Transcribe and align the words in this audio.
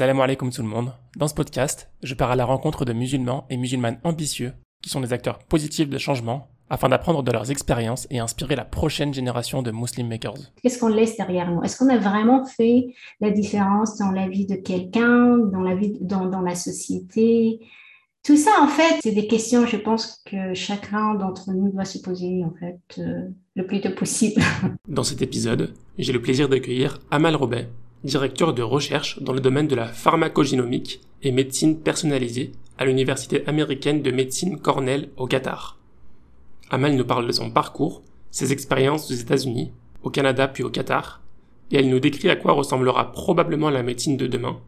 Salam 0.00 0.18
alaikum 0.18 0.48
tout 0.48 0.62
le 0.62 0.68
monde. 0.68 0.94
Dans 1.18 1.28
ce 1.28 1.34
podcast, 1.34 1.90
je 2.02 2.14
pars 2.14 2.30
à 2.30 2.34
la 2.34 2.46
rencontre 2.46 2.86
de 2.86 2.94
musulmans 2.94 3.44
et 3.50 3.58
musulmanes 3.58 4.00
ambitieux 4.02 4.54
qui 4.82 4.88
sont 4.88 5.02
des 5.02 5.12
acteurs 5.12 5.40
positifs 5.40 5.90
de 5.90 5.98
changement 5.98 6.48
afin 6.70 6.88
d'apprendre 6.88 7.22
de 7.22 7.30
leurs 7.30 7.50
expériences 7.50 8.06
et 8.08 8.18
inspirer 8.18 8.56
la 8.56 8.64
prochaine 8.64 9.12
génération 9.12 9.60
de 9.60 9.70
Muslim 9.70 10.08
Makers. 10.08 10.54
Qu'est-ce 10.62 10.78
qu'on 10.78 10.88
laisse 10.88 11.18
derrière 11.18 11.50
nous? 11.50 11.62
Est-ce 11.64 11.76
qu'on 11.76 11.90
a 11.90 11.98
vraiment 11.98 12.46
fait 12.46 12.94
la 13.20 13.30
différence 13.30 13.98
dans 13.98 14.10
la 14.10 14.26
vie 14.26 14.46
de 14.46 14.56
quelqu'un, 14.56 15.36
dans 15.36 15.60
la 15.60 15.74
vie, 15.74 15.98
dans, 16.00 16.24
dans 16.24 16.40
la 16.40 16.54
société? 16.54 17.60
Tout 18.24 18.38
ça, 18.38 18.52
en 18.62 18.68
fait, 18.68 19.00
c'est 19.02 19.12
des 19.12 19.26
questions, 19.26 19.66
je 19.66 19.76
pense, 19.76 20.22
que 20.24 20.54
chacun 20.54 21.14
d'entre 21.14 21.52
nous 21.52 21.70
doit 21.72 21.84
se 21.84 21.98
poser, 21.98 22.42
en 22.42 22.54
fait, 22.58 23.02
euh, 23.02 23.28
le 23.54 23.66
plus 23.66 23.82
tôt 23.82 23.94
possible. 23.94 24.40
Dans 24.88 25.04
cet 25.04 25.20
épisode, 25.20 25.74
j'ai 25.98 26.14
le 26.14 26.22
plaisir 26.22 26.48
d'accueillir 26.48 27.00
Amal 27.10 27.36
Robet, 27.36 27.68
directeur 28.04 28.54
de 28.54 28.62
recherche 28.62 29.20
dans 29.22 29.32
le 29.32 29.40
domaine 29.40 29.68
de 29.68 29.74
la 29.74 29.86
pharmacogénomique 29.86 31.00
et 31.22 31.32
médecine 31.32 31.78
personnalisée 31.78 32.52
à 32.78 32.84
l'Université 32.84 33.46
américaine 33.46 34.02
de 34.02 34.10
médecine 34.10 34.58
Cornell 34.58 35.10
au 35.16 35.26
Qatar. 35.26 35.76
Amal 36.70 36.94
nous 36.94 37.04
parle 37.04 37.26
de 37.26 37.32
son 37.32 37.50
parcours, 37.50 38.02
ses 38.30 38.52
expériences 38.52 39.10
aux 39.10 39.14
États-Unis, 39.14 39.72
au 40.02 40.10
Canada 40.10 40.48
puis 40.48 40.62
au 40.62 40.70
Qatar, 40.70 41.20
et 41.70 41.76
elle 41.76 41.88
nous 41.88 42.00
décrit 42.00 42.30
à 42.30 42.36
quoi 42.36 42.52
ressemblera 42.52 43.12
probablement 43.12 43.70
la 43.70 43.82
médecine 43.82 44.16
de 44.16 44.26
demain, 44.26 44.58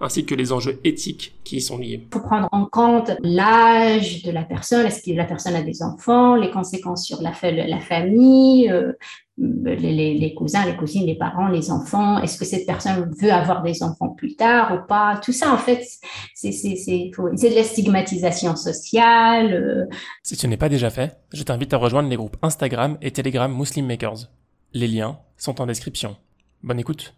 ainsi 0.00 0.24
que 0.24 0.34
les 0.34 0.52
enjeux 0.52 0.80
éthiques 0.84 1.34
qui 1.44 1.56
y 1.56 1.60
sont 1.60 1.78
liés. 1.78 2.06
Il 2.06 2.12
faut 2.12 2.24
prendre 2.24 2.48
en 2.52 2.64
compte 2.64 3.10
l'âge 3.22 4.22
de 4.22 4.30
la 4.30 4.44
personne, 4.44 4.86
est-ce 4.86 5.02
que 5.02 5.16
la 5.16 5.24
personne 5.24 5.54
a 5.54 5.62
des 5.62 5.82
enfants, 5.82 6.36
les 6.36 6.50
conséquences 6.50 7.04
sur 7.04 7.20
la, 7.20 7.32
famille, 7.32 8.70
euh, 8.70 8.92
les, 9.38 10.34
cousins, 10.34 10.64
les 10.64 10.76
cousines, 10.76 11.06
les 11.06 11.14
parents, 11.16 11.48
les 11.48 11.70
enfants, 11.70 12.20
est-ce 12.20 12.38
que 12.38 12.44
cette 12.44 12.66
personne 12.66 13.10
veut 13.20 13.32
avoir 13.32 13.62
des 13.62 13.82
enfants 13.82 14.10
plus 14.10 14.34
tard 14.36 14.74
ou 14.74 14.86
pas? 14.86 15.20
Tout 15.22 15.32
ça, 15.32 15.52
en 15.52 15.58
fait, 15.58 15.84
c'est 16.34 16.50
de 16.50 17.54
la 17.54 17.64
stigmatisation 17.64 18.56
sociale. 18.56 19.52
Euh. 19.54 19.86
Si 20.22 20.36
ce 20.36 20.46
n'est 20.46 20.56
pas 20.56 20.68
déjà 20.68 20.90
fait, 20.90 21.18
je 21.32 21.42
t'invite 21.42 21.72
à 21.72 21.76
rejoindre 21.76 22.08
les 22.08 22.16
groupes 22.16 22.36
Instagram 22.42 22.98
et 23.00 23.10
Telegram 23.10 23.52
Muslim 23.54 23.86
Makers. 23.86 24.28
Les 24.72 24.88
liens 24.88 25.18
sont 25.36 25.60
en 25.60 25.66
description. 25.66 26.16
Bonne 26.62 26.80
écoute. 26.80 27.14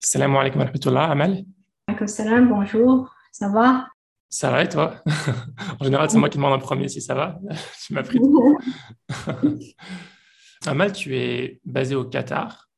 Salam 0.00 0.34
alaikum 0.34 0.60
wa 0.60 0.66
rahmatullah, 0.66 1.10
Amal. 1.10 1.44
salam, 2.06 2.48
bonjour, 2.48 3.14
ça 3.32 3.48
va? 3.48 3.86
Ça 4.30 4.50
va 4.50 4.62
et 4.62 4.68
toi? 4.68 4.94
En 5.80 5.84
général, 5.84 6.08
c'est 6.08 6.18
moi 6.18 6.28
qui 6.28 6.38
demande 6.38 6.52
en 6.52 6.58
premier 6.58 6.88
si 6.88 7.00
ça 7.00 7.14
va. 7.14 7.38
tu 7.86 7.92
m'as 7.92 8.02
pris. 8.02 8.20
Amal, 10.66 10.92
tu 10.92 11.16
es 11.16 11.60
basé 11.64 11.94
au 11.94 12.04
Qatar. 12.04 12.68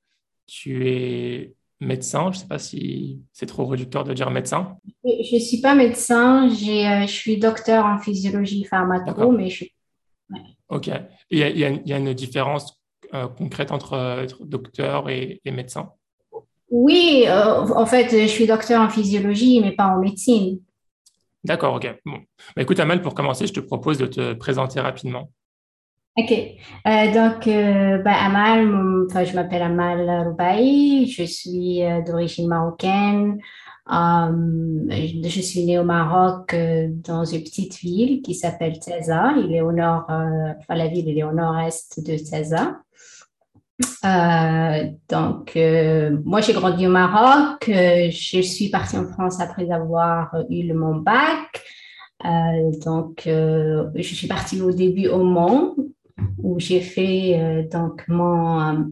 Tu 0.46 0.88
es 0.88 1.54
médecin. 1.80 2.30
Je 2.32 2.38
ne 2.38 2.42
sais 2.42 2.48
pas 2.48 2.58
si 2.58 3.20
c'est 3.32 3.46
trop 3.46 3.66
réducteur 3.66 4.04
de 4.04 4.14
dire 4.14 4.30
médecin. 4.30 4.78
Je 5.04 5.34
ne 5.34 5.40
suis 5.40 5.60
pas 5.60 5.74
médecin. 5.74 6.48
Euh, 6.48 7.06
je 7.06 7.12
suis 7.12 7.36
docteur 7.36 7.84
en 7.84 7.98
physiologie 7.98 8.64
pharmaco, 8.64 9.30
mais 9.32 9.50
je 9.50 9.56
suis. 9.56 9.74
Ok. 10.68 10.90
Il 11.30 11.38
y, 11.38 11.64
a, 11.92 11.98
une 11.98 12.14
différence 12.14 12.80
euh, 13.12 13.28
concrète 13.28 13.72
entre 13.72 14.26
docteur 14.40 15.10
et, 15.10 15.40
médecin? 15.44 15.90
Oui, 16.70 17.24
euh, 17.26 17.66
en 17.74 17.84
fait, 17.84 18.08
je 18.10 18.26
suis 18.26 18.46
docteur 18.46 18.80
en 18.80 18.88
physiologie, 18.88 19.60
mais 19.60 19.72
pas 19.72 19.88
en 19.88 19.98
médecine. 19.98 20.60
D'accord, 21.44 21.74
ok. 21.74 22.00
Bon. 22.04 22.18
Bah, 22.54 22.62
écoute, 22.62 22.78
Amal, 22.80 23.02
pour 23.02 23.14
commencer, 23.14 23.46
je 23.46 23.52
te 23.52 23.60
propose 23.60 23.98
de 23.98 24.06
te 24.06 24.32
présenter 24.34 24.80
rapidement. 24.80 25.30
Ok, 26.18 26.30
euh, 26.30 27.12
donc 27.14 27.46
euh, 27.46 27.96
bah, 28.02 28.12
Amal, 28.12 28.68
je 29.24 29.34
m'appelle 29.34 29.62
Amal 29.62 30.28
Roubaï, 30.28 31.06
je 31.06 31.22
suis 31.22 31.82
euh, 31.82 32.02
d'origine 32.02 32.48
marocaine. 32.48 33.38
je 33.88 35.40
suis 35.40 35.64
née 35.64 35.78
au 35.78 35.84
Maroc 35.84 36.54
dans 37.02 37.24
une 37.24 37.42
petite 37.42 37.78
ville 37.78 38.20
qui 38.20 38.34
s'appelle 38.34 38.78
Teza. 38.78 39.32
Il 39.38 39.54
est 39.54 39.62
au 39.62 39.72
nord, 39.72 40.04
enfin 40.10 40.74
la 40.74 40.88
ville 40.88 41.08
est 41.16 41.22
au 41.22 41.32
nord-est 41.32 42.04
de 42.06 42.18
Teza. 42.18 42.76
Euh, 44.04 44.84
donc, 45.08 45.56
euh, 45.56 46.16
moi, 46.24 46.40
j'ai 46.40 46.52
grandi 46.52 46.86
au 46.86 46.90
Maroc. 46.90 47.68
Euh, 47.68 48.10
je 48.10 48.40
suis 48.40 48.68
partie 48.68 48.96
en 48.96 49.06
France 49.06 49.40
après 49.40 49.70
avoir 49.70 50.34
eu 50.50 50.72
mon 50.72 50.96
bac. 50.96 51.62
donc, 52.84 53.22
je 53.26 54.14
suis 54.14 54.28
partie 54.28 54.60
au 54.60 54.72
début 54.72 55.08
au 55.08 55.24
Mans, 55.24 55.74
où 56.38 56.58
j'ai 56.60 56.80
fait 56.80 57.68
donc 57.72 58.04
mon 58.08 58.88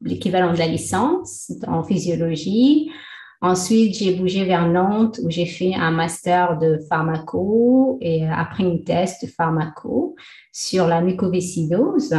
l'équivalent 0.00 0.52
de 0.52 0.58
la 0.58 0.66
licence 0.66 1.52
en 1.66 1.82
physiologie. 1.82 2.90
Ensuite, 3.42 3.96
j'ai 3.96 4.14
bougé 4.14 4.46
vers 4.46 4.66
Nantes 4.66 5.20
où 5.22 5.28
j'ai 5.28 5.44
fait 5.44 5.74
un 5.74 5.90
master 5.90 6.58
de 6.58 6.78
pharmaco 6.88 7.98
et 8.00 8.26
après 8.26 8.64
une 8.64 8.82
thèse 8.82 9.18
de 9.22 9.26
pharmaco 9.26 10.16
sur 10.50 10.86
la 10.86 11.02
mucoviscidose. 11.02 12.14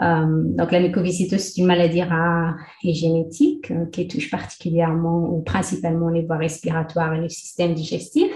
Euh, 0.00 0.24
donc, 0.26 0.72
la 0.72 0.80
mucoviscidose, 0.80 1.40
c'est 1.40 1.60
une 1.60 1.66
maladie 1.66 2.02
rare 2.02 2.56
et 2.82 2.94
génétique 2.94 3.70
euh, 3.70 3.86
qui 3.86 4.08
touche 4.08 4.30
particulièrement 4.30 5.28
ou 5.28 5.42
principalement 5.42 6.08
les 6.08 6.24
voies 6.24 6.38
respiratoires 6.38 7.14
et 7.14 7.20
le 7.20 7.28
système 7.28 7.74
digestif. 7.74 8.32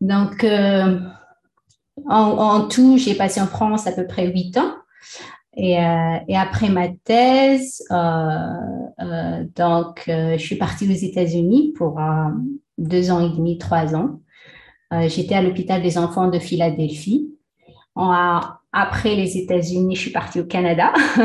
Donc, 0.00 0.44
euh, 0.44 1.00
en, 2.08 2.68
tout, 2.68 2.98
j'ai 2.98 3.14
passé 3.14 3.40
en 3.40 3.46
France 3.46 3.86
à 3.86 3.92
peu 3.92 4.06
près 4.06 4.28
huit 4.28 4.56
ans. 4.56 4.74
Et, 5.56 5.76
après 5.76 6.68
ma 6.68 6.88
thèse, 6.88 7.82
donc, 7.90 10.04
je 10.06 10.38
suis 10.38 10.54
partie 10.54 10.88
aux 10.88 10.96
États-Unis 10.96 11.72
pour 11.76 11.98
deux 12.76 13.10
ans 13.10 13.18
et 13.18 13.36
demi, 13.36 13.58
trois 13.58 13.96
ans. 13.96 14.20
J'étais 15.08 15.34
à 15.34 15.42
l'hôpital 15.42 15.82
des 15.82 15.98
enfants 15.98 16.28
de 16.28 16.38
Philadelphie. 16.38 17.34
Après 18.72 19.14
les 19.14 19.36
États-Unis, 19.38 19.96
je 19.96 20.00
suis 20.00 20.12
partie 20.12 20.40
au 20.40 20.44
Canada. 20.44 20.92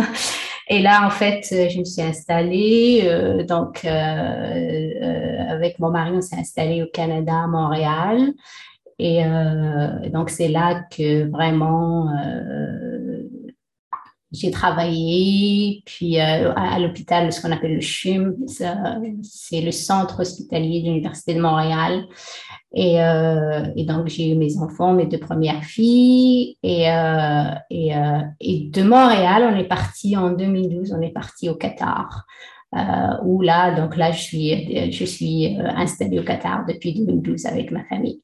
Et 0.69 0.81
là, 0.81 1.05
en 1.05 1.09
fait, 1.09 1.45
je 1.49 1.79
me 1.79 1.83
suis 1.83 2.01
installée. 2.01 3.01
Euh, 3.03 3.43
donc, 3.43 3.83
euh, 3.83 3.89
euh, 3.89 5.49
avec 5.49 5.77
mon 5.79 5.89
mari, 5.89 6.11
on 6.13 6.21
s'est 6.21 6.37
installé 6.37 6.81
au 6.81 6.87
Canada, 6.87 7.43
à 7.43 7.47
Montréal. 7.47 8.33
Et 8.99 9.23
donc, 10.13 10.29
c'est 10.29 10.47
là 10.47 10.83
que 10.95 11.29
vraiment 11.29 12.09
j'ai 14.33 14.51
travaillé. 14.51 15.83
Puis 15.85 16.19
à, 16.19 16.79
l'hôpital, 16.79 17.31
ce 17.31 17.41
qu'on 17.41 17.51
appelle 17.51 17.75
le 17.75 17.81
CHUM, 17.81 18.35
c'est 18.47 19.61
le 19.61 19.71
centre 19.71 20.21
hospitalier 20.21 20.81
de 20.81 20.87
l'Université 20.87 21.33
de 21.33 21.41
Montréal. 21.41 22.05
Et, 22.75 23.01
euh, 23.01 23.65
et, 23.75 23.85
donc, 23.85 24.07
j'ai 24.07 24.31
eu 24.31 24.35
mes 24.35 24.57
enfants, 24.57 24.93
mes 24.93 25.05
deux 25.05 25.19
premières 25.19 25.63
filles. 25.63 26.57
Et, 26.63 26.89
euh, 26.89 27.43
euh, 27.71 28.21
de 28.41 28.83
Montréal, 28.83 29.53
on 29.53 29.57
est 29.57 29.67
parti 29.67 30.17
en 30.17 30.31
2012, 30.31 30.93
on 30.97 31.01
est 31.01 31.11
parti 31.13 31.49
au 31.49 31.55
Qatar. 31.55 32.25
Euh, 32.75 33.17
où 33.23 33.41
là, 33.41 33.75
donc 33.75 33.95
là, 33.97 34.11
je 34.11 34.19
suis, 34.19 34.91
je 34.91 35.05
suis 35.05 35.59
euh, 35.59 35.67
installée 35.75 36.17
au 36.17 36.23
Qatar 36.23 36.65
depuis 36.65 36.93
2012 36.93 37.45
avec 37.45 37.69
ma 37.69 37.83
famille. 37.83 38.19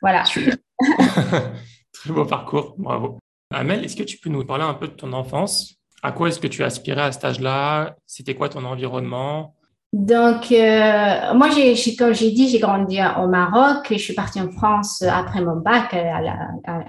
Voilà. 0.00 0.24
Très 1.92 2.12
beau 2.12 2.24
parcours, 2.24 2.74
bravo. 2.78 3.18
Amel, 3.52 3.84
est-ce 3.84 3.96
que 3.96 4.02
tu 4.02 4.18
peux 4.18 4.30
nous 4.30 4.44
parler 4.44 4.64
un 4.64 4.74
peu 4.74 4.88
de 4.88 4.92
ton 4.92 5.12
enfance? 5.12 5.74
À 6.02 6.12
quoi 6.12 6.28
est-ce 6.28 6.40
que 6.40 6.46
tu 6.46 6.64
aspirais 6.64 7.02
à 7.02 7.12
cet 7.12 7.24
âge-là 7.24 7.96
C'était 8.06 8.34
quoi 8.34 8.48
ton 8.48 8.64
environnement? 8.64 9.54
Donc, 9.92 10.50
euh, 10.52 11.34
moi, 11.34 11.48
j'ai, 11.50 11.96
comme 11.96 12.12
j'ai 12.12 12.32
dit, 12.32 12.48
j'ai 12.48 12.58
grandi 12.58 12.98
au 13.18 13.28
Maroc 13.28 13.90
et 13.90 13.98
je 13.98 14.02
suis 14.02 14.14
partie 14.14 14.40
en 14.40 14.50
France 14.50 15.02
après 15.02 15.40
mon 15.40 15.56
bac 15.56 15.94
à, 15.94 16.20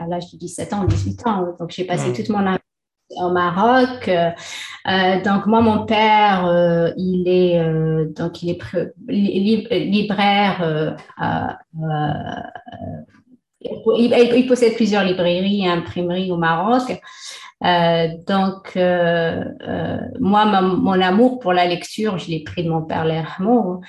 l'âge 0.08 0.32
de 0.34 0.38
17 0.38 0.74
ans, 0.74 0.84
18 0.84 1.28
ans. 1.28 1.56
Donc, 1.60 1.70
j'ai 1.70 1.86
passé 1.86 2.12
toute 2.12 2.30
mon 2.30 2.40
année 2.40 2.58
au 3.12 3.30
Maroc. 3.30 4.10
Euh, 4.10 4.32
donc, 5.24 5.46
moi, 5.46 5.62
mon 5.62 5.86
père, 5.86 6.48
euh, 6.48 6.92
il 6.98 7.28
est 7.28 7.64
donc 8.14 8.42
il 8.42 8.50
est 8.50 9.80
libraire. 9.80 10.98
Il, 13.62 14.14
il, 14.36 14.48
possède 14.48 14.76
plusieurs 14.76 15.04
librairies 15.04 15.66
et 15.66 15.70
imprimeries 15.70 16.32
au 16.32 16.38
Maroc. 16.38 17.00
Euh, 17.64 18.08
donc, 18.28 18.74
euh, 18.76 19.44
euh, 19.68 19.98
moi, 20.20 20.62
mon 20.62 21.02
amour 21.02 21.40
pour 21.40 21.54
la 21.54 21.66
lecture, 21.66 22.18
je 22.18 22.30
l'ai 22.30 22.44
pris 22.44 22.64
de 22.64 22.70
mon 22.70 22.84
père 22.84 23.06
Lermo. 23.06 23.82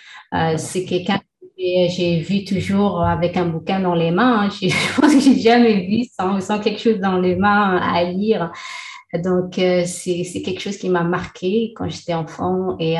C'est 0.56 0.84
quelqu'un 0.84 1.18
que 1.18 1.24
j'ai 1.58 2.20
vu 2.20 2.44
toujours 2.44 3.02
avec 3.02 3.36
un 3.36 3.46
bouquin 3.46 3.80
dans 3.80 3.94
les 3.94 4.10
mains. 4.10 4.46
Hein. 4.46 4.50
Je 4.62 5.00
pense 5.00 5.14
que 5.14 5.20
j'ai 5.20 5.38
jamais 5.38 5.86
vu 5.86 6.04
sans, 6.18 6.40
sans, 6.40 6.60
quelque 6.60 6.80
chose 6.80 6.98
dans 6.98 7.18
les 7.18 7.36
mains 7.36 7.76
à 7.76 8.04
lire. 8.04 8.52
Donc, 9.24 9.54
c'est 9.54 10.42
quelque 10.44 10.60
chose 10.60 10.76
qui 10.76 10.88
m'a 10.90 11.02
marqué 11.02 11.72
quand 11.76 11.88
j'étais 11.88 12.14
enfant 12.14 12.76
et 12.78 12.96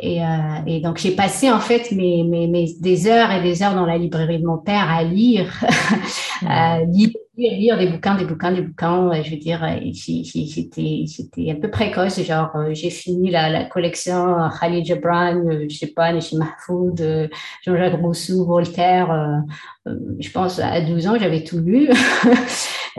et, 0.00 0.22
euh, 0.22 0.26
et, 0.66 0.80
donc, 0.80 0.98
j'ai 0.98 1.10
passé 1.10 1.50
en 1.50 1.58
fait 1.58 1.90
mes, 1.90 2.22
mes, 2.22 2.46
mes, 2.46 2.72
des 2.80 3.08
heures 3.08 3.32
et 3.32 3.42
des 3.42 3.64
heures 3.64 3.74
dans 3.74 3.84
la 3.84 3.98
librairie 3.98 4.38
de 4.38 4.46
mon 4.46 4.58
père 4.58 4.88
à 4.88 5.02
lire, 5.02 5.52
mmh. 6.42 6.92
lire 7.36 7.76
des 7.76 7.88
bouquins, 7.88 8.14
des 8.14 8.24
bouquins, 8.24 8.52
des 8.52 8.62
bouquins. 8.62 9.10
Je 9.24 9.30
veux 9.32 9.38
dire, 9.38 9.60
j'étais 9.92 11.50
un 11.50 11.56
peu 11.56 11.68
précoce. 11.68 12.22
Genre, 12.22 12.50
j'ai 12.70 12.90
fini 12.90 13.32
la, 13.32 13.50
la 13.50 13.64
collection 13.64 14.36
Khalid 14.60 14.84
Gibran, 14.84 15.42
je 15.68 15.74
sais 15.74 15.88
pas, 15.88 16.12
Nishi 16.12 16.36
Mahfoud, 16.36 17.28
Jean-Jacques 17.66 18.00
Rousseau, 18.00 18.46
Voltaire. 18.46 19.42
Je 19.84 20.30
pense 20.30 20.60
à 20.60 20.80
12 20.80 21.08
ans, 21.08 21.16
j'avais 21.18 21.42
tout 21.42 21.58
lu. 21.58 21.90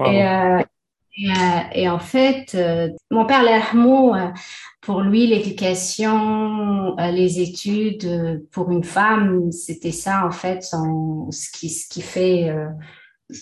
Et, 0.06 0.24
et, 1.74 1.90
en 1.90 2.00
fait, 2.00 2.58
mon 3.12 3.26
père 3.26 3.44
Lermont, 3.44 4.14
pour 4.82 5.02
lui, 5.02 5.28
l'éducation, 5.28 6.96
les 6.98 7.42
études 7.42 8.48
pour 8.52 8.72
une 8.72 8.84
femme, 8.84 9.52
c'était 9.52 9.92
ça 9.92 10.26
en 10.26 10.32
fait, 10.32 10.64
ce, 10.64 11.52
qui, 11.52 11.70
ce 11.70 11.90
qui 11.90 12.02
fait 12.02 12.50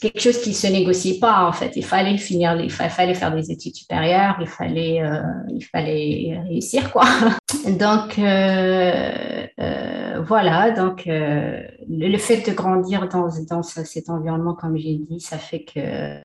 quelque 0.01 0.19
chose 0.19 0.41
qui 0.41 0.53
se 0.53 0.67
négocie 0.67 1.19
pas 1.19 1.47
en 1.47 1.51
fait. 1.51 1.71
Il 1.75 1.85
fallait 1.85 2.17
finir, 2.17 2.59
il 2.59 2.69
fallait 2.71 3.13
faire 3.13 3.33
des 3.33 3.51
études 3.51 3.75
supérieures, 3.75 4.37
il 4.41 4.47
fallait, 4.47 5.01
euh, 5.01 5.21
il 5.49 5.63
fallait 5.63 6.39
réussir 6.47 6.91
quoi. 6.91 7.05
Donc 7.67 8.19
euh, 8.19 9.47
euh, 9.59 10.21
voilà, 10.21 10.71
donc 10.71 11.03
le, 11.07 12.17
fait 12.17 12.47
de 12.47 12.53
grandir 12.53 13.07
dans, 13.07 13.29
dans 13.49 13.63
cet 13.63 14.09
environnement, 14.09 14.53
comme 14.53 14.77
j'ai 14.77 14.95
dit, 14.95 15.19
ça 15.19 15.37
fait 15.37 15.63
que 15.63 16.21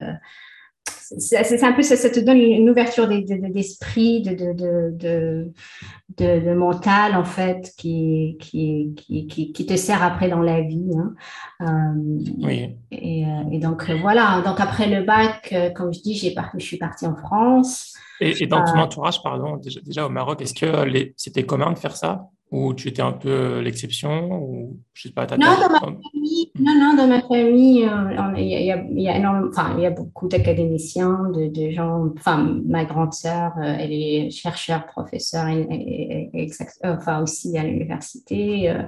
c'est 1.19 1.62
un 1.62 1.73
peu 1.73 1.82
ça, 1.82 1.96
ça, 1.96 2.11
te 2.11 2.20
donne 2.20 2.38
une 2.38 2.70
ouverture 2.70 3.08
d'esprit, 3.08 4.23
de, 4.23 4.34
de, 4.34 4.90
de, 4.96 6.40
de, 6.40 6.55
mental 6.55 7.17
en 7.17 7.25
fait, 7.25 7.73
qui, 7.76 8.37
qui, 8.40 8.94
qui, 8.96 9.52
qui, 9.52 9.67
te 9.67 9.76
sert 9.76 10.02
après 10.02 10.29
dans 10.29 10.40
la 10.40 10.61
vie. 10.62 10.90
Hein. 10.96 11.14
Euh, 11.62 12.23
oui. 12.38 12.76
Et, 12.90 13.26
euh, 13.26 13.50
et, 13.52 13.58
donc 13.58 13.90
voilà. 13.90 14.43
Donc 14.44 14.61
après 14.61 14.88
le 14.88 15.05
bac, 15.05 15.50
euh, 15.52 15.70
comme 15.70 15.93
je 15.93 16.00
dis, 16.00 16.14
j'ai 16.14 16.34
je 16.55 16.64
suis 16.64 16.79
partie 16.79 17.06
en 17.06 17.17
France. 17.17 17.94
Et, 18.20 18.43
et 18.43 18.46
dans 18.46 18.64
ton 18.64 18.78
entourage, 18.78 19.23
pardon, 19.23 19.56
déjà, 19.56 19.81
déjà 19.81 20.06
au 20.06 20.08
Maroc, 20.08 20.40
est-ce 20.40 20.55
que 20.55 21.12
c'était 21.17 21.44
commun 21.44 21.73
de 21.73 21.78
faire 21.78 21.96
ça? 21.96 22.28
Ou 22.52 22.75
tu 22.75 22.88
étais 22.88 23.02
un 23.02 23.12
peu 23.12 23.60
l'exception 23.60 24.31
ou 24.43 24.78
je 24.93 25.08
sais 25.08 25.14
pas 25.14 25.26
non, 25.26 25.38
dans 25.38 25.70
ma 25.70 25.81
famille, 25.81 26.50
non, 26.60 26.75
non, 26.78 26.94
dans 26.94 27.08
ma 27.08 27.22
famille, 27.22 27.88
il 28.37 28.66
y, 28.66 28.70
a, 28.70 28.84
il 28.90 29.00
y 29.00 29.08
a 29.08 29.16
énorme, 29.16 29.49
enfin, 29.49 29.75
il 29.78 29.82
y 29.82 29.87
a 29.87 29.90
beaucoup 29.90 30.28
d'académiciens, 30.28 31.31
de, 31.34 31.49
de, 31.49 31.70
gens. 31.70 32.10
Enfin, 32.14 32.60
ma 32.66 32.84
grande 32.84 33.14
sœur, 33.14 33.52
euh, 33.56 33.76
elle 33.78 33.93
est 33.93 34.31
chercheure, 34.31 34.84
professeure, 34.84 35.49
et, 35.49 36.50
enfin 36.84 37.22
aussi 37.22 37.56
à 37.56 37.64
l'université. 37.64 38.69
Euh, 38.69 38.82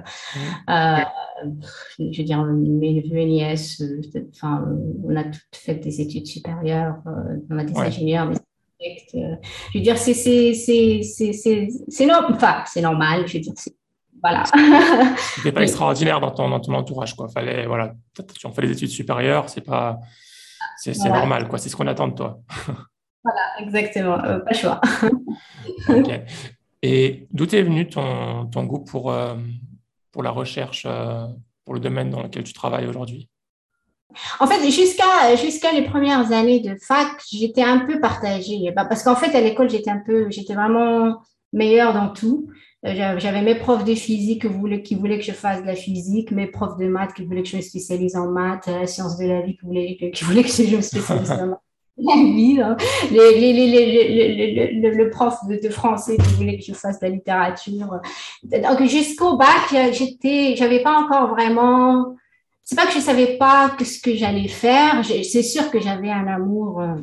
euh, 0.69 0.97
je 1.97 2.17
veux 2.19 2.23
dire, 2.23 2.43
mes 2.43 2.93
neveux 2.93 3.17
et 3.17 3.25
nièces, 3.25 3.81
enfin, 4.29 4.63
on 5.03 5.15
a 5.15 5.23
toutes 5.23 5.55
fait 5.55 5.75
des 5.75 6.01
études 6.01 6.27
supérieures, 6.27 6.97
on 7.49 7.57
a 7.57 7.63
des 7.63 7.75
ingénieurs, 7.75 8.29
euh, 9.15 9.35
je 9.73 9.77
veux 9.77 9.83
dire, 9.83 9.97
c'est 9.97 10.13
c'est 10.13 12.05
normal. 12.81 13.27
Je 13.27 13.33
veux 13.33 13.39
dire, 13.39 13.53
voilà. 14.21 14.43
C'était 15.35 15.51
pas 15.51 15.61
extraordinaire 15.61 16.19
dans 16.19 16.31
ton, 16.31 16.49
dans 16.49 16.59
ton 16.59 16.73
entourage, 16.73 17.15
quoi. 17.15 17.27
Fallait, 17.29 17.67
voilà, 17.67 17.93
tu 18.15 18.47
en 18.47 18.51
fais 18.51 18.63
des 18.63 18.71
études 18.71 18.89
supérieures, 18.89 19.49
c'est 19.49 19.61
pas, 19.61 19.99
c'est 20.77 20.97
normal, 21.05 21.47
quoi. 21.47 21.59
C'est 21.59 21.69
ce 21.69 21.75
qu'on 21.75 21.87
attend 21.87 22.07
de 22.07 22.15
toi. 22.15 22.39
voilà, 23.23 23.41
exactement. 23.59 24.23
Euh, 24.23 24.39
pas 24.39 24.53
choix. 24.53 24.81
Et 26.81 27.27
d'où 27.31 27.45
est 27.45 27.63
venu 27.63 27.87
ton, 27.87 28.45
ton 28.47 28.63
goût 28.65 28.83
pour, 28.83 29.11
euh, 29.11 29.35
pour 30.11 30.23
la 30.23 30.31
recherche, 30.31 30.87
pour 31.63 31.73
le 31.73 31.79
domaine 31.79 32.11
dans 32.11 32.21
lequel 32.21 32.43
tu 32.43 32.53
travailles 32.53 32.85
aujourd'hui? 32.85 33.29
En 34.39 34.47
fait, 34.47 34.69
jusqu'à 34.69 35.35
jusqu'à 35.35 35.71
les 35.71 35.83
premières 35.83 36.31
années 36.31 36.59
de 36.59 36.75
fac, 36.75 37.07
j'étais 37.31 37.63
un 37.63 37.79
peu 37.79 37.99
partagée. 37.99 38.71
Bah, 38.75 38.85
parce 38.85 39.03
qu'en 39.03 39.15
fait, 39.15 39.35
à 39.35 39.41
l'école, 39.41 39.69
j'étais 39.69 39.91
un 39.91 40.01
peu, 40.05 40.27
j'étais 40.29 40.53
vraiment 40.53 41.17
meilleure 41.53 41.93
dans 41.93 42.09
tout. 42.09 42.47
Euh, 42.85 43.15
j'avais 43.17 43.41
mes 43.41 43.55
profs 43.55 43.83
de 43.83 43.95
physique 43.95 44.43
qui 44.83 44.95
voulaient, 44.95 45.17
que 45.17 45.25
je 45.25 45.31
fasse 45.31 45.61
de 45.61 45.67
la 45.67 45.75
physique, 45.75 46.31
mes 46.31 46.45
profs 46.45 46.77
de 46.77 46.85
maths 46.85 47.15
qui 47.15 47.25
voulaient 47.25 47.41
que 47.41 47.49
je 47.49 47.57
me 47.57 47.61
spécialise 47.61 48.15
en 48.15 48.27
maths, 48.27 48.67
la 48.67 48.85
science 48.85 49.17
de 49.17 49.25
la 49.25 49.41
vie 49.41 49.57
qui 49.57 49.65
voulaient, 49.65 49.97
qui 50.13 50.23
voulaient 50.23 50.43
que 50.43 50.49
je 50.49 50.75
me 50.75 50.81
spécialise 50.81 51.31
en 51.31 51.47
maths. 51.47 51.61
La 51.97 52.17
vie, 52.17 52.57
le, 52.57 52.75
prof 55.11 55.33
de, 55.47 55.57
de, 55.65 55.69
français 55.69 56.17
qui 56.17 56.33
voulait 56.33 56.57
que 56.57 56.63
je 56.65 56.73
fasse 56.73 56.99
de 56.99 57.05
la 57.05 57.13
littérature. 57.13 58.01
Donc 58.43 58.83
jusqu'au 58.83 59.37
bac, 59.37 59.73
j'étais, 59.93 60.57
j'avais 60.57 60.83
pas 60.83 60.99
encore 60.99 61.29
vraiment 61.29 62.17
c'est 62.65 62.75
pas 62.75 62.87
que 62.87 62.93
je 62.93 62.99
savais 62.99 63.37
pas 63.37 63.75
ce 63.79 63.99
que 63.99 64.15
j'allais 64.15 64.47
faire. 64.47 65.05
C'est 65.05 65.43
sûr 65.43 65.69
que 65.69 65.79
j'avais 65.79 66.09
un 66.09 66.25
amour 66.25 66.81
euh, 66.81 66.95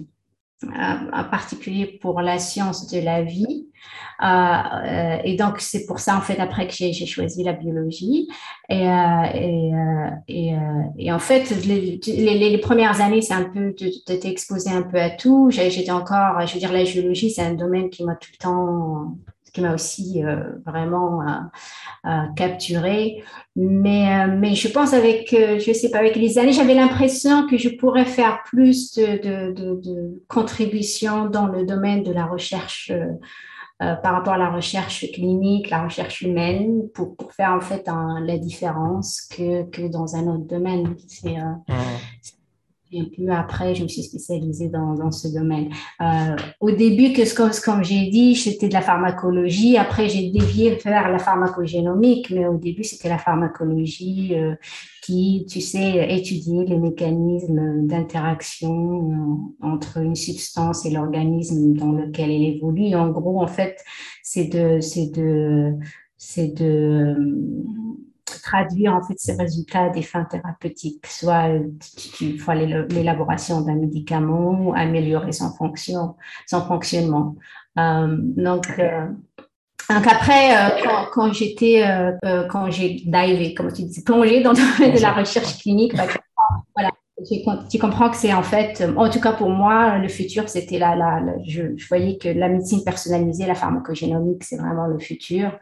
en 0.65 1.25
particulier 1.25 1.87
pour 2.01 2.21
la 2.21 2.39
science 2.39 2.89
de 2.89 3.01
la 3.01 3.23
vie. 3.23 3.69
Euh, 4.23 4.27
euh, 4.27 5.19
et 5.25 5.37
donc, 5.37 5.61
c'est 5.61 5.87
pour 5.87 6.01
ça, 6.01 6.17
en 6.17 6.21
fait, 6.21 6.41
après 6.41 6.67
que 6.67 6.75
j'ai 6.75 7.07
choisi 7.07 7.45
la 7.45 7.53
biologie. 7.53 8.29
Et, 8.69 8.89
en 11.13 11.19
fait, 11.21 11.65
les, 11.65 12.01
les, 12.07 12.59
premières 12.59 13.01
années, 13.01 13.23
c'est 13.23 13.35
un 13.35 13.45
peu 13.45 13.73
de, 13.73 14.15
t'exposer 14.17 14.71
un 14.71 14.83
peu 14.83 15.01
à 15.01 15.11
tout. 15.11 15.49
J'étais 15.51 15.93
encore, 15.93 16.45
je 16.45 16.55
veux 16.55 16.61
dire, 16.61 16.73
la 16.73 16.85
géologie, 16.85 17.31
c'est 17.31 17.43
un 17.43 17.55
domaine 17.55 17.89
qui 17.89 18.03
m'a 18.05 18.17
tout 18.17 18.31
le 18.33 18.39
temps 18.39 19.17
qui 19.53 19.61
m'a 19.61 19.75
aussi 19.75 20.25
euh, 20.25 20.37
vraiment 20.65 21.21
euh, 21.23 21.27
euh, 22.07 22.27
capturée. 22.37 23.23
Mais, 23.55 24.27
mais 24.29 24.55
je 24.55 24.69
pense 24.69 24.95
avec, 24.95 25.31
je 25.31 25.73
sais 25.73 25.91
pas, 25.91 25.99
avec 25.99 26.17
les 26.17 26.39
années, 26.39 26.53
j'avais 26.53 26.75
l'impression 26.75 27.47
que 27.47 27.59
je 27.59 27.69
pourrais 27.69 28.07
faire 28.07 28.43
plus 28.45 28.95
de, 28.95 29.21
de, 29.23 29.53
de, 29.53 30.23
contributions 30.27 31.27
dans 31.27 31.47
le 31.47 31.67
domaine 31.67 32.03
de 32.03 32.13
la 32.13 32.25
recherche 32.25 32.91
par 33.79 34.15
rapport 34.15 34.35
à 34.35 34.39
la 34.39 34.51
recherche 34.51 35.05
clinique, 35.13 35.69
la 35.69 35.83
recherche 35.83 36.23
humaine, 36.23 36.89
pour, 36.95 37.17
pour 37.17 37.33
faire 37.33 37.51
en 37.51 37.61
fait 37.61 37.87
la 38.25 38.39
différence 38.39 39.21
que, 39.23 39.65
que 39.65 39.83
dans 39.89 40.17
un 40.17 40.29
autre 40.29 40.47
domaine. 40.47 40.95
C'est 41.09 41.37
après, 43.31 43.75
je 43.75 43.83
me 43.83 43.89
suis 43.89 44.03
spécialisée 44.03 44.69
dans, 44.69 44.95
dans 44.95 45.11
ce 45.11 45.29
domaine. 45.29 45.71
Euh, 46.01 46.37
au 46.61 46.71
début, 46.71 47.13
que, 47.13 47.35
comme, 47.35 47.51
comme 47.65 47.85
j'ai 47.85 48.09
dit, 48.11 48.35
c'était 48.35 48.69
de 48.69 48.75
la 48.75 48.81
pharmacologie. 48.81 49.77
Après, 49.77 50.09
j'ai 50.09 50.31
dévié 50.31 50.77
vers 50.85 51.11
la 51.11 51.19
pharmacogénomique, 51.19 52.31
mais 52.31 52.47
au 52.47 52.57
début, 52.57 52.85
c'était 52.85 53.09
la 53.09 53.19
pharmacologie 53.19 54.35
euh, 54.35 54.55
qui, 55.03 55.47
tu 55.49 55.61
sais, 55.61 56.15
étudiait 56.15 56.65
les 56.65 56.79
mécanismes 56.79 57.87
d'interaction 57.87 59.11
euh, 59.63 59.67
entre 59.67 59.99
une 59.99 60.15
substance 60.17 60.87
et 60.87 60.91
l'organisme 60.91 61.75
dans 61.75 61.93
lequel 61.93 62.31
elle 62.31 62.57
évolue. 62.57 62.95
En 62.95 63.11
gros, 63.11 63.43
en 63.43 63.49
fait, 63.49 63.79
c'est 64.23 64.47
de, 64.47 64.81
c'est 64.81 65.11
de, 65.15 65.75
c'est 66.17 66.55
de 66.55 67.17
traduire 68.43 68.95
en 68.95 69.03
fait 69.03 69.15
ces 69.17 69.35
résultats 69.35 69.85
à 69.85 69.89
des 69.91 70.03
fins 70.03 70.25
thérapeutiques, 70.25 71.07
soit 71.07 71.49
faut 72.39 72.53
l'élaboration 72.53 73.61
d'un 73.63 73.77
médicament 73.77 74.51
ou 74.61 74.75
améliorer 74.75 75.33
son 75.33 75.53
fonction, 75.55 76.17
son 76.47 76.63
fonctionnement. 76.63 77.37
Euh, 77.79 78.17
donc, 78.19 78.67
euh, 78.79 79.07
donc 79.89 80.07
après, 80.07 80.57
euh, 80.57 80.83
quand, 80.83 81.07
quand 81.13 81.33
j'étais, 81.33 81.85
quand 82.51 82.71
j'ai 82.71 83.03
divé, 83.05 83.55
comme 83.55 83.73
tu 83.73 83.85
dis, 83.85 84.03
plongé 84.03 84.43
dans 84.43 84.53
le 84.53 84.57
domaine 84.79 84.97
de 84.97 85.01
la 85.01 85.13
recherche 85.13 85.59
clinique, 85.59 85.97
bah, 85.97 86.07
tu 87.71 87.79
comprends 87.79 88.11
que 88.11 88.17
c'est 88.17 88.33
en 88.33 88.43
fait, 88.43 88.85
en 88.97 89.09
tout 89.11 89.21
cas 89.21 89.33
pour 89.33 89.51
moi, 89.51 89.99
le 89.99 90.09
futur, 90.09 90.49
c'était 90.49 90.79
là, 90.79 90.97
là, 90.97 91.21
je, 91.47 91.63
voyais 91.89 92.19
que 92.19 92.29
la 92.29 92.49
médecine 92.49 92.83
personnalisée, 92.85 93.47
la 93.47 93.55
pharmacogénomique, 93.55 94.45
c'est 94.45 94.57
vraiment 94.57 94.87
le 94.87 94.99
futur. 94.99 95.59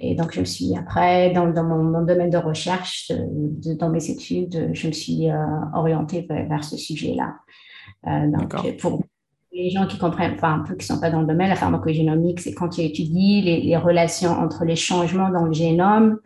Et 0.00 0.14
donc, 0.14 0.32
je 0.32 0.40
me 0.40 0.44
suis, 0.44 0.76
après, 0.76 1.30
dans, 1.30 1.48
dans 1.48 1.64
mon, 1.64 2.02
domaine 2.02 2.30
de 2.30 2.38
recherche, 2.38 3.10
euh, 3.10 3.74
dans 3.74 3.90
mes 3.90 4.10
études, 4.10 4.70
je 4.72 4.86
me 4.86 4.92
suis 4.92 5.30
euh, 5.30 5.36
orientée 5.74 6.26
vers, 6.28 6.64
ce 6.64 6.76
sujet-là. 6.76 7.34
Euh, 8.06 8.26
donc, 8.30 8.76
pour 8.78 9.02
les 9.52 9.70
gens 9.70 9.86
qui 9.86 9.98
comprennent, 9.98 10.34
enfin, 10.34 10.54
un 10.54 10.58
peu 10.60 10.74
qui 10.74 10.86
sont 10.86 10.98
pas 10.98 11.10
dans 11.10 11.20
le 11.20 11.26
domaine, 11.26 11.48
la 11.48 11.56
pharmacogénomique, 11.56 12.40
c'est 12.40 12.54
quand 12.54 12.70
tu 12.70 12.80
étudies 12.80 13.42
les, 13.42 13.60
les 13.60 13.76
relations 13.76 14.30
entre 14.30 14.64
les 14.64 14.76
changements 14.76 15.30
dans 15.30 15.44
le 15.44 15.52
génome 15.52 16.18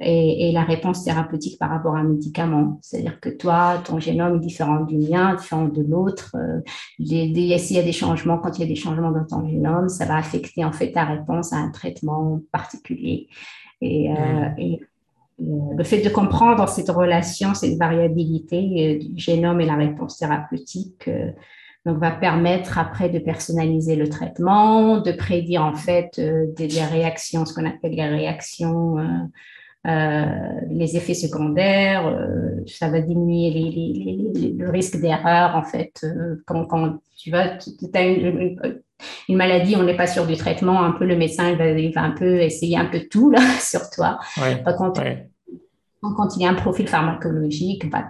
et, 0.00 0.48
et, 0.48 0.52
la 0.52 0.64
réponse 0.64 1.04
thérapeutique 1.04 1.58
par 1.58 1.70
rapport 1.70 1.96
à 1.96 2.00
un 2.00 2.04
médicament. 2.04 2.78
C'est-à-dire 2.82 3.20
que 3.20 3.30
toi, 3.30 3.78
ton 3.84 3.98
génome 4.00 4.36
est 4.36 4.40
différent 4.40 4.80
du 4.80 4.98
mien, 4.98 5.34
différent 5.34 5.68
de 5.68 5.82
l'autre. 5.82 6.36
Euh, 6.36 6.60
s'il 6.98 7.76
y 7.76 7.78
a 7.78 7.82
des 7.82 7.92
changements, 7.92 8.38
quand 8.38 8.58
il 8.58 8.62
y 8.62 8.64
a 8.64 8.68
des 8.68 8.76
changements 8.76 9.12
dans 9.12 9.24
ton 9.24 9.48
génome, 9.48 9.88
ça 9.88 10.04
va 10.04 10.16
affecter 10.16 10.64
en 10.64 10.72
fait 10.72 10.92
ta 10.92 11.04
réponse 11.04 11.52
à 11.52 11.56
un 11.56 11.70
traitement 11.70 12.40
particulier. 12.52 13.28
Et, 13.80 14.10
euh, 14.10 14.14
mmh. 14.14 14.54
et 14.58 14.80
euh, 15.40 15.44
le 15.76 15.84
fait 15.84 16.02
de 16.02 16.10
comprendre 16.10 16.68
cette 16.68 16.90
relation, 16.90 17.54
cette 17.54 17.78
variabilité 17.78 18.98
du 18.98 19.18
génome 19.18 19.60
et 19.60 19.66
la 19.66 19.76
réponse 19.76 20.18
thérapeutique, 20.18 21.08
donc 21.84 21.98
va 21.98 22.10
permettre 22.10 22.78
après 22.78 23.08
de 23.08 23.18
personnaliser 23.18 23.96
le 23.96 24.08
traitement, 24.08 25.00
de 25.00 25.12
prédire 25.12 25.62
en 25.62 25.74
fait 25.74 26.18
des, 26.18 26.66
des 26.66 26.84
réactions, 26.84 27.44
ce 27.44 27.52
qu'on 27.54 27.66
appelle 27.66 27.92
les 27.92 28.06
réactions 28.06 28.96
les 29.84 30.96
effets 30.96 31.14
secondaires, 31.14 32.18
ça 32.66 32.88
va 32.88 33.00
diminuer 33.00 34.54
le 34.56 34.70
risque 34.70 34.98
d'erreur, 34.98 35.56
en 35.56 35.62
fait. 35.62 36.06
quand, 36.46 36.64
quand, 36.64 36.98
tu 37.18 37.30
vas, 37.30 37.58
tu 37.58 37.70
as 37.92 38.02
une, 38.02 38.58
une, 39.28 39.36
maladie, 39.36 39.76
on 39.76 39.82
n'est 39.82 39.96
pas 39.96 40.06
sûr 40.06 40.26
du 40.26 40.36
traitement, 40.36 40.82
un 40.82 40.92
peu 40.92 41.04
le 41.04 41.16
médecin 41.16 41.50
il 41.50 41.92
va, 41.92 42.02
un 42.02 42.12
peu 42.12 42.40
essayer 42.40 42.78
un 42.78 42.86
peu 42.86 43.00
tout 43.10 43.30
là, 43.30 43.40
sur 43.60 43.90
toi. 43.90 44.18
Par 44.64 44.76
contre, 44.76 45.02
quand 46.00 46.36
il 46.36 46.42
y 46.42 46.46
a 46.46 46.50
un 46.50 46.54
profil 46.54 46.88
pharmacologique, 46.88 47.90
bah, 47.90 48.06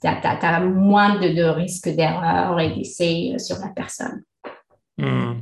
tu 0.00 0.06
as, 0.06 0.60
moins 0.60 1.18
de, 1.18 1.28
de 1.28 1.44
risques 1.44 1.88
d'erreur 1.88 2.58
et 2.60 2.74
d'essai 2.74 3.38
sur 3.38 3.58
la 3.58 3.68
personne. 3.68 4.22
Hmm. 4.98 5.40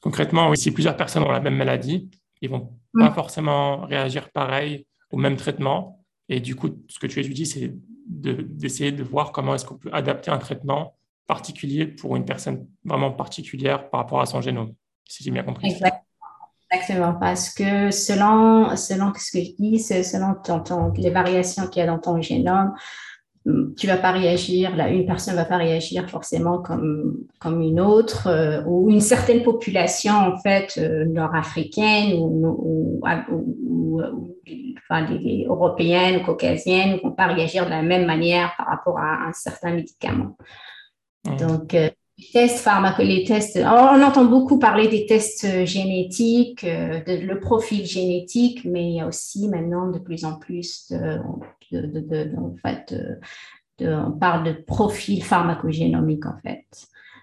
Concrètement, 0.00 0.50
oui, 0.50 0.56
si 0.56 0.70
plusieurs 0.70 0.96
personnes 0.96 1.22
ont 1.22 1.32
la 1.32 1.40
même 1.40 1.56
maladie, 1.56 2.10
ils 2.40 2.50
vont 2.50 2.72
pas 2.98 3.10
hmm. 3.10 3.14
forcément 3.14 3.82
réagir 3.86 4.30
pareil 4.30 4.86
au 5.10 5.16
même 5.16 5.36
traitement. 5.36 6.04
Et 6.28 6.40
du 6.40 6.56
coup, 6.56 6.70
ce 6.88 6.98
que 6.98 7.06
tu 7.06 7.20
étudies, 7.20 7.46
c'est 7.46 7.72
d'essayer 8.06 8.92
de, 8.92 9.02
voir 9.02 9.32
comment 9.32 9.54
est-ce 9.54 9.64
qu'on 9.64 9.76
peut 9.76 9.90
adapter 9.92 10.30
un 10.30 10.38
traitement 10.38 10.96
particulier 11.26 11.86
pour 11.86 12.16
une 12.16 12.24
personne 12.24 12.66
vraiment 12.84 13.10
particulière 13.10 13.88
par 13.88 14.00
rapport 14.00 14.20
à 14.20 14.26
son 14.26 14.42
génome, 14.42 14.74
si 15.08 15.24
j'ai 15.24 15.30
bien 15.30 15.42
compris. 15.42 15.68
Exactement. 16.70 17.14
parce 17.14 17.54
que 17.54 17.90
selon, 17.90 18.76
selon 18.76 19.12
ce 19.14 19.32
que 19.32 19.44
je 19.44 19.52
dis, 19.58 19.78
selon 19.78 20.34
les 20.96 21.10
variations 21.10 21.66
qu'il 21.68 21.80
y 21.80 21.82
a 21.82 21.86
dans 21.86 21.98
ton 21.98 22.20
génome, 22.20 22.74
tu 23.76 23.86
vas 23.86 23.98
pas 23.98 24.12
réagir, 24.12 24.74
là, 24.74 24.88
une 24.88 25.04
personne 25.04 25.34
va 25.34 25.44
pas 25.44 25.58
réagir 25.58 26.08
forcément 26.08 26.62
comme, 26.62 27.26
comme 27.38 27.60
une 27.60 27.78
autre, 27.78 28.28
euh, 28.28 28.62
ou 28.64 28.90
une 28.90 29.02
certaine 29.02 29.42
population, 29.42 30.14
en 30.14 30.38
fait, 30.38 30.78
euh, 30.78 31.04
nord-africaine 31.04 32.14
ou, 32.18 33.02
ou, 33.02 34.00
enfin, 34.78 35.06
les, 35.10 35.44
européennes 35.46 36.22
ou 36.22 36.24
caucasiennes 36.24 36.98
vont 37.02 37.12
pas 37.12 37.26
réagir 37.26 37.66
de 37.66 37.70
la 37.70 37.82
même 37.82 38.06
manière 38.06 38.54
par 38.56 38.66
rapport 38.66 38.98
à 38.98 39.28
un 39.28 39.32
certain 39.34 39.74
médicament. 39.74 40.36
Donc, 41.38 41.74
euh, 41.74 41.90
les 41.90 42.03
tests 42.32 42.58
pharmacologiques, 42.58 43.18
les 43.18 43.24
tests, 43.24 43.58
on 43.58 44.02
entend 44.02 44.24
beaucoup 44.24 44.58
parler 44.58 44.88
des 44.88 45.06
tests 45.06 45.64
génétiques, 45.64 46.64
de, 46.64 47.26
le 47.26 47.40
profil 47.40 47.84
génétique, 47.86 48.64
mais 48.64 48.88
il 48.88 48.94
y 48.96 49.00
a 49.00 49.06
aussi 49.06 49.48
maintenant 49.48 49.90
de 49.90 49.98
plus 49.98 50.24
en 50.24 50.38
plus 50.38 50.92
de, 50.92 51.20
de, 51.72 52.32
en 52.38 52.54
fait, 52.62 52.94
on 53.80 54.12
parle 54.12 54.44
de 54.44 54.52
profil 54.52 55.22
pharmacogénomique 55.22 56.26
en 56.26 56.38
fait. 56.42 56.66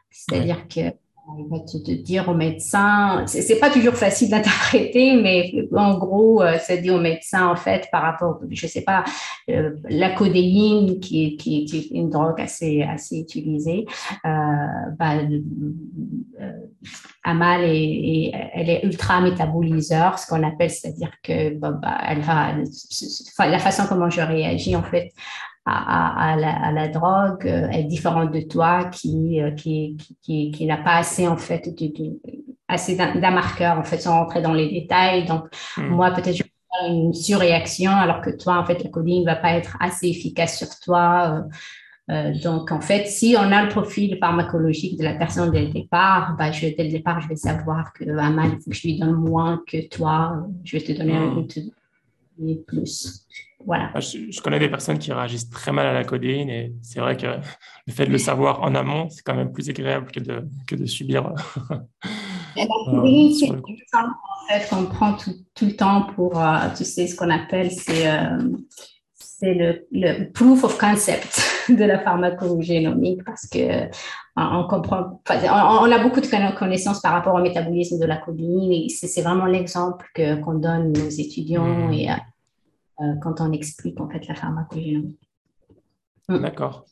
C'est-à-dire 0.10 0.68
que 0.68 0.94
on 1.28 1.44
va 1.44 1.60
te, 1.60 1.78
dire 1.92 2.28
au 2.30 2.34
médecin, 2.34 3.24
c'est 3.28 3.60
pas 3.60 3.70
toujours 3.70 3.94
facile 3.94 4.30
d'interpréter, 4.30 5.16
mais 5.22 5.68
en 5.76 5.98
gros, 5.98 6.42
euh, 6.42 6.58
ça 6.58 6.78
dit 6.78 6.90
au 6.90 7.00
médecin, 7.00 7.48
en 7.48 7.56
fait, 7.56 7.88
par 7.92 8.02
rapport, 8.02 8.40
je 8.50 8.68
sais 8.68 8.82
pas, 8.82 9.04
euh, 9.50 9.72
la 9.90 10.10
codéine, 10.12 11.00
qui, 11.00 11.38
qui, 11.38 11.66
est 11.74 11.96
une 11.96 12.10
drogue 12.10 12.42
assez, 12.42 12.82
assez 12.82 13.20
utilisée, 13.20 13.86
euh, 14.26 14.30
bah, 14.98 15.14
Amal 17.24 17.62
est, 17.66 18.32
elle 18.54 18.70
est 18.70 18.84
ultra 18.84 19.22
métaboliseur, 19.22 20.18
ce 20.18 20.28
qu'on 20.28 20.44
appelle, 20.44 20.72
c'est-à-dire 20.72 21.12
que 21.24 21.54
bah, 21.56 21.72
bah, 21.72 21.98
elle 22.08 22.22
va, 22.22 22.54
la 23.48 23.60
façon 23.60 23.84
comment 23.88 24.10
je 24.10 24.22
réagis, 24.22 24.76
en 24.76 24.84
fait, 24.84 25.12
à, 25.66 26.34
à, 26.34 26.72
la, 26.72 26.88
drogue 26.88 27.46
euh, 27.46 27.70
est 27.70 27.84
différente 27.84 28.32
de 28.32 28.42
toi 28.42 28.86
qui, 28.86 29.42
euh, 29.42 29.52
qui, 29.52 29.96
qui, 30.22 30.52
qui 30.52 30.66
n'a 30.66 30.78
pas 30.78 30.96
assez, 30.96 31.28
en 31.28 31.38
fait, 31.38 31.70
assez 32.68 32.96
d'un 32.96 33.32
marqueur, 33.32 33.78
en 33.78 33.84
fait, 33.84 34.00
sans 34.00 34.20
rentrer 34.20 34.42
dans 34.42 34.54
les 34.54 34.70
détails. 34.70 35.26
Donc, 35.26 35.46
hmm. 35.78 35.88
moi, 35.88 36.12
peut-être, 36.12 36.36
je 36.36 36.44
vais 36.44 36.52
faire 36.80 36.92
une 36.92 37.14
surréaction, 37.14 37.92
alors 37.92 38.22
que 38.22 38.32
toi, 38.32 38.58
en 38.58 38.66
fait, 38.66 38.84
la 38.84 38.90
va 39.26 39.36
pas 39.36 39.54
être 39.54 39.78
assez 39.80 40.08
efficace 40.08 40.58
sur 40.58 40.80
toi. 40.80 41.44
Euh, 42.10 42.34
donc, 42.42 42.72
en 42.72 42.82
fait, 42.82 43.06
si 43.06 43.36
on 43.38 43.52
a 43.52 43.64
le 43.64 43.70
profil 43.70 44.18
pharmacologique 44.20 44.98
de 44.98 45.04
la 45.04 45.14
personne 45.14 45.52
dès 45.52 45.62
le 45.62 45.72
départ, 45.72 46.36
bah, 46.40 46.52
je, 46.52 46.68
dès 46.76 46.86
le 46.86 46.92
départ, 46.92 47.22
je 47.22 47.28
vais 47.28 47.36
savoir 47.36 47.94
que 47.94 48.04
ah, 48.18 48.30
mal, 48.32 48.50
il 48.54 48.62
faut 48.62 48.72
que 48.72 48.76
je 48.76 48.88
lui 48.88 48.98
donne 48.98 49.14
moins 49.14 49.62
que 49.68 49.88
toi. 49.90 50.44
Je 50.64 50.78
vais 50.78 50.84
te 50.84 50.92
donner 50.92 51.16
un 51.16 51.28
hmm. 51.28 51.48
Plus. 52.68 53.28
Voilà. 53.66 53.92
Je, 54.00 54.42
connais 54.42 54.60
des 54.60 54.70
personnes 54.70 54.98
qui 54.98 55.12
réagissent 55.12 55.50
très 55.50 55.72
mal 55.72 55.86
à 55.86 55.94
la 55.94 56.04
codéine 56.04 56.50
et 56.50 56.74
c'est 56.82 57.00
vrai 57.00 57.16
que 57.16 57.28
le 57.28 57.94
fait 57.94 58.06
de 58.06 58.12
le 58.12 58.18
savoir 58.18 58.62
en 58.64 58.74
amont, 58.76 59.10
c'est 59.10 59.22
quand 59.24 59.36
même 59.36 59.52
plus 59.52 59.70
agréable 59.70 60.12
que 60.12 60.20
de, 60.20 60.48
que 60.68 60.76
de 60.76 60.86
subir. 60.86 61.32
la 62.56 62.66
codéine, 62.66 63.34
c'est 63.34 63.52
en 63.52 63.60
fait 64.50 64.68
qu'on 64.70 64.86
prend 64.86 65.14
tout, 65.14 65.34
tout, 65.54 65.66
le 65.66 65.76
temps 65.76 66.08
pour, 66.16 66.42
euh, 66.42 66.58
tu 66.76 66.84
sais, 66.84 67.08
ce 67.08 67.16
qu'on 67.16 67.30
appelle, 67.30 67.72
c'est 67.72 68.08
euh, 68.10 68.40
le, 69.42 69.88
le, 69.92 70.32
proof 70.32 70.64
of 70.64 70.78
concept 70.78 71.42
de 71.70 71.84
la 71.84 72.00
pharmacogénomique 72.00 73.24
parce 73.24 73.48
que 73.48 73.90
on 74.38 74.66
comprend, 74.68 75.22
on, 75.30 75.92
a 75.92 76.00
beaucoup 76.00 76.22
de 76.22 76.58
connaissances 76.58 77.02
par 77.02 77.12
rapport 77.12 77.36
au 77.36 77.42
métabolisme 77.42 78.00
de 78.00 78.06
la 78.06 78.18
codéine 78.18 78.72
et 78.72 78.88
c'est 78.90 79.22
vraiment 79.22 79.46
l'exemple 79.46 80.10
qu'on 80.16 80.54
donne 80.54 80.94
aux 80.98 81.10
étudiants 81.10 81.90
mmh. 81.90 81.94
et 81.94 82.12
euh, 82.12 82.16
quand 83.22 83.42
on 83.42 83.52
explique 83.52 84.00
en 84.00 84.10
fait 84.10 84.28
la 84.28 84.36
pharmacogénomie. 84.36 85.20
Mm. 86.30 86.40
D'accord. 86.40 86.86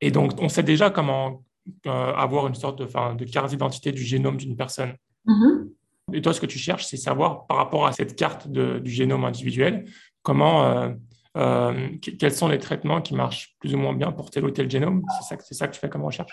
Et 0.00 0.10
donc, 0.10 0.32
on 0.40 0.48
sait 0.48 0.62
déjà 0.62 0.90
comment 0.90 1.42
euh, 1.86 2.12
avoir 2.14 2.46
une 2.46 2.54
sorte 2.54 2.78
de, 2.78 2.84
de 3.14 3.24
carte 3.24 3.50
d'identité 3.50 3.92
du 3.92 4.02
génome 4.02 4.36
d'une 4.36 4.56
personne. 4.56 4.94
Mm-hmm. 5.26 5.68
Et 6.12 6.22
toi, 6.22 6.32
ce 6.32 6.40
que 6.40 6.46
tu 6.46 6.58
cherches, 6.58 6.86
c'est 6.86 6.96
savoir 6.96 7.46
par 7.46 7.56
rapport 7.56 7.86
à 7.86 7.92
cette 7.92 8.14
carte 8.14 8.48
du 8.48 8.90
génome 8.90 9.24
individuel, 9.24 9.86
comment, 10.22 10.94
euh, 11.36 11.88
quels 12.00 12.32
sont 12.32 12.48
les 12.48 12.58
traitements 12.58 13.02
qui 13.02 13.14
marchent 13.14 13.56
plus 13.58 13.74
ou 13.74 13.78
moins 13.78 13.92
bien 13.92 14.12
pour 14.12 14.30
tel 14.30 14.44
ou 14.44 14.50
tel 14.50 14.70
génome. 14.70 15.02
C'est 15.18 15.36
ça, 15.36 15.42
ça 15.50 15.66
que 15.66 15.74
tu 15.74 15.80
fais 15.80 15.88
comme 15.88 16.04
recherche? 16.04 16.32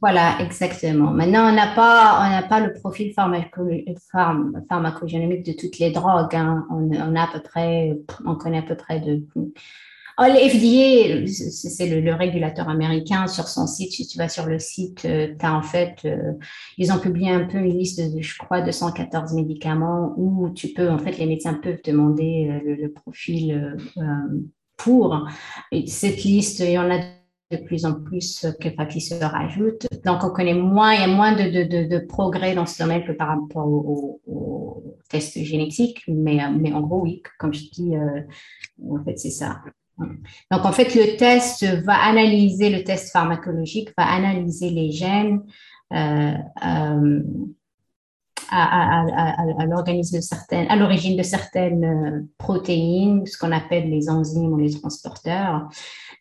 Voilà, 0.00 0.38
exactement. 0.40 1.10
Maintenant, 1.10 1.50
on 1.50 1.54
n'a 1.54 1.74
pas, 1.74 2.26
on 2.26 2.30
n'a 2.30 2.42
pas 2.42 2.60
le 2.60 2.74
profil 2.74 3.14
pharmacogénomique 3.14 5.46
de 5.46 5.52
toutes 5.52 5.78
les 5.78 5.90
drogues. 5.90 6.34
Hein. 6.34 6.66
On, 6.70 7.16
a 7.16 7.22
à 7.22 7.28
peu 7.32 7.40
près, 7.40 7.98
on 8.24 8.34
connaît 8.34 8.58
à 8.58 8.62
peu 8.62 8.76
près 8.76 9.00
de. 9.00 9.26
Oh, 10.18 10.24
l'FDA, 10.24 11.26
c'est 11.26 12.00
le, 12.00 12.14
régulateur 12.14 12.68
américain. 12.68 13.26
Sur 13.26 13.48
son 13.48 13.66
site, 13.66 13.92
si 13.92 14.06
tu 14.06 14.18
vas 14.18 14.28
sur 14.28 14.46
le 14.46 14.58
site, 14.58 15.04
euh, 15.04 15.34
tu 15.38 15.44
as 15.44 15.54
en 15.54 15.62
fait, 15.62 15.96
euh, 16.06 16.32
ils 16.78 16.90
ont 16.90 16.98
publié 16.98 17.30
un 17.30 17.44
peu 17.44 17.58
une 17.58 17.78
liste 17.78 18.00
de, 18.00 18.22
je 18.22 18.38
crois, 18.38 18.62
de 18.62 18.70
114 18.70 19.34
médicaments 19.34 20.14
où 20.16 20.50
tu 20.50 20.68
peux, 20.68 20.90
en 20.90 20.98
fait, 20.98 21.18
les 21.18 21.26
médecins 21.26 21.54
peuvent 21.54 21.80
demander 21.84 22.48
euh, 22.50 22.76
le, 22.80 22.92
profil 22.92 23.76
pour. 24.76 25.28
Et 25.70 25.86
cette 25.86 26.24
liste, 26.24 26.60
il 26.60 26.70
y 26.70 26.78
en 26.78 26.90
a 26.90 26.98
de 27.50 27.56
plus 27.58 27.84
en 27.84 27.94
plus 27.94 28.46
que, 28.60 28.68
qui 28.86 29.00
se 29.00 29.14
rajoutent. 29.14 29.86
Donc, 30.04 30.24
on 30.24 30.30
connaît 30.30 30.54
moins, 30.54 30.94
il 30.94 31.00
y 31.00 31.04
a 31.04 31.08
moins 31.08 31.32
de, 31.32 31.64
de, 31.64 31.88
de, 31.88 31.98
progrès 31.98 32.54
dans 32.54 32.66
ce 32.66 32.82
domaine 32.82 33.04
que 33.04 33.12
par 33.12 33.28
rapport 33.28 33.66
aux 33.66 34.20
au, 34.26 34.96
tests 35.08 35.42
génétiques, 35.42 36.02
mais, 36.08 36.40
mais 36.50 36.72
en 36.72 36.80
gros, 36.80 37.02
oui, 37.02 37.22
comme 37.38 37.54
je 37.54 37.70
dis, 37.70 37.96
euh, 37.96 38.20
en 38.90 39.04
fait, 39.04 39.18
c'est 39.18 39.30
ça. 39.30 39.60
Donc, 40.50 40.64
en 40.64 40.72
fait, 40.72 40.94
le 40.94 41.16
test 41.16 41.64
va 41.84 41.94
analyser, 41.94 42.70
le 42.70 42.84
test 42.84 43.12
pharmacologique 43.12 43.90
va 43.96 44.04
analyser 44.04 44.70
les 44.70 44.90
gènes 44.90 45.42
euh, 45.92 46.32
euh, 46.64 47.22
à, 48.50 49.02
à, 49.02 49.62
à 49.62 49.66
l'organisme 49.66 50.16
de 50.16 50.22
certaines, 50.22 50.68
à 50.68 50.76
l'origine 50.76 51.16
de 51.16 51.22
certaines 51.22 52.28
protéines, 52.38 53.26
ce 53.26 53.36
qu'on 53.38 53.52
appelle 53.52 53.90
les 53.90 54.08
enzymes 54.08 54.52
ou 54.52 54.58
les 54.58 54.78
transporteurs. 54.78 55.68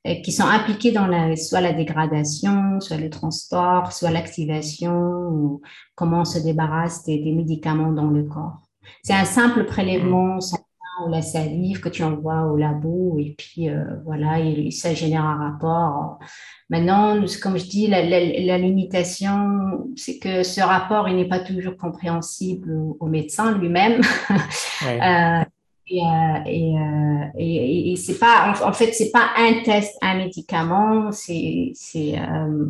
Euh, 0.05 0.15
qui 0.21 0.31
sont 0.31 0.45
impliqués 0.45 0.91
dans 0.91 1.07
la, 1.07 1.35
soit 1.35 1.61
la 1.61 1.73
dégradation, 1.73 2.79
soit 2.79 2.97
le 2.97 3.09
transport, 3.09 3.91
soit 3.91 4.11
l'activation, 4.11 4.93
ou 4.93 5.61
comment 5.95 6.21
on 6.21 6.25
se 6.25 6.37
débarrasse 6.37 7.03
des, 7.05 7.19
médicaments 7.31 7.91
dans 7.91 8.11
le 8.11 8.23
corps. 8.23 8.61
C'est 9.03 9.13
un 9.13 9.25
simple 9.25 9.65
prélèvement 9.65 10.39
sanguin 10.41 10.61
ou 11.05 11.09
la 11.09 11.23
salive 11.23 11.79
que 11.79 11.89
tu 11.89 12.03
envoies 12.03 12.43
au 12.43 12.55
labo 12.55 13.17
et 13.19 13.35
puis 13.35 13.69
euh, 13.69 13.83
voilà, 14.05 14.37
ça 14.69 14.93
génère 14.93 15.25
un 15.25 15.49
rapport. 15.49 16.19
Maintenant, 16.69 17.23
comme 17.43 17.57
je 17.57 17.65
dis, 17.65 17.87
la, 17.87 18.01
la, 18.03 18.57
limitation, 18.57 19.87
c'est 19.95 20.17
que 20.17 20.41
ce 20.41 20.61
rapport, 20.61 21.07
il 21.07 21.15
n'est 21.15 21.27
pas 21.27 21.39
toujours 21.39 21.77
compréhensible 21.77 22.71
au, 22.99 23.05
médecin 23.05 23.55
lui-même. 23.55 24.01
euh, 24.83 25.43
et, 25.87 26.01
euh, 26.01 26.05
euh, 26.47 27.25
et, 27.37 27.91
et, 27.91 27.95
c'est 27.95 28.17
pas, 28.17 28.55
en, 28.63 28.73
fait, 28.73 28.93
c'est 28.93 29.11
pas 29.11 29.29
un 29.37 29.61
test, 29.61 29.95
un 30.01 30.17
médicament, 30.17 31.11
c'est, 31.11 31.73
c'est, 31.75 32.17
euh, 32.17 32.65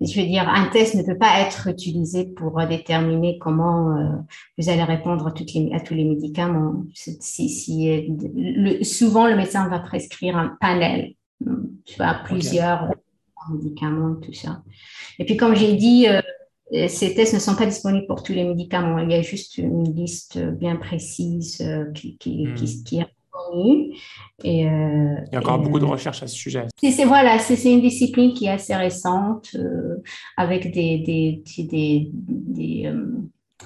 je 0.00 0.20
veux 0.20 0.26
dire, 0.26 0.48
un 0.48 0.66
test 0.70 0.96
ne 0.96 1.04
peut 1.04 1.18
pas 1.18 1.40
être 1.40 1.68
utilisé 1.68 2.24
pour 2.24 2.60
déterminer 2.66 3.38
comment 3.38 3.96
vous 4.56 4.68
allez 4.68 4.82
répondre 4.82 5.28
à, 5.28 5.30
toutes 5.30 5.52
les, 5.54 5.70
à 5.72 5.78
tous 5.78 5.94
les 5.94 6.04
médicaments. 6.04 6.84
Si, 6.94 7.48
si, 7.48 8.08
le, 8.34 8.82
souvent, 8.82 9.28
le 9.28 9.36
médecin 9.36 9.68
va 9.68 9.78
prescrire 9.78 10.36
un 10.36 10.56
panel, 10.60 11.14
tu 11.84 11.96
vois, 11.96 12.16
plusieurs 12.24 12.90
médicaments, 13.50 14.16
tout 14.16 14.32
ça. 14.32 14.62
Et 15.18 15.24
puis, 15.24 15.36
comme 15.36 15.54
j'ai 15.54 15.74
dit, 15.74 16.06
ces 16.88 17.14
tests 17.14 17.34
ne 17.34 17.38
sont 17.38 17.56
pas 17.56 17.66
disponibles 17.66 18.06
pour 18.06 18.22
tous 18.22 18.32
les 18.32 18.44
médicaments. 18.44 18.98
Il 18.98 19.10
y 19.10 19.14
a 19.14 19.22
juste 19.22 19.58
une 19.58 19.94
liste 19.94 20.38
bien 20.38 20.76
précise 20.76 21.64
qui, 21.94 22.16
qui, 22.18 22.46
hmm. 22.46 22.54
qui, 22.54 22.98
est 22.98 23.06
connue. 23.30 23.94
Et, 24.44 24.60
Il 24.60 25.28
y 25.32 25.36
a 25.36 25.38
encore 25.38 25.60
beaucoup 25.60 25.78
de 25.78 25.84
recherches 25.84 26.22
à 26.22 26.26
ce 26.26 26.34
sujet. 26.34 26.66
C'est 26.78 27.04
voilà, 27.04 27.38
c'est 27.38 27.72
une 27.72 27.80
discipline 27.80 28.34
qui 28.34 28.46
est 28.46 28.50
assez 28.50 28.74
récente, 28.74 29.56
avec 30.36 30.72
des, 30.72 30.98
des, 30.98 31.42
des, 31.64 32.10
des 32.12 32.92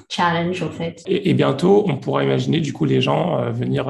challenges, 0.09 0.63
en 0.63 0.71
fait. 0.71 1.03
Et, 1.07 1.35
bientôt, 1.35 1.85
on 1.89 1.97
pourra 1.97 2.23
imaginer, 2.23 2.61
du 2.61 2.73
coup, 2.73 2.85
les 2.85 3.01
gens 3.01 3.51
venir 3.51 3.89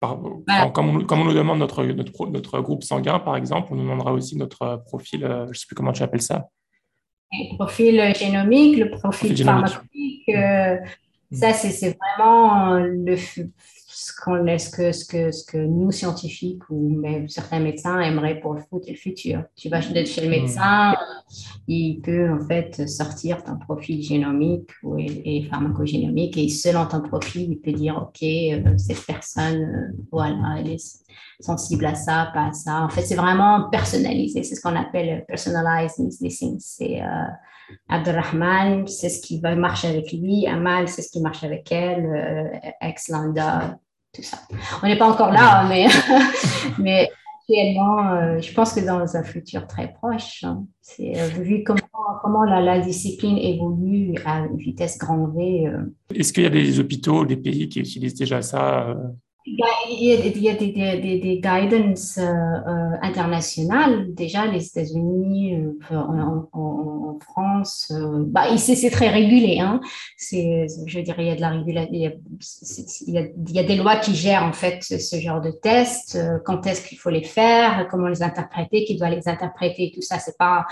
comme, 0.00 0.44
on, 0.48 0.70
comme, 0.70 1.20
on, 1.20 1.24
nous 1.24 1.34
demande 1.34 1.58
notre, 1.58 1.84
notre, 1.84 2.26
notre, 2.26 2.60
groupe 2.60 2.82
sanguin, 2.82 3.18
par 3.18 3.36
exemple, 3.36 3.68
on 3.70 3.76
nous 3.76 3.82
demandera 3.82 4.12
aussi 4.12 4.36
notre 4.36 4.82
profil, 4.86 5.24
euh, 5.24 5.44
je 5.46 5.50
ne 5.50 5.54
sais 5.54 5.66
plus 5.66 5.74
comment 5.74 5.92
tu 5.92 6.02
appelles 6.02 6.22
ça. 6.22 6.48
Le 7.32 7.54
profil 7.56 8.14
génomique, 8.16 8.78
le 8.78 8.90
profil, 8.90 9.36
pharmacologique. 9.36 10.28
Euh, 10.30 10.76
ça, 11.32 11.52
c'est 11.52 11.96
vraiment 11.96 12.78
le, 12.78 13.16
ce, 14.00 14.12
que, 14.70 14.92
ce, 14.92 15.04
que, 15.04 15.30
ce 15.30 15.44
que 15.44 15.58
nous, 15.58 15.90
scientifiques 15.90 16.62
ou 16.70 16.88
même 16.88 17.28
certains 17.28 17.60
médecins 17.60 18.00
aimeraient 18.00 18.40
pour 18.40 18.54
le 18.54 18.62
foot 18.62 18.82
et 18.86 18.92
le 18.92 18.96
futur. 18.96 19.42
Tu 19.56 19.68
vas 19.68 19.82
chez 19.82 19.92
le 19.92 20.26
hmm. 20.26 20.30
médecin, 20.30 20.94
il 21.68 22.00
peut 22.00 22.30
en 22.30 22.40
fait 22.46 22.88
sortir 22.88 23.44
ton 23.44 23.58
profil 23.58 24.02
génomique 24.02 24.70
et, 24.98 25.42
pharmacogénomique 25.50 26.38
et 26.38 26.48
selon 26.48 26.86
ton 26.86 27.02
profil, 27.02 27.50
il 27.50 27.60
peut 27.60 27.72
dire, 27.72 27.96
OK, 27.96 28.22
euh, 28.22 28.78
cette 28.78 29.04
personne, 29.04 29.62
euh, 29.62 30.04
voilà, 30.10 30.56
elle 30.58 30.70
est 30.70 31.02
sensible 31.40 31.84
à 31.86 31.94
ça, 31.94 32.30
pas 32.32 32.46
à 32.46 32.52
ça. 32.52 32.82
En 32.82 32.88
fait, 32.88 33.02
c'est 33.02 33.14
vraiment 33.16 33.68
personnalisé. 33.70 34.42
C'est 34.42 34.54
ce 34.54 34.60
qu'on 34.60 34.76
appelle 34.76 35.24
personalized 35.26 35.98
medicine. 35.98 36.56
C'est 36.58 37.02
euh, 37.02 37.26
Abdurrahman, 37.88 38.86
c'est 38.86 39.08
ce 39.08 39.20
qui 39.20 39.40
va 39.40 39.54
marcher 39.54 39.88
avec 39.88 40.12
lui. 40.12 40.46
Amal, 40.46 40.88
c'est 40.88 41.02
ce 41.02 41.10
qui 41.10 41.20
marche 41.20 41.44
avec 41.44 41.70
elle. 41.72 42.06
Euh, 42.06 42.70
Ex-Landa, 42.80 43.78
tout 44.12 44.22
ça. 44.22 44.38
On 44.82 44.86
n'est 44.86 44.98
pas 44.98 45.08
encore 45.08 45.32
là, 45.32 45.66
mais, 45.68 45.86
mais 46.78 47.10
actuellement, 47.42 48.12
euh, 48.12 48.40
je 48.40 48.52
pense 48.52 48.74
que 48.74 48.80
dans 48.80 49.16
un 49.16 49.22
futur 49.22 49.66
très 49.66 49.92
proche, 49.92 50.44
hein, 50.44 50.66
c'est 50.80 51.18
euh, 51.18 51.26
vu 51.28 51.62
comment, 51.64 51.80
comment 52.22 52.44
la, 52.44 52.80
discipline 52.80 53.38
évolue 53.38 54.14
à 54.24 54.40
une 54.40 54.56
vitesse 54.56 54.98
grand 54.98 55.28
V. 55.28 55.66
Euh. 55.66 55.94
Est-ce 56.14 56.32
qu'il 56.32 56.42
y 56.42 56.46
a 56.46 56.50
des 56.50 56.80
hôpitaux, 56.80 57.24
des 57.24 57.36
pays 57.36 57.68
qui 57.68 57.80
utilisent 57.80 58.14
déjà 58.14 58.42
ça 58.42 58.96
il 59.46 59.58
y 59.58 59.62
a, 59.62 59.66
il 59.88 60.42
y 60.42 60.48
a 60.50 60.54
des, 60.54 60.68
des, 60.70 61.18
des, 61.18 61.40
guidance 61.40 62.18
euh, 62.18 62.24
euh, 62.24 62.96
internationales. 63.02 64.12
Déjà, 64.14 64.46
les 64.46 64.66
États-Unis, 64.66 65.56
euh, 65.56 65.96
en, 65.96 67.18
France, 67.20 67.92
bah, 68.28 68.56
c'est 68.56 68.90
très 68.90 69.08
régulé. 69.08 69.58
Hein. 69.60 69.80
Je 70.18 71.00
dirais, 71.00 71.24
il 71.24 71.28
y 71.28 71.30
a 71.30 71.36
de 71.36 71.40
la 71.40 71.50
régulation. 71.50 71.90
Il, 71.92 73.32
il, 73.46 73.54
y 73.54 73.58
a 73.58 73.62
des 73.62 73.76
lois 73.76 73.96
qui 73.96 74.14
gèrent 74.14 74.44
en 74.44 74.54
fait 74.54 74.82
ce 74.82 75.16
genre 75.20 75.42
de 75.42 75.50
tests. 75.50 76.18
Quand 76.46 76.66
est-ce 76.66 76.86
qu'il 76.86 76.98
faut 76.98 77.10
les 77.10 77.24
faire 77.24 77.86
Comment 77.90 78.08
les 78.08 78.22
interpréter 78.22 78.84
Qui 78.84 78.96
doit 78.96 79.10
les 79.10 79.28
interpréter 79.28 79.92
Tout 79.94 80.00
ça, 80.00 80.18
c'est 80.18 80.38
pas, 80.38 80.66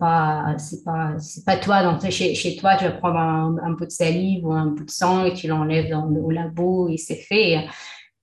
pas, 0.00 0.56
pas, 0.84 1.12
pas 1.44 1.56
toi. 1.56 1.82
Donc, 1.82 2.08
chez, 2.10 2.34
chez 2.34 2.56
toi, 2.56 2.76
tu 2.76 2.84
vas 2.84 2.92
prendre 2.92 3.18
un, 3.18 3.56
un, 3.62 3.70
bout 3.72 3.84
de 3.84 3.90
salive 3.90 4.46
ou 4.46 4.52
un 4.52 4.66
bout 4.66 4.84
de 4.84 4.90
sang 4.90 5.26
et 5.26 5.34
tu 5.34 5.46
l'enlèves 5.46 5.94
au 5.94 6.30
labo 6.30 6.88
et 6.88 6.96
c'est 6.96 7.16
fait. 7.16 7.66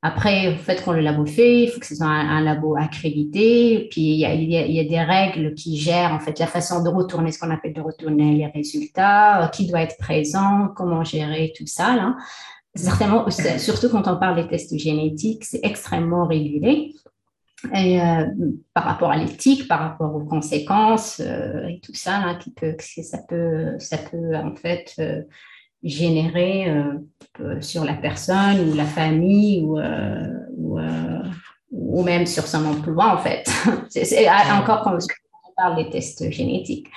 Après, 0.05 0.51
le 0.51 0.57
fait 0.57 0.83
qu'on 0.83 0.91
le 0.91 0.99
labo 0.99 1.25
fait, 1.25 1.63
il 1.63 1.69
faut 1.69 1.79
que 1.79 1.85
ce 1.85 1.95
soit 1.95 2.05
un, 2.05 2.41
labo 2.41 2.75
accrédité. 2.75 3.87
Puis, 3.89 4.01
il 4.01 4.19
y, 4.19 4.25
a, 4.25 4.33
il, 4.33 4.51
y 4.51 4.79
a, 4.79 4.83
des 4.83 4.99
règles 4.99 5.53
qui 5.53 5.77
gèrent 5.77 6.11
en 6.11 6.19
fait 6.19 6.37
la 6.39 6.45
façon 6.45 6.83
de 6.83 6.89
retourner, 6.89 7.31
ce 7.31 7.39
qu'on 7.39 7.51
appelle 7.51 7.71
de 7.71 7.79
retourner 7.79 8.33
les 8.33 8.47
résultats, 8.47 9.45
euh, 9.45 9.47
qui 9.47 9.65
doit 9.65 9.79
être 9.79 9.95
présent, 9.97 10.67
comment 10.75 11.05
gérer 11.05 11.53
tout 11.55 11.65
ça. 11.67 11.95
Là. 11.95 12.17
Certainement, 12.75 13.29
surtout 13.29 13.87
quand 13.87 14.05
on 14.09 14.17
parle 14.17 14.35
des 14.35 14.47
tests 14.49 14.77
génétiques, 14.77 15.45
c'est 15.45 15.61
extrêmement 15.63 16.27
régulé. 16.27 16.93
Et 17.73 18.01
euh, 18.01 18.25
par 18.73 18.83
rapport 18.83 19.09
à 19.09 19.15
l'éthique, 19.15 19.69
par 19.69 19.79
rapport 19.79 20.13
aux 20.13 20.25
conséquences 20.25 21.21
euh, 21.21 21.65
et 21.67 21.79
tout 21.79 21.93
ça, 21.93 22.19
là, 22.19 22.35
qui 22.35 22.51
peut, 22.51 22.75
ça 22.77 23.19
peut, 23.19 23.75
ça 23.79 23.97
peut 23.99 24.35
en 24.35 24.53
fait 24.53 24.97
générer 25.83 26.69
euh, 26.69 26.93
euh, 27.41 27.61
sur 27.61 27.83
la 27.83 27.93
personne 27.93 28.69
ou 28.69 28.75
la 28.75 28.85
famille 28.85 29.61
ou, 29.63 29.79
euh, 29.79 30.27
ou, 30.57 30.79
ou, 31.71 32.03
même 32.03 32.25
sur 32.25 32.47
son 32.47 32.65
emploi, 32.65 33.13
en 33.13 33.17
fait. 33.17 33.49
c'est, 33.89 34.27
encore 34.29 34.83
quand 34.83 34.95
on 34.95 35.53
parle 35.55 35.83
des 35.83 35.89
tests 35.89 36.31
génétiques. 36.31 36.87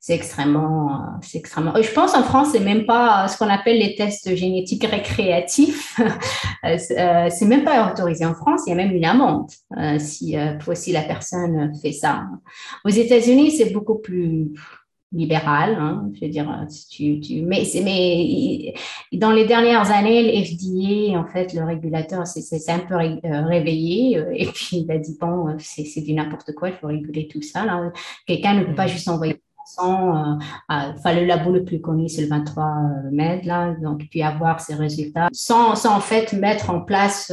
C'est 0.00 0.14
extrêmement, 0.14 1.00
c'est 1.20 1.38
extrêmement. 1.38 1.80
Je 1.80 1.92
pense 1.92 2.12
en 2.16 2.24
France, 2.24 2.48
c'est 2.50 2.58
même 2.58 2.86
pas 2.86 3.28
ce 3.28 3.38
qu'on 3.38 3.48
appelle 3.48 3.78
les 3.78 3.94
tests 3.94 4.34
génétiques 4.34 4.84
récréatifs. 4.84 6.00
c'est 6.78 7.46
même 7.46 7.62
pas 7.62 7.92
autorisé 7.92 8.26
en 8.26 8.34
France. 8.34 8.62
Il 8.66 8.70
y 8.70 8.72
a 8.72 8.74
même 8.74 8.90
une 8.90 9.04
amende 9.04 9.48
si, 10.00 10.36
si 10.74 10.92
la 10.92 11.02
personne 11.02 11.72
fait 11.80 11.92
ça. 11.92 12.24
Aux 12.84 12.90
États-Unis, 12.90 13.52
c'est 13.52 13.72
beaucoup 13.72 14.00
plus 14.00 14.52
libéral, 15.12 15.76
hein, 15.78 16.10
je 16.14 16.24
veux 16.24 16.30
dire, 16.30 16.48
tu, 16.90 17.20
tu, 17.20 17.42
mais, 17.42 17.64
mais 17.84 18.74
dans 19.12 19.30
les 19.30 19.44
dernières 19.44 19.90
années, 19.90 20.22
le 20.22 20.44
FDA, 20.44 21.18
en 21.18 21.26
fait, 21.26 21.52
le 21.52 21.64
régulateur 21.64 22.26
s'est 22.26 22.70
un 22.70 22.78
peu 22.78 22.94
euh, 22.94 23.46
réveillé 23.46 24.18
euh, 24.18 24.32
et 24.34 24.46
puis 24.46 24.78
il 24.78 24.90
a 24.90 24.98
dit, 24.98 25.16
bon, 25.20 25.48
euh, 25.48 25.56
c'est 25.58 26.00
du 26.00 26.14
n'importe 26.14 26.52
quoi, 26.52 26.70
il 26.70 26.74
faut 26.74 26.86
réguler 26.86 27.28
tout 27.28 27.42
ça. 27.42 27.64
Quelqu'un 28.26 28.54
ne 28.54 28.64
peut 28.64 28.74
pas 28.74 28.86
mm. 28.86 28.88
juste 28.88 29.08
envoyer 29.08 29.40
sans, 29.64 30.38
enfin, 30.68 31.14
le 31.14 31.24
labo 31.24 31.52
le 31.52 31.64
plus 31.64 31.80
connu, 31.80 32.08
c'est 32.08 32.22
le 32.22 32.28
23 32.28 32.66
mètres, 33.10 33.46
là, 33.46 33.74
donc 33.80 34.06
puis 34.10 34.20
avoir 34.22 34.60
ses 34.60 34.74
résultats 34.74 35.28
sans, 35.32 35.76
sans 35.76 35.96
en 35.96 36.00
fait 36.00 36.32
mettre 36.34 36.68
en 36.68 36.80
place 36.80 37.32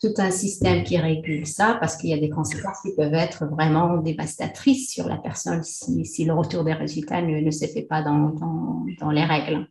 tout 0.00 0.14
un 0.18 0.30
système 0.30 0.84
qui 0.84 0.98
régule 0.98 1.46
ça 1.46 1.76
parce 1.80 1.96
qu'il 1.96 2.10
y 2.10 2.14
a 2.14 2.18
des 2.18 2.28
conséquences 2.28 2.82
qui 2.82 2.94
peuvent 2.94 3.14
être 3.14 3.46
vraiment 3.46 3.96
dévastatrices 3.96 4.92
sur 4.92 5.08
la 5.08 5.16
personne 5.16 5.62
si, 5.62 6.04
si 6.04 6.24
le 6.24 6.34
retour 6.34 6.64
des 6.64 6.74
résultats 6.74 7.22
ne, 7.22 7.40
ne 7.40 7.50
se 7.50 7.66
fait 7.66 7.82
pas 7.82 8.02
dans, 8.02 8.30
dans, 8.30 8.84
dans 9.00 9.10
les 9.10 9.24
règles. 9.24 9.66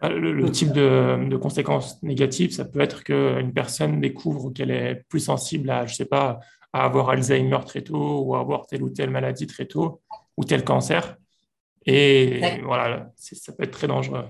Ah, 0.00 0.10
le, 0.10 0.48
type 0.52 0.72
de, 0.72 1.28
de, 1.28 1.36
conséquences 1.36 2.00
négatives, 2.04 2.52
ça 2.52 2.64
peut 2.64 2.80
être 2.80 3.02
qu'une 3.02 3.52
personne 3.52 4.00
découvre 4.00 4.50
qu'elle 4.50 4.70
est 4.70 5.02
plus 5.08 5.18
sensible 5.18 5.68
à, 5.70 5.86
je 5.86 5.94
sais 5.96 6.04
pas, 6.04 6.38
à 6.72 6.84
avoir 6.84 7.10
Alzheimer 7.10 7.58
très 7.66 7.82
tôt 7.82 8.22
ou 8.24 8.36
à 8.36 8.40
avoir 8.40 8.66
telle 8.66 8.84
ou 8.84 8.90
telle 8.90 9.10
maladie 9.10 9.48
très 9.48 9.66
tôt 9.66 10.00
ou 10.36 10.44
tel 10.44 10.62
cancer. 10.62 11.16
Et 11.84 12.60
voilà, 12.62 13.10
ça 13.16 13.52
peut 13.52 13.64
être 13.64 13.72
très 13.72 13.88
dangereux 13.88 14.26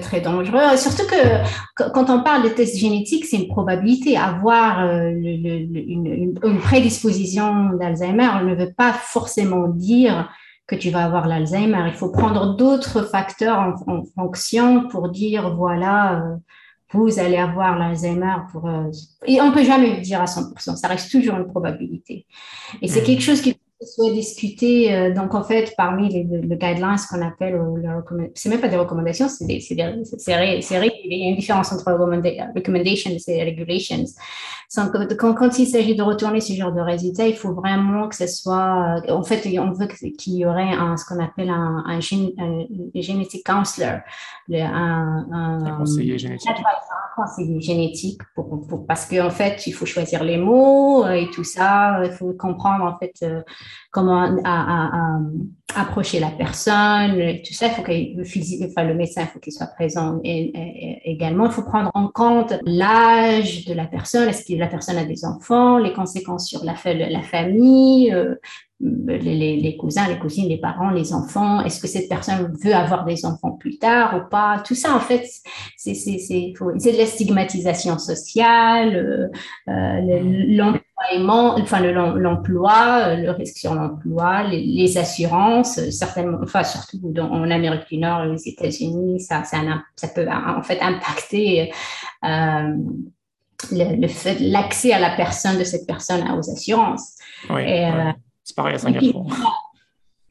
très 0.00 0.20
dangereux. 0.20 0.76
Surtout 0.76 1.06
que 1.06 1.90
quand 1.92 2.10
on 2.10 2.22
parle 2.22 2.44
de 2.44 2.48
tests 2.48 2.76
génétiques, 2.76 3.24
c'est 3.26 3.36
une 3.36 3.48
probabilité. 3.48 4.16
Avoir 4.16 4.84
euh, 4.84 5.10
une, 5.10 6.38
prédisposition 6.62 7.70
d'Alzheimer 7.78 8.44
ne 8.44 8.54
veut 8.54 8.72
pas 8.72 8.92
forcément 8.92 9.68
dire 9.68 10.30
que 10.66 10.76
tu 10.76 10.90
vas 10.90 11.04
avoir 11.04 11.28
l'Alzheimer. 11.28 11.84
Il 11.86 11.94
faut 11.94 12.10
prendre 12.10 12.56
d'autres 12.56 13.02
facteurs 13.02 13.58
en, 13.86 14.04
fonction 14.14 14.88
pour 14.88 15.10
dire, 15.10 15.54
voilà, 15.54 16.20
euh, 16.20 16.36
vous 16.92 17.18
allez 17.18 17.36
avoir 17.36 17.78
l'Alzheimer. 17.78 18.36
Pour, 18.50 18.68
euh, 18.68 18.90
et 19.26 19.40
on 19.40 19.52
peut 19.52 19.64
jamais 19.64 19.96
le 19.96 20.00
dire 20.00 20.20
à 20.20 20.24
100%. 20.24 20.76
Ça 20.76 20.88
reste 20.88 21.10
toujours 21.10 21.36
une 21.36 21.46
probabilité. 21.46 22.26
Et 22.80 22.88
c'est 22.88 23.02
mmh. 23.02 23.04
quelque 23.04 23.22
chose 23.22 23.40
qui 23.42 23.58
soit 23.84 24.12
discuté, 24.12 24.94
euh, 24.94 25.12
donc 25.14 25.34
en 25.34 25.42
fait, 25.42 25.74
parmi 25.76 26.08
les, 26.08 26.24
les 26.24 26.56
guidelines 26.56 26.96
qu'on 27.10 27.22
appelle, 27.22 27.54
euh, 27.54 28.28
c'est 28.34 28.48
même 28.48 28.60
pas 28.60 28.68
des 28.68 28.76
recommandations, 28.76 29.28
c'est 29.28 29.46
des, 29.46 29.60
c'est 29.60 29.74
il 29.74 29.78
y 29.78 31.26
a 31.26 31.28
une 31.28 31.36
différence 31.36 31.72
entre 31.72 31.92
recommendations 31.92 33.10
et 33.28 33.44
regulations. 33.44 34.04
Quand, 35.18 35.34
quand 35.34 35.58
il 35.58 35.66
s'agit 35.66 35.94
de 35.94 36.02
retourner 36.02 36.40
ce 36.40 36.52
genre 36.52 36.72
de 36.72 36.80
résultats, 36.80 37.26
il 37.26 37.36
faut 37.36 37.52
vraiment 37.54 38.08
que 38.08 38.16
ce 38.16 38.26
soit, 38.26 39.02
en 39.08 39.22
fait, 39.22 39.46
on 39.58 39.72
veut 39.72 39.86
qu'il 39.86 40.34
y 40.34 40.46
aurait 40.46 40.72
un, 40.72 40.96
ce 40.96 41.04
qu'on 41.04 41.22
appelle 41.22 41.50
un, 41.50 41.84
un, 41.86 42.00
genetic 42.00 43.46
counselor, 43.46 44.00
un, 44.52 45.26
un, 45.32 45.76
conseiller 45.78 46.18
génétique. 46.18 46.50
Un 47.16 47.22
conseiller 47.22 47.60
génétique 47.60 48.20
parce 48.88 49.06
qu'en 49.06 49.30
fait, 49.30 49.66
il 49.66 49.72
faut 49.72 49.86
choisir 49.86 50.24
les 50.24 50.36
mots 50.36 51.06
et 51.08 51.28
tout 51.32 51.44
ça, 51.44 52.00
il 52.04 52.10
faut 52.10 52.32
comprendre 52.32 52.84
en 52.84 52.98
fait 52.98 53.24
comment 53.90 54.36
à, 54.44 55.18
approcher 55.76 56.20
la 56.20 56.30
personne, 56.30 57.16
tout 57.44 57.54
ça, 57.54 57.66
il 57.66 57.72
faut 57.72 57.82
que 57.82 57.92
le, 57.92 58.94
médecin, 58.94 59.22
il 59.22 59.26
faut 59.28 59.38
qu'il 59.38 59.52
soit 59.52 59.66
présent 59.66 60.20
et, 60.22 61.00
également. 61.04 61.46
Il 61.46 61.52
faut 61.52 61.62
prendre 61.62 61.90
en 61.94 62.08
compte 62.08 62.54
l'âge 62.64 63.64
de 63.64 63.74
la 63.74 63.86
personne, 63.86 64.28
est-ce 64.28 64.44
que 64.44 64.58
la 64.58 64.68
personne 64.68 64.98
a 64.98 65.04
des 65.04 65.24
enfants, 65.24 65.78
les 65.78 65.92
conséquences 65.92 66.46
sur 66.46 66.64
la, 66.64 66.74
la 66.84 67.22
famille, 67.22 68.14
les, 68.80 69.56
les, 69.56 69.76
cousins, 69.76 70.08
les 70.08 70.18
cousines, 70.18 70.48
les 70.48 70.58
parents, 70.58 70.90
les 70.90 71.12
enfants, 71.12 71.62
est-ce 71.62 71.80
que 71.80 71.86
cette 71.86 72.08
personne 72.08 72.52
veut 72.62 72.74
avoir 72.74 73.04
des 73.04 73.24
enfants 73.24 73.52
plus 73.52 73.78
tard 73.78 74.16
ou 74.16 74.28
pas? 74.28 74.62
Tout 74.66 74.74
ça, 74.74 74.94
en 74.94 75.00
fait, 75.00 75.24
c'est 75.76 75.92
de 75.92 76.98
la 76.98 77.06
stigmatisation 77.06 77.98
sociale, 77.98 78.96
euh, 78.96 79.72
euh 79.72 80.00
l'emploi 80.48 80.80
enfin 81.60 81.80
l'emploi, 81.80 83.14
le 83.16 83.30
risque 83.30 83.58
sur 83.58 83.74
l'emploi, 83.74 84.44
les, 84.44 84.96
assurances, 84.98 85.80
certainement, 85.90 86.38
enfin 86.42 86.64
surtout 86.64 87.00
en 87.18 87.50
Amérique 87.50 87.88
du 87.90 87.98
Nord, 87.98 88.24
les 88.24 88.48
États-Unis, 88.48 89.20
ça, 89.20 89.44
ça, 89.44 89.58
ça, 89.96 90.08
peut 90.08 90.26
en 90.28 90.62
fait 90.62 90.80
impacter 90.80 91.72
euh, 92.24 92.74
le, 93.72 94.50
l'accès 94.50 94.92
à 94.92 94.98
la 94.98 95.10
personne 95.16 95.58
de 95.58 95.64
cette 95.64 95.86
personne 95.86 96.22
aux 96.30 96.50
assurances. 96.50 97.16
Oui, 97.50 97.62
euh, 97.66 98.12
c'est 98.44 98.54
pareil 98.54 98.74
à 98.74 98.78
Singapour. 98.78 99.26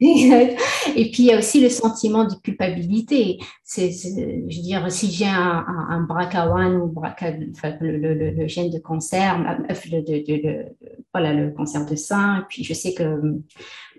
Et 0.00 1.10
puis, 1.10 1.22
il 1.22 1.26
y 1.26 1.32
a 1.32 1.38
aussi 1.38 1.60
le 1.60 1.68
sentiment 1.68 2.24
de 2.24 2.34
culpabilité. 2.34 3.38
C'est, 3.62 3.90
je 3.90 4.56
veux 4.56 4.62
dire, 4.62 4.90
si 4.90 5.10
j'ai 5.10 5.26
un, 5.26 5.64
un, 5.66 6.04
BRCA1 6.04 6.76
ou 6.76 6.86
BRCA, 6.88 7.30
le, 7.80 8.32
le, 8.32 8.48
gène 8.48 8.70
de 8.70 8.78
cancer, 8.78 9.64
euh, 9.70 9.74
le, 9.90 10.64
voilà, 11.12 11.32
le 11.32 11.50
cancer 11.52 11.86
de 11.86 11.94
sein, 11.94 12.44
puis 12.48 12.64
je 12.64 12.74
sais 12.74 12.92
que 12.92 13.40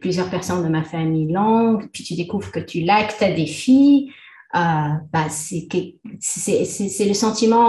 plusieurs 0.01 0.29
personnes 0.29 0.63
de 0.63 0.69
ma 0.69 0.83
famille 0.83 1.31
l'ont, 1.31 1.79
puis 1.91 2.03
tu 2.03 2.13
découvres 2.15 2.51
que 2.51 2.59
tu 2.59 2.81
l'as, 2.81 3.05
que 3.05 3.25
tu 3.25 3.33
des 3.33 3.47
filles, 3.47 4.11
bah, 4.55 5.27
c'est, 5.29 5.67
le 5.71 7.13
sentiment 7.13 7.67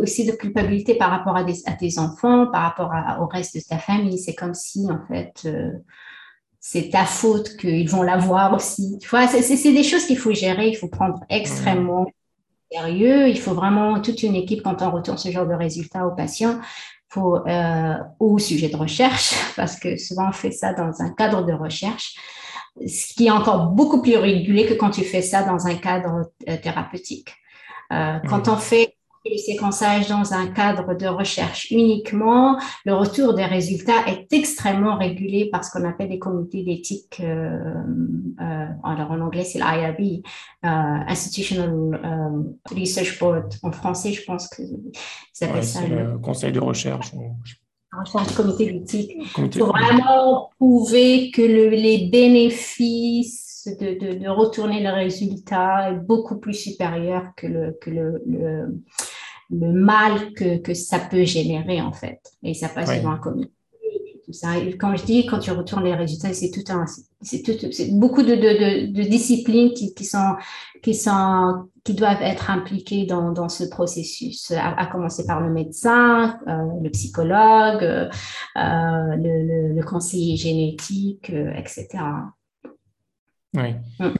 aussi 0.00 0.24
de 0.24 0.32
culpabilité 0.32 0.94
par 0.94 1.10
rapport 1.10 1.36
à, 1.36 1.44
des, 1.44 1.62
à 1.66 1.72
tes 1.72 1.98
enfants, 1.98 2.46
par 2.46 2.62
rapport 2.62 2.90
au 3.20 3.26
reste 3.26 3.56
de 3.56 3.60
ta 3.60 3.78
famille. 3.78 4.18
C'est 4.18 4.34
comme 4.34 4.54
si, 4.54 4.86
en 4.90 5.00
fait, 5.06 5.32
euh, 5.44 5.70
c'est 6.60 6.90
ta 6.90 7.04
faute 7.04 7.56
qu'ils 7.56 7.90
vont 7.90 8.02
l'avoir 8.02 8.54
aussi. 8.54 8.98
Tu 9.00 9.08
vois, 9.08 9.26
c'est 9.26 9.72
des 9.72 9.84
choses 9.84 10.06
qu'il 10.06 10.18
faut 10.18 10.32
gérer, 10.32 10.68
il 10.68 10.76
faut 10.76 10.88
prendre 10.88 11.20
extrêmement 11.28 12.06
sérieux. 12.70 13.28
Il 13.28 13.38
faut 13.38 13.54
vraiment 13.54 14.00
toute 14.00 14.22
une 14.22 14.34
équipe 14.34 14.62
quand 14.62 14.80
on 14.82 14.90
retourne 14.90 15.18
ce 15.18 15.30
genre 15.30 15.46
de 15.46 15.54
résultats 15.54 16.06
aux 16.06 16.14
patients 16.14 16.58
faut, 17.12 17.46
euh, 17.46 17.94
au 18.18 18.38
sujet 18.38 18.68
de 18.68 18.76
recherche, 18.76 19.34
parce 19.56 19.78
que 19.78 19.96
souvent 19.96 20.28
on 20.28 20.32
fait 20.32 20.50
ça 20.50 20.72
dans 20.72 21.02
un 21.02 21.10
cadre 21.10 21.44
de 21.44 21.52
recherche, 21.52 22.16
ce 22.86 23.14
qui 23.14 23.26
est 23.26 23.30
encore 23.30 23.70
beaucoup 23.70 24.02
plus 24.02 24.16
régulé 24.16 24.66
que 24.66 24.74
quand 24.74 24.90
tu 24.90 25.02
fais 25.02 25.22
ça 25.22 25.42
dans 25.42 25.66
un 25.66 25.74
cadre 25.74 26.30
euh, 26.48 26.56
thérapeutique. 26.56 27.34
Euh, 27.92 28.18
quand 28.28 28.48
on 28.48 28.56
fait 28.56 28.96
le 29.24 29.36
séquençage 29.36 30.08
dans 30.08 30.34
un 30.34 30.48
cadre 30.48 30.94
de 30.94 31.06
recherche 31.06 31.70
uniquement, 31.70 32.58
le 32.84 32.94
retour 32.94 33.34
des 33.34 33.44
résultats 33.44 34.06
est 34.06 34.32
extrêmement 34.32 34.96
régulé 34.96 35.48
par 35.50 35.64
ce 35.64 35.70
qu'on 35.70 35.88
appelle 35.88 36.08
les 36.08 36.18
comités 36.18 36.64
d'éthique. 36.64 37.20
Euh, 37.20 37.74
euh, 38.40 38.66
alors 38.82 39.12
en 39.12 39.20
anglais, 39.20 39.44
c'est 39.44 39.58
l'IRB, 39.58 40.22
euh, 40.64 40.68
Institutional 41.08 42.00
euh, 42.04 42.76
Research 42.76 43.18
Board. 43.20 43.54
En 43.62 43.70
français, 43.70 44.12
je 44.12 44.24
pense 44.24 44.48
que 44.48 44.62
ça 45.32 45.52
ouais, 45.52 45.62
ça 45.62 45.86
le 45.86 46.18
conseil 46.18 46.52
de 46.52 46.60
recherche. 46.60 47.12
Recherche, 47.92 48.34
comité 48.34 48.72
d'éthique. 48.72 49.12
Il 49.36 49.52
faut 49.52 49.66
vraiment 49.66 50.50
prouver 50.58 51.30
que 51.30 51.42
le, 51.42 51.68
les 51.68 52.08
bénéfices 52.10 53.68
de, 53.80 53.98
de, 53.98 54.18
de, 54.18 54.28
retourner 54.28 54.82
le 54.82 54.90
résultat 54.90 55.90
est 55.90 55.96
beaucoup 55.96 56.38
plus 56.38 56.54
supérieur 56.54 57.32
que 57.36 57.46
le, 57.46 57.78
que 57.80 57.90
le, 57.90 58.22
le 58.26 58.82
le 59.52 59.72
mal 59.72 60.32
que, 60.32 60.56
que, 60.58 60.74
ça 60.74 60.98
peut 60.98 61.24
générer 61.24 61.80
en 61.80 61.92
fait. 61.92 62.20
Et 62.42 62.54
ça 62.54 62.68
passe 62.68 62.88
devant 62.96 63.10
un 63.10 63.18
comité. 63.18 63.52
Tout 64.24 64.32
ça. 64.32 64.56
Et 64.56 64.76
quand 64.76 64.96
je 64.96 65.04
dis 65.04 65.26
quand 65.26 65.40
tu 65.40 65.50
retournes 65.50 65.84
les 65.84 65.94
résultats, 65.94 66.32
c'est 66.32 66.50
tout 66.50 66.64
un, 66.72 66.86
c'est 67.22 67.90
beaucoup 67.92 68.22
de, 68.22 68.34
de, 68.34 68.86
de, 68.92 69.02
disciplines 69.02 69.72
qui, 69.72 69.94
qui, 69.94 70.04
sont, 70.04 70.34
qui 70.82 70.94
sont, 70.94 71.68
qui 71.84 71.94
doivent 71.94 72.22
être 72.22 72.50
impliquées 72.50 73.06
dans, 73.06 73.32
dans 73.32 73.48
ce 73.48 73.64
processus. 73.64 74.52
À, 74.52 74.86
commencer 74.86 75.26
par 75.26 75.40
le 75.40 75.50
médecin, 75.50 76.38
euh, 76.48 76.80
le 76.82 76.90
psychologue, 76.90 77.82
euh, 77.82 78.08
le, 78.56 79.74
le, 79.74 79.82
conseiller 79.82 80.36
génétique, 80.36 81.30
euh, 81.30 81.52
etc. 81.54 81.88
Oui. 83.54 83.74
Mm 83.98 84.14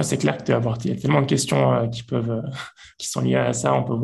c'est 0.00 0.16
clair 0.16 0.38
que 0.38 0.44
tu 0.44 0.52
avoir, 0.52 0.78
il 0.84 0.90
y 0.90 0.94
a 0.94 0.96
tellement 0.96 1.20
de 1.20 1.26
questions 1.26 1.72
euh, 1.74 1.86
qui 1.88 2.02
peuvent, 2.02 2.30
euh, 2.30 2.42
qui 2.98 3.08
sont 3.08 3.20
liées 3.20 3.36
à 3.36 3.52
ça. 3.52 3.74
On 3.74 3.84
peut 3.84 3.94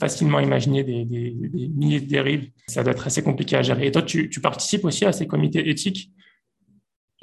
facilement 0.00 0.40
imaginer 0.40 0.82
des, 0.82 1.04
milliers 1.04 2.00
de 2.00 2.08
dérives. 2.08 2.50
Ça 2.68 2.82
doit 2.82 2.92
être 2.92 3.06
assez 3.06 3.22
compliqué 3.22 3.56
à 3.56 3.62
gérer. 3.62 3.88
Et 3.88 3.92
toi, 3.92 4.00
tu, 4.00 4.30
tu 4.30 4.40
participes 4.40 4.86
aussi 4.86 5.04
à 5.04 5.12
ces 5.12 5.26
comités 5.26 5.68
éthiques? 5.68 6.10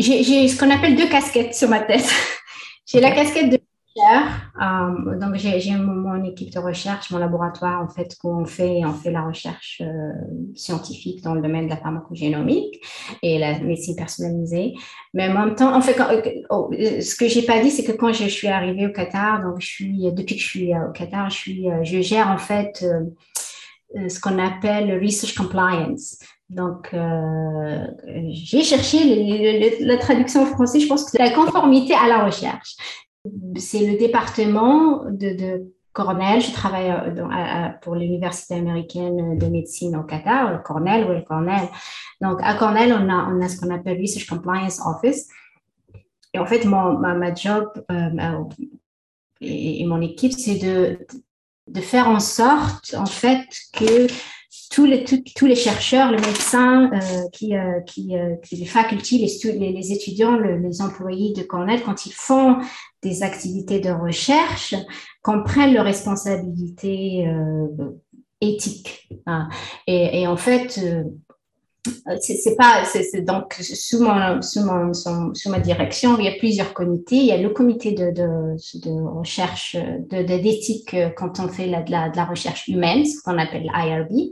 J'ai 0.02 0.48
ce 0.48 0.60
qu'on 0.60 0.72
appelle 0.72 0.96
deux 0.96 1.08
casquettes 1.08 1.56
sur 1.56 1.70
ma 1.70 1.80
tête. 1.80 2.10
J'ai 2.86 3.00
la 3.00 3.12
casquette 3.12 3.50
de 3.50 3.60
euh, 3.98 5.20
donc, 5.20 5.36
j'ai 5.36 5.76
mon, 5.76 6.24
équipe 6.24 6.54
de 6.54 6.60
recherche, 6.60 7.12
mon 7.12 7.18
laboratoire, 7.18 7.82
en 7.82 7.90
fait, 7.90 8.16
où 8.24 8.30
on 8.30 8.46
fait, 8.46 8.82
on 8.86 8.94
fait 8.94 9.12
la 9.12 9.24
recherche 9.24 9.82
euh, 9.86 10.12
scientifique 10.56 11.22
dans 11.24 11.34
le 11.34 11.42
domaine 11.42 11.66
de 11.66 11.72
la 11.72 11.78
pharmacogénomique 11.78 12.82
et 13.22 13.38
la 13.38 13.60
médecine 13.60 13.96
personnalisée. 13.96 14.74
Mais 15.14 15.30
en 15.30 15.34
même 15.34 15.56
temps, 15.56 15.76
en 15.76 15.82
fait, 15.82 16.00
euh, 16.00 16.22
oh, 16.50 16.70
ce 16.72 17.16
que 17.16 17.28
j'ai 17.28 17.42
pas 17.42 17.62
dit, 17.62 17.72
c'est 17.72 17.84
que 17.84 17.92
quand 17.92 18.14
je 18.14 18.28
suis 18.28 18.48
arrivée 18.48 18.88
au 18.88 18.92
Qatar, 18.92 19.42
donc 19.44 19.60
je 19.60 19.68
suis, 19.68 20.12
depuis 20.12 20.36
que 20.36 20.42
je 20.42 20.48
suis 20.48 20.74
au 20.74 20.92
Qatar, 20.94 21.30
je 21.30 21.36
suis, 21.36 21.68
je 21.84 22.02
gère 22.02 22.30
en 22.30 22.38
fait 22.38 22.86
ce 23.94 24.20
qu'on 24.22 24.40
appelle 24.40 25.02
research 25.04 25.36
compliance. 25.36 26.18
Donc, 26.52 26.90
euh, 26.94 27.88
j'ai 28.30 28.64
cherché 28.64 29.78
la 29.80 29.98
traduction 29.98 30.44
en 30.44 30.46
français, 30.46 30.80
je 30.80 30.88
pense 30.88 31.06
que 31.06 31.12
c'est 31.12 31.20
la 31.20 31.32
conformité 31.32 31.94
à 31.94 32.08
la 32.08 32.26
recherche 32.26 32.76
c'est 33.58 33.86
le 33.86 33.98
département 33.98 35.04
de, 35.10 35.72
Cornell. 35.94 36.42
Je 36.42 36.54
travaille 36.54 36.90
euh, 36.90 37.70
pour 37.82 37.96
l'Université 37.96 38.56
américaine 38.56 39.38
de 39.38 39.46
médecine 39.48 39.96
au 39.98 40.04
Qatar, 40.04 40.64
Cornell, 40.64 41.06
oui, 41.10 41.24
Cornell. 41.26 41.68
Donc, 42.22 42.40
à 42.42 42.56
Cornell, 42.56 42.94
on 42.94 43.42
a, 43.42 43.50
ce 43.50 43.60
qu'on 43.60 43.74
appelle 43.74 44.00
Research 44.00 44.28
Compliance 44.28 44.80
Office. 44.86 45.28
Et 46.34 46.40
en 46.40 46.46
fait, 46.46 46.64
mon, 46.64 46.98
ma, 46.98 47.36
job 47.36 47.70
euh, 47.92 48.44
et, 49.42 49.86
mon 49.86 50.00
équipe, 50.00 50.32
c'est 50.32 50.60
de 51.68 51.82
faire 51.82 52.08
en 52.08 52.22
sorte, 52.22 52.96
en 52.98 53.06
fait, 53.06 53.46
que 53.74 54.08
tous 54.72 54.86
les, 54.86 55.04
tous 55.04 55.46
les 55.46 55.56
chercheurs, 55.56 56.12
les 56.12 56.18
médecins, 56.18 56.90
euh, 56.94 57.30
qui, 57.34 57.56
euh, 57.56 57.82
qui, 57.82 58.18
euh, 58.18 58.36
les 58.52 58.66
facultés, 58.66 59.18
les, 59.18 59.72
les, 59.72 59.92
étudiants, 59.92 60.38
les 60.38 60.82
employés 60.82 61.34
de 61.34 61.44
Cornell, 61.44 61.84
quand 61.84 62.06
ils 62.06 62.14
font 62.14 62.58
des 63.04 63.22
activités 63.22 63.82
de 63.82 63.92
recherche, 63.92 64.74
comprennent 65.22 65.74
leurs 65.74 65.86
responsabilités 65.86 67.28
éthiques. 68.40 69.10
Hein. 69.26 69.50
Et, 69.88 70.22
et, 70.22 70.28
en 70.28 70.38
fait, 70.38 70.80
c'est 72.20 72.56
pas 72.58 72.86
c'est 72.86 73.22
donc 73.22 73.54
sous 73.54 74.04
mon, 74.04 74.42
sous, 74.42 75.50
ma 75.50 75.60
direction 75.60 76.18
il 76.20 76.26
y 76.26 76.28
a 76.28 76.38
plusieurs 76.38 76.74
comités. 76.74 77.16
Il 77.16 77.26
y 77.26 77.32
a 77.32 77.38
le 77.38 77.50
comité 77.50 77.92
de, 77.92 78.12
de, 78.12 79.02
recherche 79.18 79.76
de 79.76 80.24
d'éthique 80.24 80.96
quand 81.18 81.40
on 81.40 81.48
fait 81.48 81.68
la, 81.68 81.82
de, 81.82 81.92
la, 81.92 82.26
recherche 82.26 82.68
humaine 82.68 83.06
ce 83.06 83.22
qu'on 83.24 83.38
appelle 83.38 83.64
l'IRB 83.64 84.32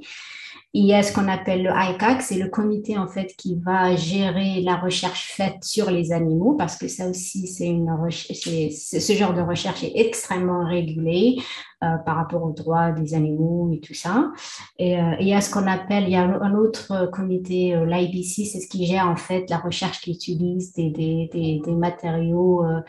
il 0.73 0.85
y 0.85 0.93
a 0.93 1.01
ce 1.01 1.11
qu'on 1.11 1.27
appelle 1.27 1.63
le 1.63 1.71
ICAC, 1.71 2.21
c'est 2.21 2.37
le 2.37 2.47
comité 2.47 2.95
en 2.97 3.07
fait 3.07 3.33
qui 3.35 3.55
va 3.55 3.95
gérer 3.95 4.61
la 4.61 4.75
recherche 4.75 5.31
faite 5.31 5.63
sur 5.63 5.89
les 5.89 6.11
animaux 6.11 6.53
parce 6.53 6.77
que 6.77 6.87
ça 6.87 7.09
aussi 7.09 7.47
c'est 7.47 7.65
une 7.65 7.89
ce 8.11 9.13
genre 9.13 9.33
de 9.33 9.41
recherche 9.41 9.83
est 9.83 9.93
extrêmement 9.95 10.65
régulé. 10.65 11.37
euh, 11.78 11.78
par 11.81 12.15
rapport 12.17 12.43
aux 12.43 12.51
droits 12.51 12.91
des 12.91 13.13
animaux 13.13 13.71
et 13.73 13.79
tout 13.79 13.93
ça. 13.93 14.31
Et 14.77 14.99
euh, 14.99 15.15
il 15.19 15.27
y 15.27 15.33
a 15.33 15.41
ce 15.41 15.51
qu'on 15.51 15.67
appelle, 15.67 16.03
il 16.03 16.11
y 16.11 16.15
a 16.15 16.23
un 16.23 16.53
autre 16.55 17.09
comité, 17.11 17.75
euh, 17.75 17.85
l'IBC, 17.85 18.45
c'est 18.45 18.59
ce 18.59 18.67
qui 18.67 18.85
gère 18.85 19.07
en 19.07 19.15
fait 19.15 19.49
la 19.49 19.57
recherche 19.57 20.01
qui 20.01 20.11
utilise 20.11 20.73
des, 20.73 20.89
des, 20.89 21.29
des, 21.31 21.71
matériaux 21.71 22.65
euh, 22.65 22.81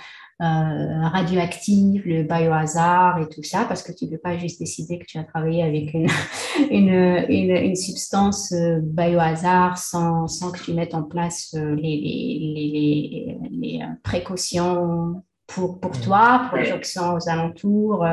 euh, 0.42 1.08
radioactifs, 1.08 2.02
le 2.06 2.22
biohazard 2.22 3.18
et 3.18 3.28
tout 3.28 3.42
ça, 3.42 3.66
parce 3.66 3.82
que 3.82 3.92
tu 3.92 4.06
ne 4.06 4.12
peux 4.12 4.18
pas 4.18 4.38
juste 4.38 4.58
décider 4.58 4.98
que 4.98 5.04
tu 5.04 5.18
as 5.18 5.24
travaillé 5.24 5.62
avec 5.62 5.92
une, 5.92 6.06
une, 6.70 7.26
une, 7.28 7.56
une, 7.56 7.76
substance 7.76 8.50
euh, 8.52 8.78
biohazard 8.82 9.76
sans, 9.76 10.28
sans 10.28 10.50
que 10.50 10.58
tu 10.62 10.72
mettes 10.72 10.94
en 10.94 11.02
place 11.02 11.54
euh, 11.58 11.74
les, 11.74 12.00
les, 12.00 13.38
les 13.50 13.80
précautions 14.02 15.22
pour, 15.54 15.80
pour 15.80 15.98
toi, 16.00 16.46
pour 16.48 16.58
les 16.58 16.64
gens 16.64 16.78
qui 16.78 16.90
sont 16.90 17.14
aux 17.14 17.28
alentours, 17.28 18.06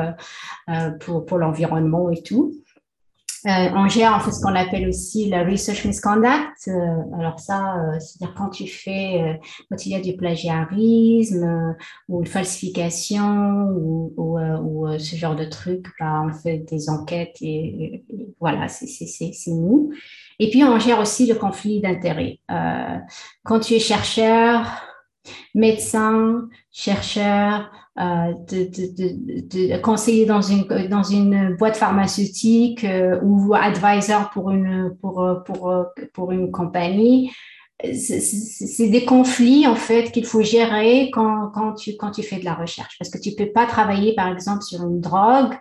pour, 1.00 1.24
pour 1.24 1.38
l'environnement 1.38 2.10
et 2.10 2.22
tout. 2.22 2.52
Euh, 3.46 3.70
on 3.74 3.86
gère 3.88 4.14
en 4.14 4.20
fait 4.20 4.32
ce 4.32 4.40
qu'on 4.40 4.54
appelle 4.56 4.88
aussi 4.88 5.28
la 5.28 5.44
research 5.44 5.84
misconduct. 5.84 6.66
Euh, 6.66 6.72
alors 7.18 7.38
ça, 7.38 7.76
euh, 7.76 7.98
c'est-à-dire 8.00 8.34
quand 8.36 8.50
tu 8.50 8.66
fais, 8.66 9.40
quand 9.70 9.86
il 9.86 9.92
y 9.92 9.94
a 9.94 10.00
du 10.00 10.16
plagiarisme 10.16 11.76
ou 12.08 12.20
une 12.20 12.26
falsification 12.26 13.68
ou, 13.70 14.12
ou, 14.16 14.98
ce 14.98 15.16
genre 15.16 15.36
de 15.36 15.44
trucs, 15.44 15.86
bah, 16.00 16.22
on 16.26 16.32
fait 16.32 16.58
des 16.58 16.90
enquêtes 16.90 17.36
et, 17.40 18.04
voilà, 18.40 18.66
c'est 18.68 19.50
nous. 19.52 19.92
Et 20.40 20.50
puis 20.50 20.64
on 20.64 20.78
gère 20.78 20.98
aussi 20.98 21.26
le 21.26 21.34
conflit 21.34 21.80
d'intérêts. 21.80 22.40
quand 23.44 23.60
tu 23.60 23.74
es 23.74 23.78
chercheur, 23.78 24.66
médecin, 25.54 26.48
chercheur, 26.70 27.70
euh, 27.98 28.32
conseiller 29.82 30.26
dans 30.26 30.42
une, 30.42 30.66
dans 30.88 31.02
une 31.02 31.56
boîte 31.56 31.76
pharmaceutique 31.76 32.84
euh, 32.84 33.18
ou 33.22 33.54
advisor 33.54 34.30
pour 34.30 34.50
une, 34.50 34.96
pour, 35.00 35.42
pour, 35.44 35.84
pour 36.12 36.32
une 36.32 36.50
compagnie. 36.52 37.32
C'est 37.94 38.88
des 38.88 39.04
conflits 39.04 39.66
en 39.68 39.76
fait 39.76 40.10
qu'il 40.10 40.26
faut 40.26 40.42
gérer 40.42 41.10
quand, 41.12 41.50
quand, 41.54 41.74
tu, 41.74 41.96
quand 41.96 42.10
tu 42.10 42.24
fais 42.24 42.40
de 42.40 42.44
la 42.44 42.54
recherche 42.54 42.96
parce 42.98 43.08
que 43.08 43.18
tu 43.18 43.36
peux 43.36 43.52
pas 43.52 43.66
travailler 43.66 44.16
par 44.16 44.32
exemple 44.32 44.62
sur 44.62 44.82
une 44.82 45.00
drogue 45.00 45.54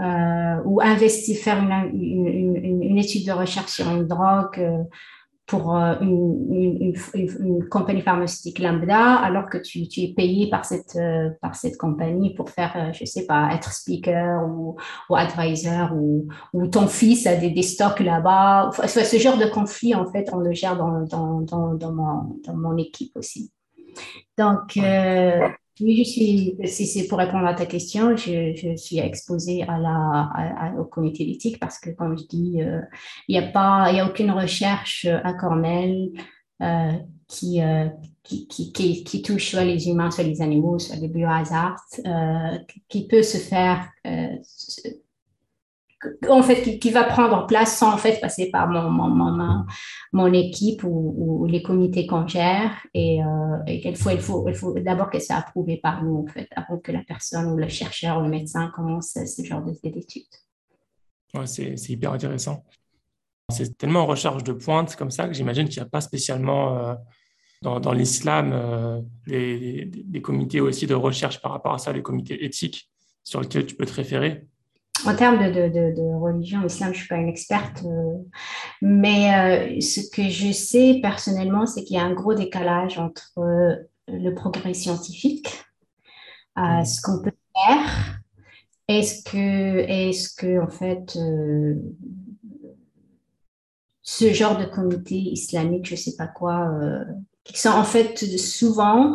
euh, 0.00 0.62
ou 0.64 0.80
investir, 0.80 1.36
faire 1.38 1.60
une, 1.60 2.82
une, 2.82 2.98
étude 2.98 3.26
de 3.26 3.32
recherche 3.32 3.72
sur 3.72 3.90
une 3.90 4.06
drogue 4.06 4.58
euh, 4.58 4.84
pour 5.48 5.74
euh, 5.74 5.94
une, 6.02 6.92
une, 7.14 7.68
compagnie 7.70 8.02
pharmaceutique 8.02 8.58
lambda, 8.58 9.14
alors 9.14 9.48
que 9.48 9.56
tu, 9.56 9.88
tu 9.88 10.02
es 10.02 10.12
payé 10.14 10.50
par 10.50 10.66
cette, 10.66 10.94
euh, 10.96 11.30
par 11.40 11.54
cette 11.54 11.78
compagnie 11.78 12.34
pour 12.34 12.50
faire, 12.50 12.72
euh, 12.76 12.92
je 12.92 13.06
sais 13.06 13.24
pas, 13.24 13.48
être 13.54 13.72
speaker 13.72 14.46
ou, 14.46 14.76
ou 15.08 15.16
advisor 15.16 15.94
ou, 15.94 16.28
ou 16.52 16.66
ton 16.66 16.86
fils 16.86 17.26
a 17.26 17.34
des, 17.34 17.50
des 17.50 17.62
stocks 17.62 18.00
là-bas. 18.00 18.70
ce 18.86 19.16
genre 19.16 19.38
de 19.38 19.46
conflit, 19.46 19.94
en 19.94 20.04
fait, 20.12 20.28
on 20.34 20.36
le 20.36 20.52
gère 20.52 20.76
dans, 20.76 21.00
dans, 21.06 21.40
dans, 21.40 21.74
dans, 21.74 21.92
mon, 21.92 22.38
dans 22.46 22.54
mon 22.54 22.76
équipe 22.76 23.16
aussi. 23.16 23.50
Donc, 24.36 24.76
euh, 24.76 25.48
oui, 25.80 25.96
je 26.04 26.10
suis, 26.10 26.56
si 26.64 26.86
c'est 26.86 27.06
pour 27.06 27.18
répondre 27.18 27.46
à 27.46 27.54
ta 27.54 27.66
question, 27.66 28.16
je, 28.16 28.54
je 28.54 28.76
suis 28.76 28.98
exposée 28.98 29.62
à 29.62 29.78
la, 29.78 30.74
au 30.78 30.84
comité 30.84 31.24
d'éthique 31.24 31.58
parce 31.58 31.78
que, 31.78 31.90
comme 31.90 32.18
je 32.18 32.24
dis, 32.24 32.62
euh, 32.62 32.80
il 33.28 33.38
n'y 33.38 33.44
a 33.44 33.50
pas, 33.50 33.92
y 33.92 34.00
a 34.00 34.06
aucune 34.06 34.30
recherche 34.30 35.06
à 35.06 35.32
Cornell 35.34 36.10
euh, 36.62 36.92
qui, 37.28 37.62
euh, 37.62 37.88
qui, 38.24 38.48
qui, 38.48 39.04
qui, 39.04 39.22
touche 39.22 39.50
soit 39.50 39.64
les 39.64 39.88
humains, 39.88 40.10
soit 40.10 40.24
les 40.24 40.42
animaux, 40.42 40.78
soit 40.78 40.96
les 40.96 41.08
biohazards, 41.08 41.84
euh, 42.04 42.58
qui 42.88 43.06
peut 43.06 43.22
se 43.22 43.36
faire 43.36 43.88
euh, 44.06 44.36
en 46.28 46.42
fait, 46.42 46.78
qui, 46.78 46.90
va 46.90 47.04
prendre 47.04 47.46
place 47.46 47.76
sans 47.76 47.94
en 47.94 47.96
fait 47.96 48.20
passer 48.20 48.50
par 48.50 48.68
mon, 48.68 48.90
mon, 48.90 49.08
mon, 49.08 49.66
mon 50.12 50.32
équipe 50.32 50.84
ou, 50.84 51.46
les 51.48 51.62
comités 51.62 52.06
qu'on 52.06 52.26
gère 52.26 52.72
et, 52.94 53.22
euh, 53.22 53.58
et 53.66 53.94
faut, 53.94 54.10
il 54.10 54.20
faut, 54.20 54.48
il 54.48 54.54
faut 54.54 54.78
d'abord 54.78 55.10
qu'elle 55.10 55.22
soit 55.22 55.36
approuvée 55.36 55.78
par 55.78 56.04
nous 56.04 56.24
en 56.28 56.32
fait, 56.32 56.48
avant 56.54 56.78
que 56.78 56.92
la 56.92 57.02
personne 57.02 57.46
ou 57.46 57.56
le 57.56 57.68
chercheur 57.68 58.18
ou 58.18 58.22
le 58.22 58.28
médecin 58.28 58.70
commence 58.74 59.12
ce 59.12 59.42
genre 59.42 59.62
d'études. 59.62 60.22
Ouais, 61.34 61.46
c'est 61.46 61.74
hyper 61.88 62.12
intéressant. 62.12 62.64
C'est 63.50 63.76
tellement 63.78 64.00
en 64.00 64.06
recherche 64.06 64.44
de 64.44 64.52
pointe 64.52 64.94
comme 64.96 65.10
ça 65.10 65.26
que 65.26 65.34
j'imagine 65.34 65.68
qu'il 65.68 65.80
n'y 65.80 65.86
a 65.86 65.90
pas 65.90 66.02
spécialement 66.02 66.78
euh, 66.78 66.94
dans, 67.62 67.80
dans 67.80 67.92
l'islam 67.92 68.52
euh, 68.52 69.00
des, 69.26 69.86
des, 69.86 70.20
comités 70.20 70.60
aussi 70.60 70.86
de 70.86 70.94
recherche 70.94 71.40
par 71.40 71.52
rapport 71.52 71.74
à 71.74 71.78
ça, 71.78 71.92
les 71.92 72.02
comités 72.02 72.44
éthiques 72.44 72.90
sur 73.24 73.40
lesquels 73.40 73.66
tu 73.66 73.74
peux 73.74 73.86
te 73.86 73.94
référer 73.94 74.46
en 75.06 75.14
termes 75.14 75.38
de, 75.38 75.68
de, 75.68 75.94
de, 75.94 76.14
religion 76.20 76.64
islam, 76.64 76.92
je 76.92 77.00
suis 77.00 77.08
pas 77.08 77.16
une 77.16 77.28
experte, 77.28 77.84
euh, 77.84 78.14
mais 78.82 79.76
euh, 79.76 79.80
ce 79.80 80.00
que 80.10 80.28
je 80.28 80.52
sais 80.52 81.00
personnellement, 81.02 81.66
c'est 81.66 81.84
qu'il 81.84 81.96
y 81.96 82.00
a 82.00 82.04
un 82.04 82.14
gros 82.14 82.34
décalage 82.34 82.98
entre 82.98 83.38
euh, 83.38 83.74
le 84.08 84.34
progrès 84.34 84.74
scientifique, 84.74 85.48
mmh. 86.56 86.84
ce 86.84 87.02
qu'on 87.02 87.22
peut 87.22 87.32
faire, 87.54 88.20
est-ce 88.88 89.22
que, 89.30 89.78
est-ce 89.88 90.34
que 90.34 90.62
en 90.62 90.68
fait, 90.68 91.18
ce 94.02 94.32
genre 94.32 94.56
de 94.56 94.64
comité 94.64 95.16
islamique, 95.16 95.86
je 95.86 95.96
sais 95.96 96.16
pas 96.16 96.26
quoi, 96.26 96.70
qui 97.44 97.58
sont 97.58 97.68
en 97.68 97.84
fait 97.84 98.16
souvent 98.38 99.14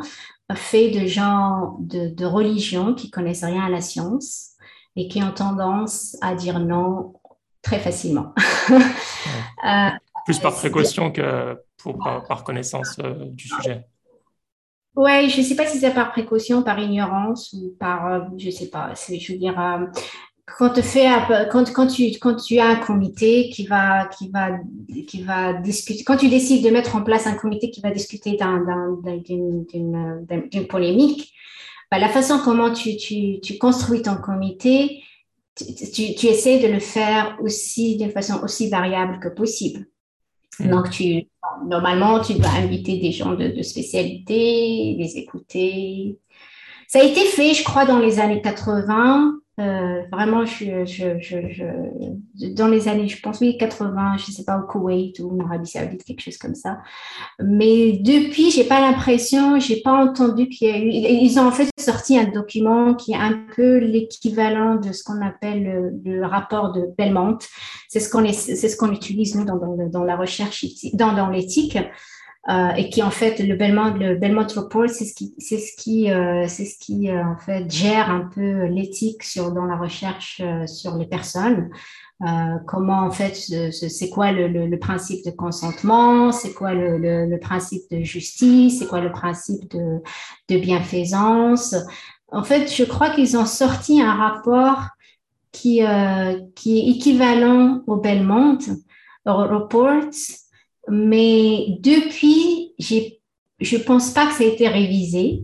faits 0.56 0.94
de 0.94 1.08
gens 1.08 1.78
de, 1.80 2.10
de 2.10 2.26
religion 2.26 2.94
qui 2.94 3.10
connaissent 3.10 3.44
rien 3.44 3.64
à 3.64 3.70
la 3.70 3.82
science 3.82 4.53
et 4.96 5.08
qui 5.08 5.24
ont 5.24 5.32
tendance 5.32 6.18
à 6.22 6.36
dire 6.36 6.60
non 6.60 7.14
très 7.62 7.80
facilement. 7.80 8.34
euh, 8.72 9.90
Plus 10.26 10.40
par 10.40 10.54
précaution 10.54 11.12
que 11.12 11.58
pour, 11.84 11.98
par, 11.98 12.44
connaissance 12.44 12.98
euh, 13.00 13.26
du 13.30 13.48
sujet. 13.48 13.86
Oui, 14.96 15.30
je 15.30 15.40
ne 15.40 15.44
sais 15.44 15.56
pas 15.56 15.66
si 15.66 15.80
c'est 15.80 15.94
par 15.94 16.12
précaution, 16.12 16.62
par 16.64 16.80
ignorance 16.80 17.52
ou 17.54 17.76
par, 17.80 18.08
euh, 18.08 18.20
je 18.38 18.46
ne 18.46 18.52
sais 18.52 18.70
pas, 18.70 18.94
je 18.94 19.32
veux 19.32 19.40
dire, 19.40 19.60
euh, 19.60 19.86
quand, 20.46 20.70
te 20.70 20.82
fait, 20.82 21.08
quand, 21.52 21.74
quand, 21.74 21.88
tu, 21.88 22.12
quand 22.22 22.36
tu 22.36 22.60
as 22.60 22.68
un 22.68 22.76
comité 22.76 23.50
qui 23.50 23.66
va, 23.66 24.06
qui, 24.06 24.30
va, 24.30 24.52
qui 25.08 25.24
va 25.24 25.54
discuter, 25.54 26.04
quand 26.04 26.18
tu 26.18 26.30
décides 26.30 26.64
de 26.64 26.70
mettre 26.70 26.96
en 26.96 27.02
place 27.02 27.26
un 27.26 27.36
comité 27.36 27.72
qui 27.72 27.82
va 27.82 27.92
discuter 27.92 28.38
d'une 29.74 30.68
polémique, 30.70 31.34
bah, 31.94 32.00
la 32.00 32.10
façon 32.10 32.40
comment 32.44 32.74
tu, 32.74 32.98
tu, 32.98 33.40
tu 33.40 33.60
construis 33.60 34.02
ton 34.02 34.16
comité, 34.16 35.04
tu, 35.56 36.16
tu, 36.16 36.26
essaies 36.26 36.58
de 36.58 36.66
le 36.66 36.80
faire 36.80 37.38
aussi 37.40 37.98
d'une 37.98 38.10
façon 38.10 38.42
aussi 38.44 38.68
variable 38.68 39.20
que 39.20 39.28
possible. 39.28 39.86
Mm. 40.60 40.70
Donc, 40.72 40.90
tu, 40.90 41.28
normalement, 41.68 42.20
tu 42.20 42.34
dois 42.34 42.50
inviter 42.50 42.98
des 42.98 43.12
gens 43.12 43.36
de, 43.36 43.48
de 43.50 43.62
spécialité, 43.62 44.96
les 44.98 45.18
écouter. 45.18 46.18
Ça 46.88 47.00
a 47.00 47.04
été 47.04 47.26
fait, 47.26 47.54
je 47.54 47.64
crois, 47.64 47.86
dans 47.86 48.00
les 48.00 48.20
années 48.20 48.42
80. 48.42 49.36
Euh, 49.60 50.02
vraiment, 50.12 50.46
je, 50.46 50.84
je, 50.84 51.20
je, 51.20 52.54
dans 52.56 52.68
les 52.68 52.88
années, 52.88 53.08
je 53.08 53.22
pense, 53.22 53.40
oui, 53.40 53.56
80, 53.60 54.18
je 54.18 54.32
ne 54.32 54.36
sais 54.36 54.44
pas, 54.44 54.58
au 54.58 54.64
Koweït 54.64 55.20
ou 55.20 55.40
en 55.40 55.46
Arabie 55.46 55.70
Saoudite, 55.70 56.04
quelque 56.04 56.22
chose 56.22 56.38
comme 56.38 56.56
ça. 56.56 56.80
Mais 57.40 58.00
depuis, 58.00 58.50
j'ai 58.50 58.64
pas 58.64 58.82
l'impression, 58.82 59.60
j'ai 59.60 59.82
pas 59.82 59.94
entendu 59.94 60.50
qu'il 60.50 60.68
y 60.68 60.72
a 60.72 60.80
eu. 60.80 60.90
Ils 60.90 61.40
ont 61.40 61.48
en 61.48 61.52
fait 61.52 61.70
sorti 61.80 62.18
un 62.18 62.26
document 62.26 62.96
qui 62.96 63.12
est 63.12 63.18
un 63.18 63.46
peu 63.56 63.78
l'équivalent 63.78 64.76
de 64.76 64.92
ce 64.92 65.04
qu'on 65.04 65.22
appelle 65.22 66.02
le, 66.04 66.26
rapport 66.26 66.72
de 66.72 66.90
Belmont. 66.98 67.38
C'est 67.90 68.00
ce 68.00 68.10
qu'on 68.10 68.28
c'est 68.32 68.56
ce 68.56 68.76
qu'on 68.76 68.92
utilise 68.92 69.36
nous 69.36 69.46
dans, 69.46 69.58
dans, 69.58 69.88
dans 69.88 70.04
la 70.04 70.16
recherche, 70.16 70.66
dans, 70.94 71.14
dans 71.14 71.30
l'éthique. 71.30 71.78
Euh, 72.50 72.72
et 72.76 72.90
qui 72.90 73.02
en 73.02 73.10
fait 73.10 73.40
le 73.40 73.56
Belmont 73.56 73.94
le 73.94 74.16
Belmont 74.16 74.46
Report 74.54 74.90
c'est 74.90 75.06
ce 75.06 75.14
qui 75.14 75.34
c'est 75.38 75.60
ce 75.60 75.78
qui 75.78 76.12
euh, 76.12 76.44
c'est 76.50 76.66
ce 76.66 76.78
qui 76.78 77.10
euh, 77.10 77.24
en 77.24 77.38
fait 77.38 77.72
gère 77.72 78.10
un 78.10 78.30
peu 78.36 78.66
l'éthique 78.66 79.24
sur 79.24 79.54
dans 79.54 79.64
la 79.64 79.78
recherche 79.78 80.42
euh, 80.44 80.68
sur 80.68 80.98
les 80.98 81.06
personnes. 81.06 81.70
Comment 82.68 83.00
en 83.00 83.12
fait 83.12 83.36
c'est 83.36 84.10
quoi 84.10 84.32
le, 84.32 84.48
le, 84.48 84.66
le, 84.68 84.80
principe 84.80 85.26
de 85.26 85.32
consentement? 85.32 86.32
C'est 86.32 86.54
quoi 86.54 86.74
le, 86.74 86.98
le, 86.98 87.38
principe 87.38 87.82
de 87.92 88.02
justice? 88.02 88.80
C'est 88.80 88.88
quoi 88.88 89.02
le 89.02 89.12
principe 89.12 89.70
de, 89.72 90.00
de 90.48 90.58
bienfaisance? 90.58 91.76
En 92.30 92.44
fait 92.44 92.74
je 92.74 92.86
crois 92.86 93.10
qu'ils 93.10 93.36
ont 93.36 93.46
sorti 93.46 94.02
un 94.02 94.14
rapport 94.14 94.88
qui 95.52 95.82
qui 96.56 96.80
est 96.80 96.92
équivalent 96.92 97.84
au 97.88 97.98
Belmont 97.98 98.60
Reports 99.26 100.43
mais 100.90 101.78
depuis, 101.80 102.74
je 102.80 103.78
ne 103.78 103.84
pense 103.84 104.12
pas 104.12 104.28
que 104.28 104.34
ça 104.34 104.44
a 104.44 104.48
été 104.48 104.68
révisé, 104.68 105.44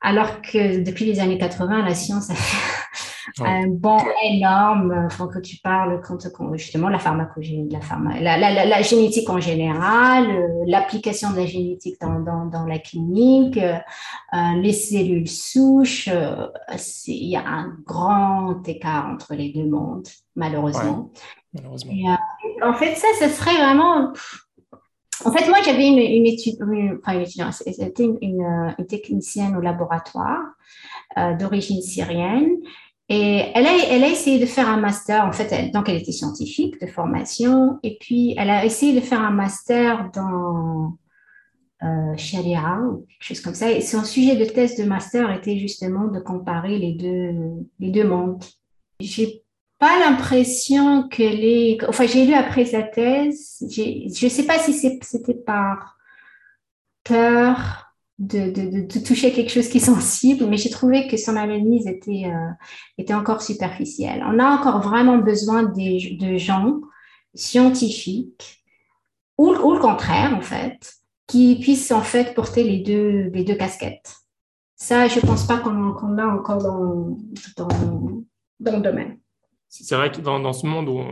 alors 0.00 0.42
que 0.42 0.82
depuis 0.82 1.04
les 1.04 1.20
années 1.20 1.38
80, 1.38 1.82
la 1.82 1.94
science 1.94 2.30
a 2.30 2.34
fait 2.34 2.82
un 3.40 3.68
bond 3.68 4.04
énorme. 4.24 5.08
Faut 5.10 5.28
que 5.28 5.38
tu 5.38 5.56
parles 5.58 6.00
quand, 6.02 6.18
justement 6.56 6.88
la 6.88 6.98
pharmacogénie, 6.98 7.70
la, 7.70 7.80
pharma, 7.80 8.20
la, 8.20 8.36
la, 8.36 8.64
la, 8.64 8.82
génétique 8.82 9.28
en 9.30 9.40
général, 9.40 10.28
euh, 10.28 10.64
l'application 10.66 11.30
de 11.30 11.36
la 11.36 11.46
génétique 11.46 12.00
dans, 12.00 12.20
dans, 12.20 12.46
dans 12.46 12.66
la 12.66 12.78
clinique, 12.78 13.58
euh, 13.58 13.78
les 14.56 14.72
cellules 14.72 15.28
souches. 15.28 16.08
Euh, 16.12 16.48
il 17.06 17.28
y 17.28 17.36
a 17.36 17.46
un 17.46 17.76
grand 17.86 18.66
écart 18.66 19.08
entre 19.08 19.34
les 19.34 19.50
deux 19.50 19.66
mondes, 19.66 20.08
malheureusement. 20.36 21.10
malheureusement. 21.54 22.18
en 22.62 22.74
fait, 22.74 22.94
ça, 22.96 23.06
ce 23.20 23.28
serait 23.28 23.56
vraiment 23.56 24.12
en 25.24 25.32
fait, 25.32 25.48
moi, 25.48 25.58
j'avais 25.64 25.86
une, 25.86 26.26
étude, 26.26 26.56
enfin 27.00 27.14
une 27.14 27.22
étudiante, 27.22 27.54
c'était 27.54 27.92
une, 28.20 28.74
technicienne 28.88 29.56
au 29.56 29.60
laboratoire 29.60 30.42
euh, 31.18 31.34
d'origine 31.36 31.82
syrienne. 31.82 32.56
Et 33.08 33.42
elle 33.54 33.66
a, 33.66 34.08
essayé 34.08 34.38
de 34.38 34.46
faire 34.46 34.68
un 34.68 34.78
master, 34.78 35.26
en 35.26 35.32
fait, 35.32 35.48
elle, 35.52 35.70
donc 35.70 35.88
elle 35.88 35.96
était 35.96 36.12
scientifique 36.12 36.80
de 36.80 36.86
formation, 36.86 37.78
et 37.82 37.98
puis 38.00 38.34
elle 38.38 38.48
a 38.48 38.64
essayé 38.64 38.94
de 38.94 39.04
faire 39.04 39.20
un 39.20 39.30
master 39.30 40.10
dans 40.14 40.96
euh, 41.82 42.16
Sharia 42.16 42.78
ou 42.80 43.06
quelque 43.08 43.22
chose 43.24 43.40
comme 43.40 43.54
ça. 43.54 43.70
Et 43.70 43.80
son 43.80 44.04
sujet 44.04 44.36
de 44.36 44.44
thèse 44.44 44.76
de 44.76 44.84
master 44.84 45.30
était 45.32 45.58
justement 45.58 46.06
de 46.08 46.20
comparer 46.20 46.78
les 46.78 46.92
deux, 46.92 47.66
les 47.80 47.90
deux 47.90 48.06
mondes. 48.06 48.42
Pas 49.82 49.98
l'impression 49.98 51.08
que 51.08 51.24
les... 51.24 51.76
Enfin, 51.88 52.06
j'ai 52.06 52.24
lu 52.24 52.34
après 52.34 52.64
sa 52.64 52.84
thèse, 52.84 53.66
je 53.68 54.24
ne 54.24 54.30
sais 54.30 54.46
pas 54.46 54.60
si 54.60 54.74
c'était 54.74 55.34
par 55.34 55.98
peur 57.02 57.92
de, 58.16 58.52
de, 58.52 58.86
de, 58.86 58.98
toucher 59.00 59.32
quelque 59.32 59.50
chose 59.50 59.68
qui 59.68 59.78
est 59.78 59.80
sensible, 59.80 60.46
mais 60.46 60.56
j'ai 60.56 60.70
trouvé 60.70 61.08
que 61.08 61.16
son 61.16 61.34
analyse 61.34 61.88
était, 61.88 62.26
euh, 62.26 62.50
était 62.96 63.12
encore 63.12 63.42
superficielle. 63.42 64.22
On 64.24 64.38
a 64.38 64.56
encore 64.56 64.82
vraiment 64.82 65.18
besoin 65.18 65.64
des, 65.64 66.16
de 66.20 66.36
gens 66.36 66.80
scientifiques, 67.34 68.62
ou, 69.36 69.48
ou, 69.48 69.72
le 69.72 69.80
contraire, 69.80 70.32
en 70.36 70.42
fait, 70.42 70.94
qui 71.26 71.58
puissent 71.58 71.90
en 71.90 72.02
fait 72.02 72.36
porter 72.36 72.62
les 72.62 72.78
deux, 72.84 73.30
les 73.34 73.42
deux 73.42 73.56
casquettes. 73.56 74.14
Ça, 74.76 75.08
je 75.08 75.16
ne 75.16 75.26
pense 75.26 75.44
pas 75.44 75.58
qu'on 75.58 75.92
qu 75.92 76.20
a 76.20 76.28
encore 76.28 76.58
dans, 76.58 77.18
dans, 77.56 77.68
dans, 78.60 78.76
le 78.76 78.80
domaine. 78.80 79.18
C'est 79.72 79.96
vrai 79.96 80.12
que 80.12 80.20
dans, 80.20 80.52
ce 80.52 80.66
monde 80.66 80.86
où 80.90 81.02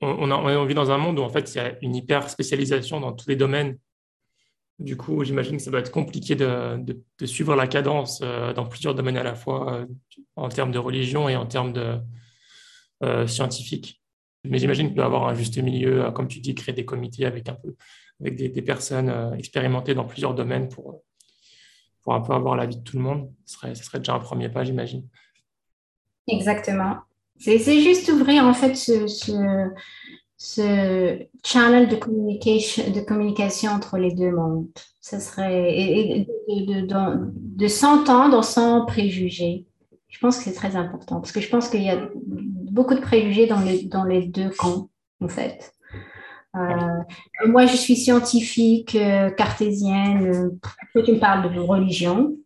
on, 0.00 0.64
vit 0.64 0.74
dans 0.74 0.90
un 0.90 0.96
monde 0.96 1.18
où 1.18 1.22
en 1.22 1.28
fait 1.28 1.54
il 1.54 1.58
y 1.58 1.60
a 1.60 1.76
une 1.82 1.94
hyper 1.94 2.30
spécialisation 2.30 2.98
dans 2.98 3.12
tous 3.12 3.28
les 3.28 3.36
domaines. 3.36 3.78
Du 4.78 4.96
coup, 4.96 5.22
j'imagine 5.22 5.58
que 5.58 5.62
ça 5.62 5.70
doit 5.70 5.80
être 5.80 5.90
compliqué 5.90 6.34
de, 6.34 6.82
suivre 7.26 7.54
la 7.54 7.66
cadence 7.66 8.22
euh, 8.22 8.54
dans 8.54 8.64
plusieurs 8.64 8.94
domaines 8.94 9.18
à 9.18 9.22
la 9.22 9.34
fois, 9.34 9.74
euh, 9.74 9.86
en 10.34 10.48
termes 10.48 10.72
de 10.72 10.78
religion 10.78 11.28
et 11.28 11.36
en 11.36 11.44
termes 11.44 11.74
de 11.74 11.98
euh, 13.02 13.26
scientifique. 13.26 14.00
Mais 14.44 14.56
j'imagine 14.56 14.86
qu'il 14.86 14.96
peut 14.96 15.02
y 15.02 15.04
avoir 15.04 15.28
un 15.28 15.34
juste 15.34 15.58
milieu, 15.58 16.10
comme 16.12 16.26
tu 16.26 16.40
dis, 16.40 16.54
créer 16.54 16.74
des 16.74 16.86
comités 16.86 17.26
avec 17.26 17.50
un 17.50 17.54
peu 17.54 17.76
avec 18.22 18.36
des, 18.36 18.62
personnes 18.62 19.34
expérimentées 19.38 19.94
dans 19.94 20.06
plusieurs 20.06 20.34
domaines 20.34 20.70
pour 20.70 21.02
pour 22.02 22.14
un 22.14 22.22
peu 22.22 22.32
avoir 22.32 22.56
l'avis 22.56 22.78
de 22.78 22.82
tout 22.82 22.96
le 22.96 23.02
monde. 23.02 23.30
Ce 23.44 23.58
serait 23.74 23.98
déjà 23.98 24.14
un 24.14 24.20
premier 24.20 24.48
pas, 24.48 24.64
j'imagine. 24.64 25.06
Exactement. 26.26 26.96
C'est 27.40 27.80
juste 27.80 28.10
ouvrir 28.10 28.44
en 28.44 28.52
fait 28.52 28.74
ce, 28.74 29.06
ce, 29.06 29.32
ce, 30.36 31.18
channel 31.42 31.88
de 31.88 31.96
communication, 31.96 32.90
de 32.90 33.00
communication 33.00 33.70
entre 33.72 33.96
les 33.96 34.14
deux 34.14 34.30
mondes. 34.30 34.68
Ce 35.00 35.18
serait 35.18 35.74
et, 35.74 36.26
de, 36.48 36.64
de, 36.64 36.86
de, 36.86 37.32
de 37.34 37.68
s'entendre 37.68 38.44
sans 38.44 38.84
préjugés. 38.84 39.66
Je 40.08 40.18
pense 40.18 40.38
que 40.38 40.44
c'est 40.44 40.52
très 40.52 40.76
important 40.76 41.16
parce 41.16 41.32
que 41.32 41.40
je 41.40 41.48
pense 41.48 41.68
qu'il 41.70 41.82
y 41.82 41.90
a 41.90 42.08
beaucoup 42.70 42.94
de 42.94 43.00
préjugés 43.00 43.46
dans 43.46 43.60
les, 43.60 43.84
dans 43.84 44.04
les 44.04 44.26
deux 44.26 44.50
camps, 44.50 44.90
en 45.22 45.28
fait. 45.28 45.72
Euh, 46.56 47.46
moi, 47.46 47.66
je 47.66 47.76
suis 47.76 47.96
scientifique, 47.96 48.96
euh, 48.96 49.30
cartésienne. 49.30 50.58
Toi, 50.92 51.02
tu 51.02 51.12
me 51.12 51.18
parles 51.18 51.54
de 51.54 51.60
religion. 51.60 52.36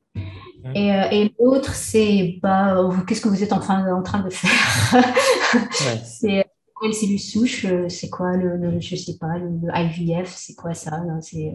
Et, 0.74 0.92
euh, 0.92 1.08
et 1.10 1.34
l'autre, 1.38 1.74
c'est 1.74 2.38
bah, 2.42 2.88
qu'est-ce 3.06 3.20
que 3.20 3.28
vous 3.28 3.42
êtes 3.42 3.52
en 3.52 3.58
train, 3.58 3.92
en 3.92 4.02
train 4.02 4.22
de 4.22 4.30
faire? 4.30 4.94
Ouais. 4.94 6.00
C'est 6.04 6.44
quelle 6.80 6.94
cellule 6.94 7.20
souche 7.20 7.66
C'est 7.88 8.10
quoi 8.10 8.36
le, 8.36 8.56
le, 8.56 8.80
je 8.80 8.96
sais 8.96 9.16
pas, 9.18 9.38
le, 9.38 9.48
le 9.62 9.68
IVF 9.74 10.34
C'est 10.34 10.54
quoi 10.54 10.74
ça? 10.74 11.00
Non, 11.00 11.20
c'est 11.20 11.54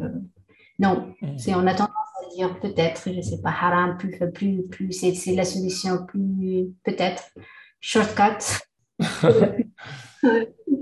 non, 0.79 1.13
c'est 1.37 1.53
on 1.53 1.67
a 1.67 1.73
tendance 1.73 1.89
à 2.23 2.35
dire 2.35 2.57
peut-être, 2.61 3.11
je 3.13 3.21
sais 3.21 3.41
pas, 3.41 3.49
haram, 3.49 3.97
plus, 3.97 4.17
plus, 4.31 4.63
plus 4.67 4.91
c'est 4.93 5.35
la 5.35 5.43
solution 5.43 6.05
plus 6.05 6.69
peut-être 6.85 7.31
shortcut. 7.81 8.63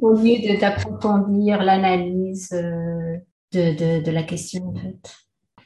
au 0.02 0.14
lieu 0.14 0.58
d'approfondir 0.60 1.64
l'analyse 1.64 2.50
de, 2.50 3.20
de, 3.52 4.04
de, 4.04 4.12
la 4.12 4.24
question, 4.24 4.70
en 4.70 4.76
fait. 4.76 5.16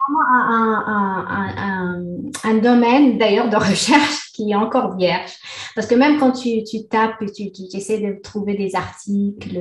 Un, 0.09 0.83
un, 0.87 1.53
un, 1.57 2.03
un 2.43 2.57
domaine 2.57 3.17
d'ailleurs 3.17 3.49
de 3.49 3.55
recherche 3.71 4.31
qui 4.33 4.51
est 4.51 4.55
encore 4.55 4.97
vierge. 4.97 5.31
Parce 5.75 5.87
que 5.87 5.95
même 5.95 6.19
quand 6.19 6.31
tu, 6.31 6.63
tu 6.63 6.87
tapes 6.87 7.21
et 7.21 7.31
tu, 7.31 7.51
tu, 7.51 7.67
tu, 7.69 7.77
essaies 7.77 7.99
de 7.99 8.19
trouver 8.21 8.55
des 8.55 8.75
articles 8.75 9.57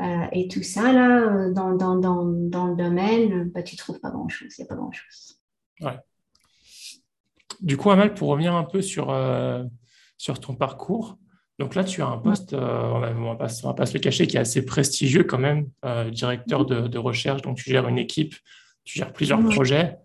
euh, 0.00 0.26
et 0.32 0.48
tout 0.48 0.62
ça, 0.62 0.92
là, 0.92 1.50
dans, 1.50 1.74
dans, 1.74 1.96
dans, 1.96 2.24
dans 2.24 2.66
le 2.66 2.76
domaine, 2.76 3.50
bah, 3.50 3.62
tu 3.62 3.76
ne 3.76 3.78
trouves 3.78 4.00
pas 4.00 4.10
grand-chose. 4.10 4.54
Il 4.58 4.62
n'y 4.62 4.66
a 4.66 4.68
pas 4.68 4.76
grand-chose. 4.76 5.38
Ouais. 5.80 5.98
Du 7.60 7.76
coup, 7.76 7.90
Amal, 7.90 8.14
pour 8.14 8.28
revenir 8.28 8.54
un 8.54 8.64
peu 8.64 8.82
sur, 8.82 9.10
euh, 9.10 9.62
sur 10.18 10.40
ton 10.40 10.54
parcours, 10.54 11.16
donc 11.58 11.76
là, 11.76 11.84
tu 11.84 12.02
as 12.02 12.06
un 12.06 12.18
poste, 12.18 12.52
euh, 12.52 12.58
on, 12.58 12.96
on, 12.96 13.34
va 13.34 13.46
va, 13.46 13.74
pas, 13.74 13.86
se 13.86 13.94
le 13.94 14.00
cacher, 14.00 14.26
qui 14.26 14.36
est 14.36 14.40
assez 14.40 14.64
prestigieux 14.64 15.22
quand 15.22 15.38
même, 15.38 15.68
euh, 15.84 16.10
directeur 16.10 16.66
de, 16.66 16.88
de, 16.88 16.98
recherche. 16.98 17.42
Donc 17.42 17.58
tu 17.58 17.70
gères 17.70 17.86
une 17.86 17.98
équipe, 17.98 18.34
tu 18.84 18.98
gères 18.98 19.12
plusieurs 19.12 19.40
mmh. 19.40 19.48
projets. 19.50 19.96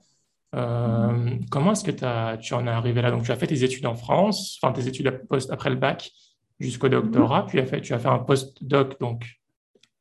Euh, 0.56 1.36
comment 1.52 1.74
est-ce 1.74 1.84
que 1.84 2.06
as, 2.06 2.38
tu 2.38 2.54
en 2.54 2.66
es 2.66 2.70
arrivé 2.70 3.02
là? 3.02 3.12
Donc 3.12 3.24
tu 3.24 3.32
as 3.32 3.36
fait 3.36 3.48
tes 3.48 3.64
études 3.64 3.86
en 3.86 3.96
France, 3.96 4.58
enfin 4.62 4.74
tes 4.74 4.88
études 4.88 5.28
post, 5.28 5.52
après 5.52 5.70
le 5.70 5.76
bac 5.76 6.12
jusqu'au 6.60 6.90
doctorat, 6.90 7.46
puis 7.46 7.58
tu 7.58 7.64
as 7.64 7.66
fait, 7.68 7.82
tu 7.82 7.94
as 7.94 8.00
fait 8.00 8.08
un 8.08 8.20
post-doc, 8.20 9.00
donc 9.00 9.26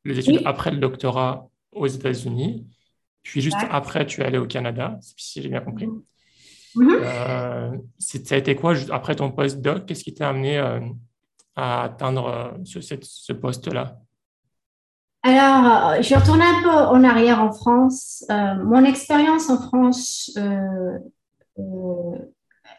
les 0.05 0.19
études 0.19 0.37
oui. 0.37 0.43
après 0.47 0.71
le 0.71 0.79
doctorat 0.79 1.49
aux 1.73 1.87
États-Unis, 1.87 2.67
puis 3.23 3.43
juste 3.43 3.59
ouais. 3.59 3.69
après 3.71 4.07
tu 4.07 4.23
es 4.23 4.25
allé 4.25 4.39
au 4.39 4.47
Canada, 4.47 4.99
si 5.17 5.43
j'ai 5.43 5.49
bien 5.49 5.61
compris. 5.61 5.87
Mmh. 6.75 6.91
Euh, 7.03 7.77
ça 7.99 8.35
a 8.35 8.39
été 8.39 8.55
quoi 8.55 8.75
après 8.91 9.17
ton 9.17 9.31
post-doc? 9.31 9.87
Qu'est-ce 9.87 10.05
qui 10.05 10.15
t'a 10.15 10.31
amené 10.31 10.59
à 11.57 11.83
atteindre 11.83 12.57
ce, 12.65 12.81
ce 12.81 13.33
poste-là? 13.33 13.99
Alors, 15.29 16.03
je 16.03 16.09
vais 16.09 16.17
retourner 16.17 16.45
un 16.45 16.63
peu 16.63 16.71
en 16.71 17.05
arrière 17.05 17.43
en 17.43 17.53
France. 17.53 18.25
Euh, 18.31 18.55
mon 18.65 18.83
expérience 18.83 19.51
en 19.51 19.61
France 19.61 20.31
euh, 20.39 20.99
euh, 21.59 22.17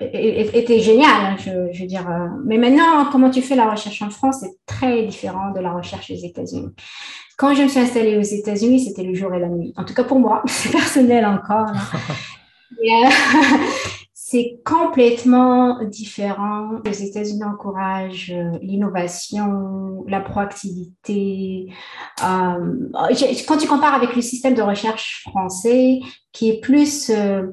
était 0.01 0.79
géniale, 0.79 1.25
hein, 1.25 1.35
je, 1.37 1.71
je, 1.71 1.81
veux 1.81 1.87
dire. 1.87 2.07
Mais 2.45 2.57
maintenant, 2.57 3.05
comment 3.11 3.29
tu 3.29 3.43
fais 3.43 3.55
la 3.55 3.69
recherche 3.69 4.01
en 4.01 4.09
France 4.09 4.41
est 4.41 4.57
très 4.65 5.03
différent 5.03 5.51
de 5.51 5.59
la 5.59 5.73
recherche 5.73 6.09
aux 6.09 6.25
États-Unis. 6.25 6.71
Quand 7.37 7.53
je 7.53 7.61
me 7.61 7.67
suis 7.67 7.81
installée 7.81 8.17
aux 8.17 8.21
États-Unis, 8.21 8.79
c'était 8.79 9.03
le 9.03 9.13
jour 9.13 9.31
et 9.35 9.39
la 9.39 9.47
nuit. 9.47 9.71
En 9.77 9.85
tout 9.85 9.93
cas 9.93 10.03
pour 10.03 10.19
moi, 10.19 10.41
c'est 10.47 10.71
personnel 10.71 11.27
encore. 11.27 11.71
et, 12.83 13.03
c'est 14.29 14.59
complètement 14.63 15.83
différent. 15.85 16.79
Les 16.85 17.03
États-Unis 17.03 17.43
encouragent 17.43 18.31
euh, 18.31 18.59
l'innovation, 18.61 20.03
la 20.07 20.19
proactivité. 20.19 21.73
Euh, 22.23 22.75
quand 23.47 23.57
tu 23.57 23.67
compares 23.67 23.95
avec 23.95 24.15
le 24.15 24.21
système 24.21 24.53
de 24.53 24.61
recherche 24.61 25.23
français, 25.27 26.01
qui 26.31 26.51
est 26.51 26.59
plus 26.59 27.09
euh, 27.09 27.47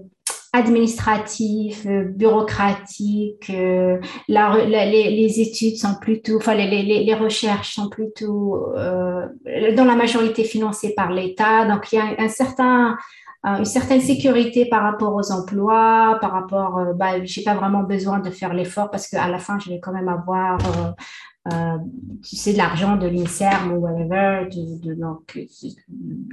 administratif, 0.53 1.87
bureaucratique, 1.87 3.49
les, 3.49 5.41
études 5.41 5.77
sont 5.77 5.95
plutôt, 5.99 6.37
enfin 6.37 6.55
les, 6.55 6.83
les, 6.83 7.15
recherches 7.15 7.75
sont 7.75 7.89
plutôt 7.89 8.67
dans 8.75 9.85
la 9.85 9.97
majorité 9.97 10.45
financées 10.45 10.93
par 10.95 11.11
l'État. 11.11 11.65
Donc 11.67 11.91
il 11.93 11.97
y 11.97 11.99
a 11.99 12.17
un 12.19 12.29
certain 12.29 12.99
une 13.47 13.65
certaine 13.65 14.01
sécurité 14.01 14.67
par 14.67 14.83
rapport 14.83 15.15
aux 15.15 15.31
emplois, 15.31 16.19
par 16.21 16.33
rapport, 16.33 16.79
euh, 16.79 16.93
bah, 16.95 17.25
j'ai 17.25 17.43
pas 17.43 17.55
vraiment 17.55 17.85
besoin 17.85 18.19
de 18.19 18.31
faire 18.31 18.53
l'effort 18.53 18.91
parce 18.91 19.09
qu'à 19.09 19.29
la 19.29 19.39
fin, 19.39 19.59
je 19.61 19.71
vais 19.71 19.79
quand 19.79 19.93
même 19.93 20.09
avoir, 20.09 20.59
euh, 21.53 21.79
sais, 22.23 22.53
de 22.53 22.59
l'argent 22.59 22.97
de 22.97 23.07
l'INSERM 23.07 23.73
ou 23.73 23.77
whatever. 23.77 24.49
De, 24.51 24.89
de, 24.89 24.95
donc, 24.95 25.39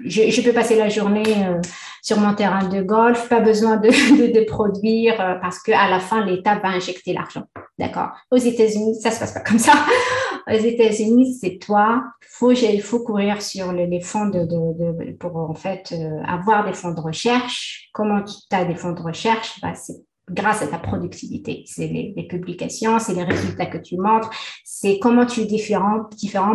je, 0.05 0.29
je, 0.29 0.41
peux 0.41 0.53
passer 0.53 0.75
la 0.75 0.89
journée 0.89 1.45
euh, 1.45 1.61
sur 2.01 2.19
mon 2.19 2.33
terrain 2.33 2.67
de 2.67 2.81
golf, 2.81 3.29
pas 3.29 3.39
besoin 3.39 3.77
de, 3.77 3.89
de, 4.33 4.45
produire 4.45 5.19
euh, 5.21 5.35
parce 5.41 5.59
qu'à 5.59 5.89
la 5.89 5.99
fin, 5.99 6.25
l'État 6.25 6.57
va 6.59 6.69
injecter 6.69 7.13
l'argent. 7.13 7.43
D'accord? 7.77 8.11
Aux 8.31 8.37
États-Unis, 8.37 8.99
ça 9.01 9.11
se 9.11 9.19
passe 9.19 9.33
pas 9.33 9.41
comme 9.41 9.59
ça. 9.59 9.73
Aux 10.47 10.51
États-Unis, 10.51 11.37
c'est 11.39 11.57
toi. 11.57 12.03
Faut, 12.21 12.51
il 12.51 12.81
faut 12.81 12.99
courir 12.99 13.41
sur 13.41 13.71
les, 13.71 13.87
les 13.87 14.01
fonds 14.01 14.27
de, 14.27 15.13
pour 15.13 15.37
en 15.37 15.53
fait 15.53 15.93
euh, 15.93 16.21
avoir 16.27 16.65
des 16.65 16.73
fonds 16.73 16.93
de 16.93 16.99
recherche. 16.99 17.89
Comment 17.93 18.21
tu 18.23 18.33
as 18.51 18.65
des 18.65 18.75
fonds 18.75 18.91
de 18.91 19.01
recherche? 19.01 19.61
Bah, 19.61 19.73
C'est 19.75 20.01
grâce 20.33 20.61
à 20.61 20.67
ta 20.67 20.77
productivité. 20.77 21.63
C'est 21.65 21.87
les, 21.87 22.27
publications, 22.27 22.99
c'est 22.99 23.13
les 23.13 23.23
résultats 23.23 23.67
que 23.67 23.77
tu 23.77 23.97
montres, 23.97 24.29
c'est 24.63 24.99
comment 24.99 25.25
tu 25.25 25.41
es 25.41 25.45
différent, 25.45 26.09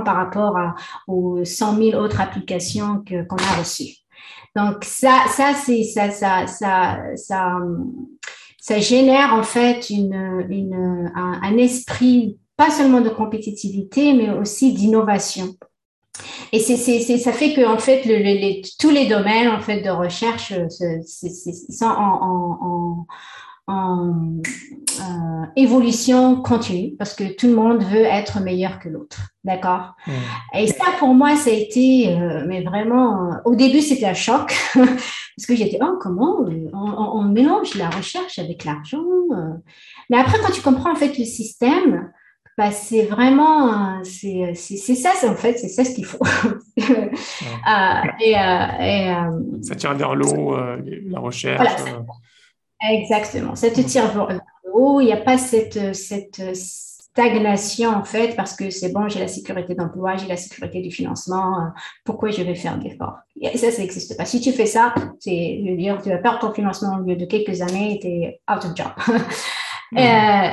par 0.04 0.16
rapport 0.16 0.56
aux 1.06 1.44
100 1.44 1.76
000 1.76 2.02
autres 2.02 2.20
applications 2.20 3.02
que, 3.06 3.26
qu'on 3.26 3.36
a 3.36 3.58
reçues. 3.58 3.96
Donc 4.56 4.84
ça, 4.84 5.24
ça 5.28 5.52
ça, 5.54 6.10
ça, 6.10 6.46
ça, 7.16 7.58
ça, 8.60 8.78
génère 8.80 9.34
en 9.34 9.42
fait 9.42 9.90
une, 9.90 11.12
un, 11.14 11.56
esprit 11.58 12.38
pas 12.56 12.70
seulement 12.70 13.00
de 13.00 13.08
compétitivité, 13.08 14.14
mais 14.14 14.30
aussi 14.30 14.72
d'innovation. 14.72 15.54
Et 16.52 16.58
c'est, 16.58 16.76
c'est, 16.76 17.18
ça 17.18 17.32
fait 17.32 17.54
que 17.54 17.64
en 17.64 17.78
fait, 17.78 18.02
tous 18.80 18.90
les 18.90 19.06
domaines 19.06 19.48
en 19.48 19.60
fait 19.60 19.82
de 19.82 19.90
recherche 19.90 20.52
c'est, 21.04 21.32
sont 21.70 21.86
en, 21.86 23.06
en 23.68 24.40
euh, 25.00 25.44
évolution 25.54 26.36
continue 26.42 26.96
parce 26.96 27.14
que 27.14 27.36
tout 27.36 27.46
le 27.46 27.54
monde 27.54 27.82
veut 27.84 28.04
être 28.04 28.40
meilleur 28.40 28.80
que 28.80 28.88
l'autre. 28.88 29.18
D'accord? 29.44 29.94
Mmh. 30.06 30.12
Et 30.58 30.66
ça, 30.66 30.86
pour 30.98 31.14
moi, 31.14 31.36
ça 31.36 31.50
a 31.50 31.52
été, 31.52 32.16
euh, 32.16 32.44
mais 32.48 32.62
vraiment, 32.62 33.30
euh, 33.30 33.34
au 33.44 33.54
début, 33.54 33.80
c'était 33.80 34.06
un 34.06 34.14
choc 34.14 34.56
parce 34.74 35.46
que 35.46 35.54
j'étais, 35.54 35.78
oh, 35.82 35.98
comment 36.00 36.40
on, 36.40 36.70
on, 36.72 37.20
on, 37.20 37.22
mélange 37.24 37.74
la 37.74 37.90
recherche 37.90 38.38
avec 38.38 38.64
l'argent 38.64 39.04
Mais 40.10 40.18
après, 40.18 40.38
quand 40.40 40.52
tu 40.52 40.62
comprends 40.62 40.92
en 40.92 40.96
fait 40.96 41.16
le 41.18 41.24
système, 41.24 42.10
bah, 42.56 42.72
c'est 42.72 43.04
vraiment, 43.04 44.02
c'est 44.02 44.54
ça, 44.54 45.10
en 45.28 45.34
fait, 45.36 45.58
c'est 45.58 45.68
ça 45.68 45.84
ce 45.84 45.94
qu'il 45.94 46.06
faut. 46.06 46.18
ouais. 46.76 48.16
et, 48.24 48.32
et 48.32 49.14
ça 49.62 49.76
tire 49.76 49.94
vers 49.94 50.14
l'eau, 50.16 50.56
la 50.56 51.20
recherche. 51.20 51.80
Voilà, 51.80 52.04
Exactement. 52.80 53.54
Ça 53.54 53.70
te 53.70 53.80
tire 53.80 54.08
vers 54.12 54.28
le 54.28 54.40
haut. 54.72 55.00
Il 55.00 55.06
n'y 55.06 55.12
a 55.12 55.16
pas 55.16 55.38
cette, 55.38 55.94
cette, 55.94 56.40
stagnation 57.18 57.90
en 57.90 58.04
fait 58.04 58.36
parce 58.36 58.54
que 58.54 58.70
c'est 58.70 58.92
bon, 58.92 59.08
j'ai 59.08 59.18
la 59.18 59.28
sécurité 59.28 59.74
d'emploi, 59.74 60.16
j'ai 60.16 60.28
la 60.28 60.36
sécurité 60.36 60.80
du 60.80 60.90
financement, 60.90 61.60
euh, 61.60 61.68
pourquoi 62.04 62.30
je 62.30 62.42
vais 62.42 62.54
faire 62.54 62.78
d'efforts 62.78 63.18
Ça, 63.56 63.72
ça 63.72 63.82
n'existe 63.82 64.16
pas. 64.16 64.24
Si 64.24 64.40
tu 64.40 64.52
fais 64.52 64.66
ça, 64.66 64.94
c'est, 65.18 65.60
je 65.64 65.70
veux 65.70 65.76
dire, 65.76 66.00
tu 66.00 66.10
vas 66.10 66.18
perdre 66.18 66.38
ton 66.38 66.52
financement 66.52 66.96
au 66.98 67.02
lieu 67.02 67.16
de 67.16 67.24
quelques 67.24 67.60
années, 67.60 67.98
tu 68.00 68.06
es 68.08 68.40
out 68.50 68.64
of 68.64 68.76
job. 68.76 68.92
Euh, 69.96 70.50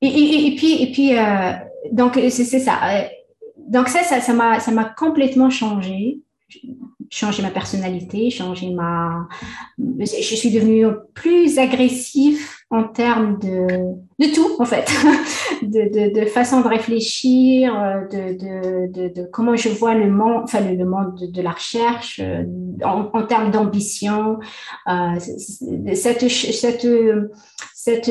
et, 0.00 0.06
et, 0.06 0.46
et, 0.46 0.54
puis, 0.54 0.80
et 0.80 0.92
puis 0.92 1.10
donc 1.90 2.14
c'est, 2.14 2.44
ça. 2.44 2.78
Donc 3.58 3.88
ça, 3.88 4.04
ça, 4.04 4.20
ça 4.20 4.32
m'a, 4.32 4.60
ça 4.60 4.70
m'a 4.70 4.84
complètement 4.84 5.50
changé 5.50 6.20
changé 7.14 7.42
ma 7.42 7.50
personnalité, 7.50 8.28
changé 8.28 8.70
ma... 8.70 9.28
Je 9.78 10.34
suis 10.34 10.50
devenue 10.50 10.86
plus 11.14 11.58
agressif 11.58 12.64
en 12.70 12.82
termes 12.88 13.38
de, 13.38 13.68
de 14.18 14.34
tout, 14.34 14.56
en 14.58 14.64
fait, 14.64 14.90
de, 15.62 15.82
de, 15.94 16.20
de, 16.20 16.26
façon 16.26 16.60
de 16.60 16.66
réfléchir, 16.66 17.72
de, 18.10 19.14
de, 19.14 19.30
comment 19.32 19.54
je 19.54 19.68
vois 19.68 19.94
le 19.94 20.10
monde, 20.10 20.42
enfin 20.42 20.58
le, 20.60 20.84
monde 20.84 21.30
de, 21.32 21.42
la 21.42 21.52
recherche, 21.52 22.20
euh, 22.20 22.42
en, 22.84 23.08
en 23.12 23.22
termes 23.26 23.52
d'ambition. 23.52 24.40
Euh, 24.88 25.20
cette, 25.94 26.28
cette, 26.28 26.86
cette, 27.74 28.10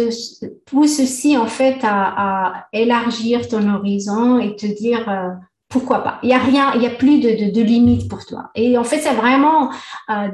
en 1.38 1.48
fait, 1.48 1.78
à, 1.84 2.54
à 2.54 2.68
élargir 2.72 3.50
ton 3.50 3.68
horizon 3.68 4.40
et 4.40 4.56
te 4.56 4.66
dire... 4.66 5.10
Euh, 5.10 5.30
pourquoi 5.74 6.04
pas 6.04 6.20
Il 6.22 6.28
n'y 6.28 6.36
a 6.36 6.38
rien, 6.38 6.72
il 6.76 6.82
n'y 6.82 6.86
a 6.86 6.92
plus 6.92 7.20
de, 7.20 7.52
de, 7.52 7.62
limite 7.62 8.08
pour 8.08 8.24
toi. 8.26 8.52
Et 8.54 8.78
en 8.78 8.84
fait, 8.84 9.00
c'est 9.00 9.16
vraiment 9.16 9.72
euh, 10.10 10.30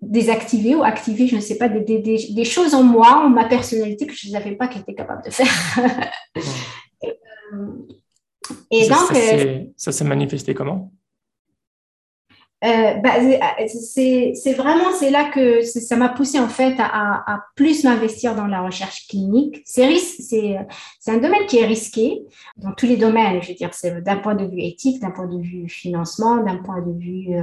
désactiver 0.00 0.74
ou 0.74 0.82
activer, 0.82 1.26
je 1.26 1.36
ne 1.36 1.42
sais 1.42 1.58
pas, 1.58 1.68
des, 1.68 1.80
des, 1.80 2.00
des, 2.00 2.44
choses 2.44 2.74
en 2.74 2.82
moi, 2.82 3.22
en 3.22 3.28
ma 3.28 3.44
personnalité 3.44 4.06
que 4.06 4.14
je 4.14 4.28
ne 4.28 4.32
savais 4.32 4.52
pas 4.52 4.66
qu'elle 4.66 4.80
était 4.80 4.94
capable 4.94 5.22
de 5.24 5.30
faire. 5.30 5.46
et, 8.70 8.88
donc. 8.88 9.12
Euh, 9.14 9.64
ça 9.76 9.92
s'est 9.92 10.04
manifesté 10.04 10.54
comment? 10.54 10.90
Euh, 12.64 12.94
bah, 13.02 13.10
c'est 13.68 14.52
vraiment 14.56 14.92
c'est 14.98 15.10
là 15.10 15.24
que 15.24 15.62
ça 15.62 15.96
m'a 15.96 16.08
poussé 16.08 16.38
en 16.38 16.48
fait 16.48 16.74
à, 16.78 17.44
plus 17.56 17.84
m'investir 17.84 18.34
dans 18.34 18.46
la 18.46 18.62
recherche 18.62 19.06
clinique. 19.08 19.62
C'est 19.64 19.86
un 21.06 21.18
domaine 21.18 21.46
qui 21.46 21.58
est 21.58 21.66
risqué 21.66 22.22
dans 22.56 22.72
tous 22.72 22.86
les 22.86 22.96
domaines. 22.96 23.42
Je 23.42 23.48
veux 23.48 23.54
dire, 23.54 23.70
c'est 23.72 24.02
d'un 24.02 24.16
point 24.16 24.34
de 24.34 24.46
vue 24.46 24.60
éthique, 24.60 25.00
d'un 25.00 25.10
point 25.10 25.26
de 25.26 25.40
vue 25.40 25.68
financement, 25.68 26.38
d'un 26.38 26.56
point 26.56 26.80
de 26.80 26.98
vue 26.98 27.34
euh, 27.34 27.42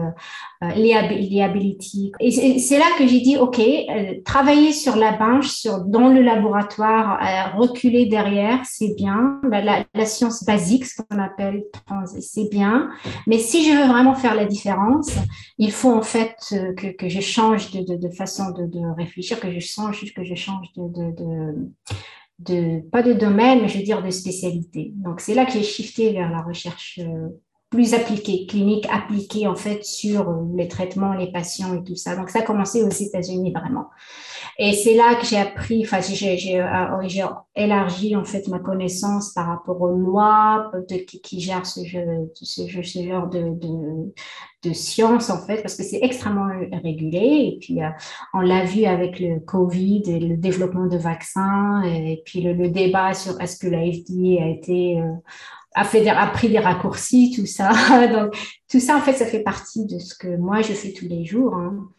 euh 0.63 0.72
liability. 0.76 2.11
Et 2.19 2.59
c'est 2.59 2.80
là 2.80 2.86
que 2.97 3.05
j'ai 3.05 3.19
dit 3.19 3.38
ok, 3.38 3.59
euh, 3.59 4.13
travailler 4.26 4.72
sur 4.72 4.95
la 4.95 5.11
bench, 5.11 5.47
sur 5.47 5.82
dans 5.82 6.07
le 6.07 6.22
laboratoire, 6.22 7.19
euh, 7.22 7.57
reculer 7.59 8.07
derrière, 8.07 8.59
c'est 8.63 8.95
bien. 8.95 9.39
La, 9.49 9.61
la, 9.61 9.86
la, 9.93 10.05
science 10.05 10.43
basique, 10.43 10.86
ce 10.86 11.01
qu'on 11.01 11.19
appelle, 11.19 11.63
c'est 12.19 12.49
bien. 12.49 12.89
Mais 13.28 13.38
si 13.38 13.69
je 13.69 13.78
veux 13.78 13.88
vraiment 13.88 14.15
faire 14.15 14.36
la 14.36 14.45
différence 14.45 15.11
il 15.57 15.72
faut 15.72 15.91
en 15.91 16.01
fait 16.01 16.36
euh, 16.53 16.74
que, 16.74 17.09
je 17.09 17.20
change 17.22 17.72
de, 17.72 18.09
façon 18.09 18.51
de, 18.51 18.66
de, 18.66 18.95
réfléchir, 18.95 19.39
que 19.39 19.51
je 19.51 19.59
change, 19.59 20.14
que 20.14 20.24
je 20.24 20.36
change 20.36 20.68
de, 20.76 21.68
de, 22.39 22.80
pas 22.89 23.03
de 23.03 23.14
domaine, 23.14 23.62
mais 23.62 23.68
je 23.68 23.78
veux 23.78 23.84
dire 23.84 24.01
de 24.03 24.09
spécialité. 24.09 24.91
Donc 24.95 25.22
c'est 25.22 25.34
là 25.34 25.45
que 25.45 25.51
j'ai 25.51 25.64
shifté 25.64 26.12
vers 26.14 26.32
la 26.32 26.41
recherche 26.41 26.99
euh, 27.01 27.30
plus 27.72 27.93
appliquée, 27.93 28.45
clinique 28.47 28.86
appliquée 28.91 29.47
en 29.47 29.55
fait 29.55 29.86
sur 29.86 30.30
euh, 30.30 30.43
les 30.57 30.67
traitements, 30.67 31.13
les 31.13 31.32
patients 31.32 31.74
et 31.74 31.84
tout 31.84 31.95
ça. 31.95 32.17
Donc 32.17 32.30
ça 32.30 32.39
a 32.39 32.41
commencé 32.41 32.84
aux 32.84 32.89
États-Unis 32.89 33.53
vraiment. 33.53 33.88
Et 34.59 34.74
c'est 34.74 34.93
là 34.93 35.15
que 35.15 35.26
j'ai 35.26 35.38
appris, 35.38 35.82
enfin, 35.86 36.01
j'ai 36.01 36.59
euh, 36.59 37.28
élargi 37.55 38.15
en 38.17 38.26
fait 38.26 38.45
ma 38.49 38.59
connaissance 38.59 39.32
par 39.34 39.47
rapport 39.47 39.82
aux 39.82 39.95
lois 39.95 40.69
de, 40.89 40.97
qui, 40.97 41.22
qui 41.22 41.39
gèrent 41.39 41.65
ce, 41.65 41.86
genre 41.86 43.30
de, 43.30 44.74
science 44.74 45.30
en 45.30 45.39
fait, 45.39 45.61
parce 45.61 45.76
que 45.76 45.84
c'est 45.84 45.99
extrêmement 46.01 46.49
régulé. 46.84 47.53
Et 47.53 47.57
puis, 47.61 47.82
euh, 47.82 47.88
on 48.34 48.41
l'a 48.41 48.65
vu 48.65 48.84
avec 48.84 49.17
le 49.22 49.39
Covid 49.39 50.03
et 50.07 50.19
le 50.19 50.36
développement 50.36 50.88
de 50.88 50.97
vaccins, 50.97 51.82
et 51.84 52.22
puis 52.26 52.41
le, 52.41 52.67
débat 52.67 53.13
sur 53.13 53.39
est-ce 53.39 53.57
que 53.57 53.67
la 53.67 53.80
FDA 53.80 54.43
a 54.43 54.47
été 54.49 55.01
a, 55.76 55.84
fait 55.84 56.07
a 56.07 56.28
pris 56.28 56.49
des 56.49 56.59
raccourcis, 56.59 57.34
tout 57.36 57.45
ça. 57.45 57.72
Donc, 58.11 58.36
tout 58.69 58.80
ça, 58.80 58.97
en 58.97 59.01
fait, 59.01 59.13
ça 59.13 59.26
fait 59.26 59.41
partie 59.41 59.86
de 59.86 59.99
ce 59.99 60.15
que 60.15 60.36
moi, 60.38 60.61
je 60.61 60.74
fais 60.74 60.93
tous 60.93 61.07
les 61.07 61.26
jours. 61.26 61.55
Hein. 61.55 61.89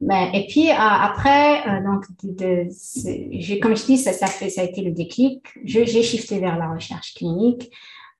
Mais, 0.00 0.30
et 0.34 0.46
puis 0.46 0.70
euh, 0.70 0.74
après, 0.76 1.66
euh, 1.66 1.82
donc, 1.82 2.04
de, 2.22 3.60
comme 3.60 3.76
je 3.76 3.84
dis, 3.86 3.96
ça, 3.96 4.12
ça, 4.12 4.26
a 4.26 4.64
été 4.64 4.82
le 4.82 4.90
déclic. 4.90 5.46
J'ai 5.64 6.02
shifté 6.02 6.40
vers 6.40 6.58
la 6.58 6.72
recherche 6.72 7.14
clinique. 7.14 7.70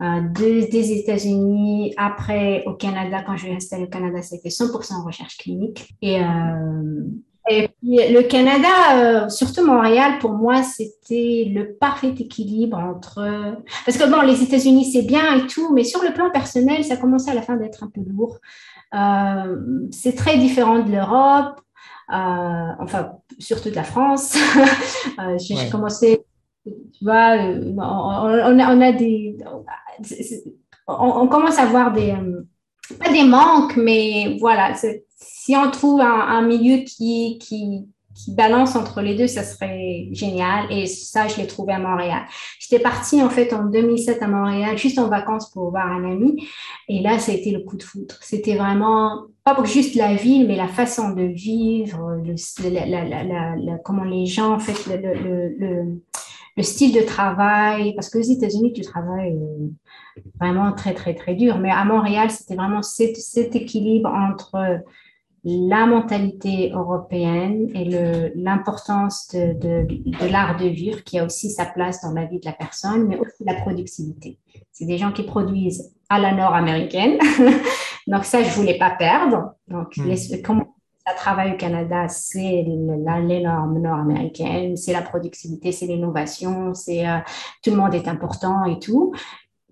Euh, 0.02 0.22
des 0.32 0.92
États-Unis, 0.92 1.94
après 1.96 2.64
au 2.66 2.74
Canada, 2.74 3.22
quand 3.24 3.36
je 3.36 3.44
suis 3.44 3.54
installée 3.54 3.84
au 3.84 3.88
Canada, 3.88 4.22
c'était 4.22 4.48
100% 4.48 5.04
recherche 5.04 5.36
clinique. 5.36 5.94
Et, 6.00 6.20
et 7.50 7.68
puis 7.68 8.12
le 8.12 8.22
Canada, 8.22 8.68
euh, 8.94 9.28
surtout 9.28 9.66
Montréal, 9.66 10.18
pour 10.18 10.32
moi, 10.32 10.62
c'était 10.62 11.50
le 11.52 11.74
parfait 11.74 12.14
équilibre 12.18 12.78
entre... 12.78 13.56
Parce 13.84 13.98
que 13.98 14.10
bon, 14.10 14.22
les 14.22 14.42
États-Unis, 14.42 14.90
c'est 14.92 15.02
bien 15.02 15.36
et 15.36 15.46
tout, 15.46 15.72
mais 15.74 15.84
sur 15.84 16.02
le 16.02 16.12
plan 16.12 16.30
personnel, 16.30 16.84
ça 16.84 16.96
commençait 16.96 17.32
à 17.32 17.34
la 17.34 17.42
fin 17.42 17.56
d'être 17.56 17.84
un 17.84 17.90
peu 17.90 18.00
lourd. 18.06 18.38
Euh, 18.94 19.86
c'est 19.90 20.14
très 20.14 20.38
différent 20.38 20.78
de 20.78 20.90
l'Europe. 20.90 21.60
Euh, 22.10 22.72
enfin, 22.80 23.12
surtout 23.38 23.70
de 23.70 23.74
la 23.74 23.84
France. 23.84 24.36
euh, 25.18 25.38
J'ai 25.38 25.70
commencé, 25.70 26.22
tu 26.64 27.04
vois, 27.04 27.38
euh, 27.38 27.72
on, 27.76 27.80
on, 27.80 28.58
a, 28.58 28.74
on 28.74 28.80
a, 28.80 28.92
des. 28.92 29.38
On, 30.86 31.22
on, 31.22 31.28
commence 31.28 31.58
à 31.58 31.62
avoir 31.62 31.92
des. 31.92 32.14
Pas 32.98 33.10
des 33.12 33.24
manques, 33.24 33.76
mais 33.76 34.36
voilà, 34.40 34.74
si 34.74 35.56
on 35.56 35.70
trouve 35.70 36.00
un, 36.00 36.20
un 36.20 36.42
milieu 36.42 36.84
qui, 36.84 37.38
qui, 37.40 37.86
qui 38.14 38.32
balance 38.32 38.76
entre 38.76 39.00
les 39.02 39.14
deux, 39.14 39.26
ça 39.26 39.42
serait 39.42 40.08
génial. 40.12 40.70
Et 40.70 40.86
ça, 40.86 41.26
je 41.28 41.36
l'ai 41.36 41.46
trouvé 41.46 41.72
à 41.72 41.78
Montréal. 41.78 42.22
J'étais 42.58 42.78
partie 42.82 43.22
en 43.22 43.30
fait 43.30 43.52
en 43.52 43.64
2007 43.64 44.22
à 44.22 44.28
Montréal, 44.28 44.78
juste 44.78 44.98
en 44.98 45.08
vacances 45.08 45.50
pour 45.50 45.70
voir 45.70 45.86
un 45.86 46.04
ami. 46.10 46.46
Et 46.88 47.00
là, 47.00 47.18
ça 47.18 47.32
a 47.32 47.34
été 47.34 47.50
le 47.50 47.60
coup 47.60 47.76
de 47.76 47.82
foudre. 47.82 48.14
C'était 48.20 48.56
vraiment 48.56 49.24
pas 49.42 49.62
juste 49.64 49.94
la 49.96 50.14
ville, 50.14 50.46
mais 50.46 50.56
la 50.56 50.68
façon 50.68 51.10
de 51.10 51.22
vivre, 51.22 52.16
le, 52.24 52.34
la, 52.70 52.86
la, 52.86 53.56
la, 53.56 53.78
comment 53.84 54.04
les 54.04 54.26
gens, 54.26 54.54
en 54.54 54.60
fait, 54.60 54.86
le, 54.86 55.56
le, 55.58 56.00
le 56.56 56.62
style 56.62 56.92
de 56.92 57.00
travail. 57.00 57.94
Parce 57.94 58.10
qu'aux 58.10 58.20
États-Unis, 58.20 58.72
tu 58.72 58.82
travailles 58.82 59.36
euh, 59.36 60.20
vraiment 60.40 60.72
très, 60.72 60.94
très, 60.94 61.14
très 61.14 61.34
dur. 61.34 61.58
Mais 61.58 61.70
à 61.70 61.84
Montréal, 61.84 62.30
c'était 62.30 62.56
vraiment 62.56 62.82
cet, 62.82 63.16
cet 63.16 63.56
équilibre 63.56 64.10
entre 64.10 64.82
la 65.46 65.84
mentalité 65.84 66.70
européenne 66.72 67.70
et 67.74 67.84
l'importance 68.34 69.28
de, 69.34 69.52
de, 69.52 69.86
de 69.86 70.32
l'art 70.32 70.56
de 70.56 70.66
vivre 70.66 71.04
qui 71.04 71.18
a 71.18 71.24
aussi 71.24 71.50
sa 71.50 71.66
place 71.66 72.00
dans 72.00 72.12
la 72.12 72.24
vie 72.24 72.40
de 72.40 72.46
la 72.46 72.52
personne, 72.52 73.06
mais 73.06 73.18
aussi 73.18 73.44
la 73.44 73.54
productivité. 73.54 74.38
C'est 74.72 74.86
des 74.86 74.96
gens 74.96 75.12
qui 75.12 75.22
produisent 75.22 75.92
à 76.08 76.18
la 76.18 76.32
nord-américaine. 76.32 77.18
Donc 78.06 78.24
ça, 78.24 78.42
je 78.42 78.50
voulais 78.50 78.78
pas 78.78 78.90
perdre. 78.90 79.54
Donc, 79.68 79.96
hmm. 79.96 80.08
les, 80.08 80.42
comment 80.42 80.63
ça 81.06 81.14
travaille 81.14 81.52
au 81.52 81.56
Canada, 81.56 82.08
c'est 82.08 82.64
les 82.66 82.76
normes 82.76 83.78
nord-américaines, 83.78 84.76
c'est 84.76 84.92
la 84.92 85.02
productivité, 85.02 85.70
c'est 85.70 85.86
l'innovation, 85.86 86.72
c'est 86.74 87.06
euh, 87.06 87.18
tout 87.62 87.70
le 87.70 87.76
monde 87.76 87.94
est 87.94 88.08
important 88.08 88.64
et 88.64 88.78
tout. 88.78 89.12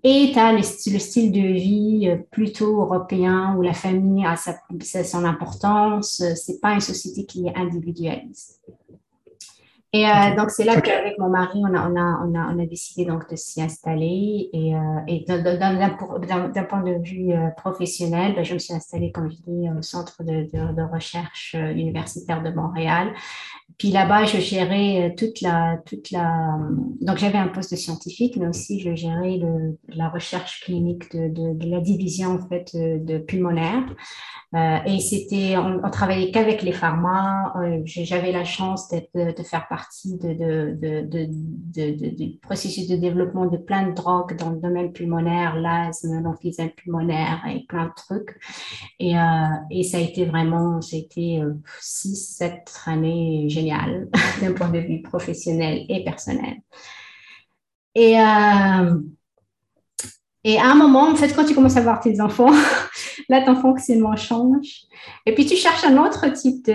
Et 0.03 0.31
tu 0.33 0.39
as 0.39 0.51
le, 0.51 0.61
style 0.61 1.31
de 1.31 1.39
vie 1.39 2.09
euh, 2.09 2.17
plutôt 2.29 2.81
européen 2.81 3.55
où 3.57 3.61
la 3.61 3.73
famille 3.73 4.25
a 4.25 4.35
sa, 4.35 4.53
son 5.03 5.23
importance. 5.23 6.21
C'est 6.35 6.59
pas 6.59 6.73
une 6.73 6.81
société 6.81 7.25
qui 7.25 7.47
est 7.47 7.55
individualiste. 7.55 8.61
Et 9.95 10.07
euh, 10.07 10.35
donc, 10.35 10.49
c'est 10.49 10.63
là 10.63 10.81
qu'avec 10.81 11.19
mon 11.19 11.29
mari, 11.29 11.61
on 11.61 11.71
a, 11.75 11.87
on 11.87 11.95
a, 11.95 12.25
on 12.25 12.33
a, 12.33 12.51
on 12.51 12.59
a 12.59 12.65
décidé 12.65 13.05
donc 13.05 13.29
de 13.29 13.35
s'y 13.35 13.61
installer. 13.61 14.49
Et, 14.51 14.75
euh, 14.75 14.79
et 15.07 15.23
d'un 15.27 16.63
point 16.63 16.81
de 16.81 16.99
vue 17.03 17.31
euh, 17.31 17.49
professionnel, 17.55 18.33
ben, 18.33 18.43
je 18.43 18.55
me 18.55 18.59
suis 18.59 18.73
installée, 18.73 19.11
comme 19.11 19.29
je 19.29 19.35
dis, 19.35 19.69
au 19.69 19.83
Centre 19.83 20.23
de, 20.23 20.49
de, 20.51 20.75
de 20.75 20.81
recherche 20.91 21.53
universitaire 21.53 22.41
de 22.41 22.49
Montréal. 22.49 23.13
Puis 23.77 23.91
là-bas, 23.91 24.25
je 24.25 24.39
gérais 24.39 25.13
toute 25.15 25.41
la, 25.41 25.77
toute 25.85 26.09
la. 26.09 26.57
Donc, 27.01 27.17
j'avais 27.17 27.37
un 27.37 27.47
poste 27.47 27.71
de 27.71 27.75
scientifique, 27.75 28.35
mais 28.37 28.47
aussi 28.47 28.79
je 28.79 28.95
gérais 28.95 29.37
le, 29.37 29.77
la 29.89 30.09
recherche 30.09 30.61
clinique 30.61 31.15
de, 31.15 31.27
de, 31.27 31.53
de 31.53 31.69
la 31.69 31.81
division 31.81 32.31
en 32.31 32.47
fait 32.47 32.71
de 32.75 33.19
pulmonaire. 33.19 33.83
Euh, 34.55 34.77
et 34.85 34.99
c'était, 34.99 35.57
on, 35.57 35.81
on 35.83 35.89
travaillait 35.89 36.31
qu'avec 36.31 36.61
les 36.61 36.73
pharma. 36.73 37.53
Euh, 37.57 37.81
j'avais 37.85 38.31
la 38.31 38.43
chance 38.43 38.87
de, 38.89 39.01
de, 39.35 39.43
faire 39.43 39.67
partie 39.67 39.82
de, 40.05 41.15
du 42.15 42.37
processus 42.37 42.87
de 42.87 42.95
développement 42.95 43.45
de 43.45 43.57
plein 43.57 43.87
de 43.87 43.93
drogues 43.93 44.37
dans 44.37 44.51
le 44.51 44.59
domaine 44.59 44.91
pulmonaire, 44.91 45.55
l'asthme, 45.55 46.21
l'emphysème 46.21 46.71
pulmonaire 46.71 47.41
et 47.49 47.65
plein 47.67 47.85
de 47.85 47.93
trucs. 47.95 48.39
Et, 48.99 49.13
et 49.71 49.83
ça 49.83 49.97
a 49.97 50.01
été 50.01 50.25
vraiment, 50.25 50.79
a 50.79 50.95
été 50.95 51.41
six, 51.79 52.15
sept 52.15 52.73
années 52.85 53.49
géniales 53.49 54.09
d'un 54.41 54.53
point 54.53 54.69
de 54.69 54.79
vue 54.79 55.01
professionnel 55.01 55.85
et 55.89 56.03
personnel. 56.03 56.57
Et, 57.95 58.17
et 60.45 60.57
à 60.57 60.65
un 60.65 60.75
moment, 60.75 61.09
en 61.09 61.15
fait, 61.15 61.33
quand 61.33 61.45
tu 61.45 61.55
commences 61.55 61.77
à 61.77 61.81
voir 61.81 62.01
tes 62.01 62.19
enfants, 62.19 62.51
là, 63.33 63.41
ton 63.41 63.55
fonctionnement 63.55 64.15
change. 64.15 64.83
Et 65.25 65.33
puis, 65.33 65.45
tu 65.45 65.55
cherches 65.55 65.83
un 65.83 65.97
autre 65.97 66.27
type 66.33 66.69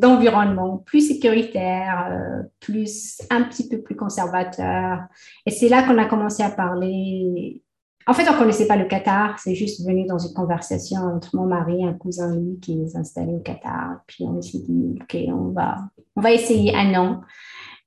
d'environnement, 0.00 0.76
de, 0.76 0.82
plus 0.82 1.08
sécuritaire, 1.08 2.08
euh, 2.10 2.42
plus, 2.60 3.20
un 3.30 3.42
petit 3.42 3.68
peu 3.68 3.80
plus 3.82 3.96
conservateur. 3.96 5.00
Et 5.44 5.50
c'est 5.50 5.68
là 5.68 5.82
qu'on 5.82 5.98
a 5.98 6.06
commencé 6.06 6.42
à 6.42 6.50
parler. 6.50 7.62
En 8.06 8.14
fait, 8.14 8.28
on 8.28 8.34
ne 8.34 8.38
connaissait 8.38 8.68
pas 8.68 8.76
le 8.76 8.84
Qatar. 8.84 9.38
C'est 9.38 9.56
juste 9.56 9.84
venu 9.84 10.06
dans 10.06 10.18
une 10.18 10.34
conversation 10.34 11.00
entre 11.00 11.34
mon 11.34 11.46
mari 11.46 11.84
un 11.84 11.94
cousin, 11.94 12.36
lui, 12.36 12.58
qui 12.60 12.80
est 12.80 12.96
installé 12.96 13.32
au 13.32 13.40
Qatar. 13.40 14.00
Puis, 14.06 14.24
on 14.24 14.40
s'est 14.40 14.60
dit, 14.60 14.98
OK, 15.00 15.16
on 15.28 15.50
va, 15.50 15.76
on 16.14 16.20
va 16.20 16.32
essayer 16.32 16.74
un 16.74 16.94
an. 16.94 17.20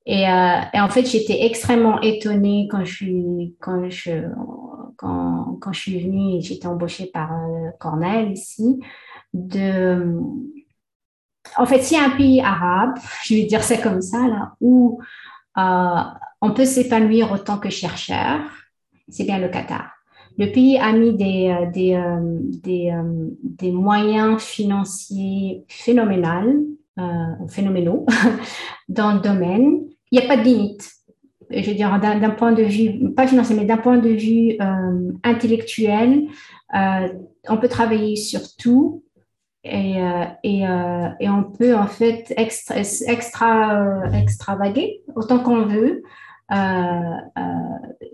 Et, 0.06 0.28
euh, 0.28 0.60
et, 0.74 0.82
en 0.82 0.90
fait, 0.90 1.06
j'étais 1.06 1.46
extrêmement 1.46 2.02
étonnée 2.02 2.68
quand 2.70 2.84
je 2.84 2.94
suis, 2.94 3.56
quand 3.60 3.90
je, 3.90 4.26
quand, 5.00 5.72
je 5.72 5.80
suis 5.80 6.00
venue 6.04 6.36
et 6.36 6.42
j'étais 6.42 6.68
embauchée 6.68 7.06
par 7.08 7.32
euh, 7.32 7.70
Cornell 7.80 8.32
ici, 8.32 8.80
en 11.58 11.66
fait, 11.66 11.82
s'il 11.82 11.98
y 11.98 12.00
a 12.00 12.06
un 12.06 12.18
pays 12.18 12.42
arabe, 12.42 12.98
je 13.24 13.36
vais 13.36 13.46
dire 13.46 13.64
ça 13.64 13.78
comme 13.78 14.02
ça, 14.02 14.28
là, 14.28 14.56
où 14.60 15.00
euh, 15.58 16.02
on 16.42 16.52
peut 16.52 16.66
s'épanouir 16.66 17.32
autant 17.32 17.58
que 17.58 17.70
chercheur, 17.70 18.42
c'est 19.08 19.24
bien 19.24 19.40
le 19.40 19.48
Qatar. 19.50 19.90
Le 20.38 20.52
pays 20.52 20.78
a 20.78 20.92
mis 20.94 21.14
des, 21.14 21.96
euh, 21.96 23.72
moyens 23.72 24.42
financiers 24.42 25.66
phénoménaux, 25.68 26.68
phénoménaux 27.50 28.06
dans 28.90 29.14
le 29.14 29.20
domaine 29.20 29.90
il 30.12 30.20
n'y 30.20 30.26
a 30.26 30.28
pas 30.28 30.38
de 30.38 30.44
limite. 30.44 30.92
Je 31.50 31.70
veux 31.70 31.76
dire, 31.76 32.00
d'un 32.00 32.30
point 32.30 32.52
de 32.52 32.64
vue, 32.64 33.12
pas 33.14 33.28
financier, 33.28 33.56
mais 33.56 33.66
d'un 33.66 33.78
point 33.78 33.98
de 33.98 34.10
vue 34.10 34.56
euh, 34.62 35.12
intellectuel, 35.24 36.28
euh, 36.76 37.08
on 37.48 37.58
peut 37.58 37.68
travailler 37.68 38.16
sur 38.16 38.42
tout 38.56 39.04
et, 39.64 40.02
euh, 40.02 40.26
et, 40.44 40.62
et, 41.20 41.30
on 41.30 41.44
peut 41.44 41.76
en 41.76 41.88
fait 41.88 42.34
extra, 42.38 42.78
extra 42.78 44.04
extravaguer 44.14 45.02
autant 45.16 45.40
qu'on 45.40 45.66
veut. 45.66 46.04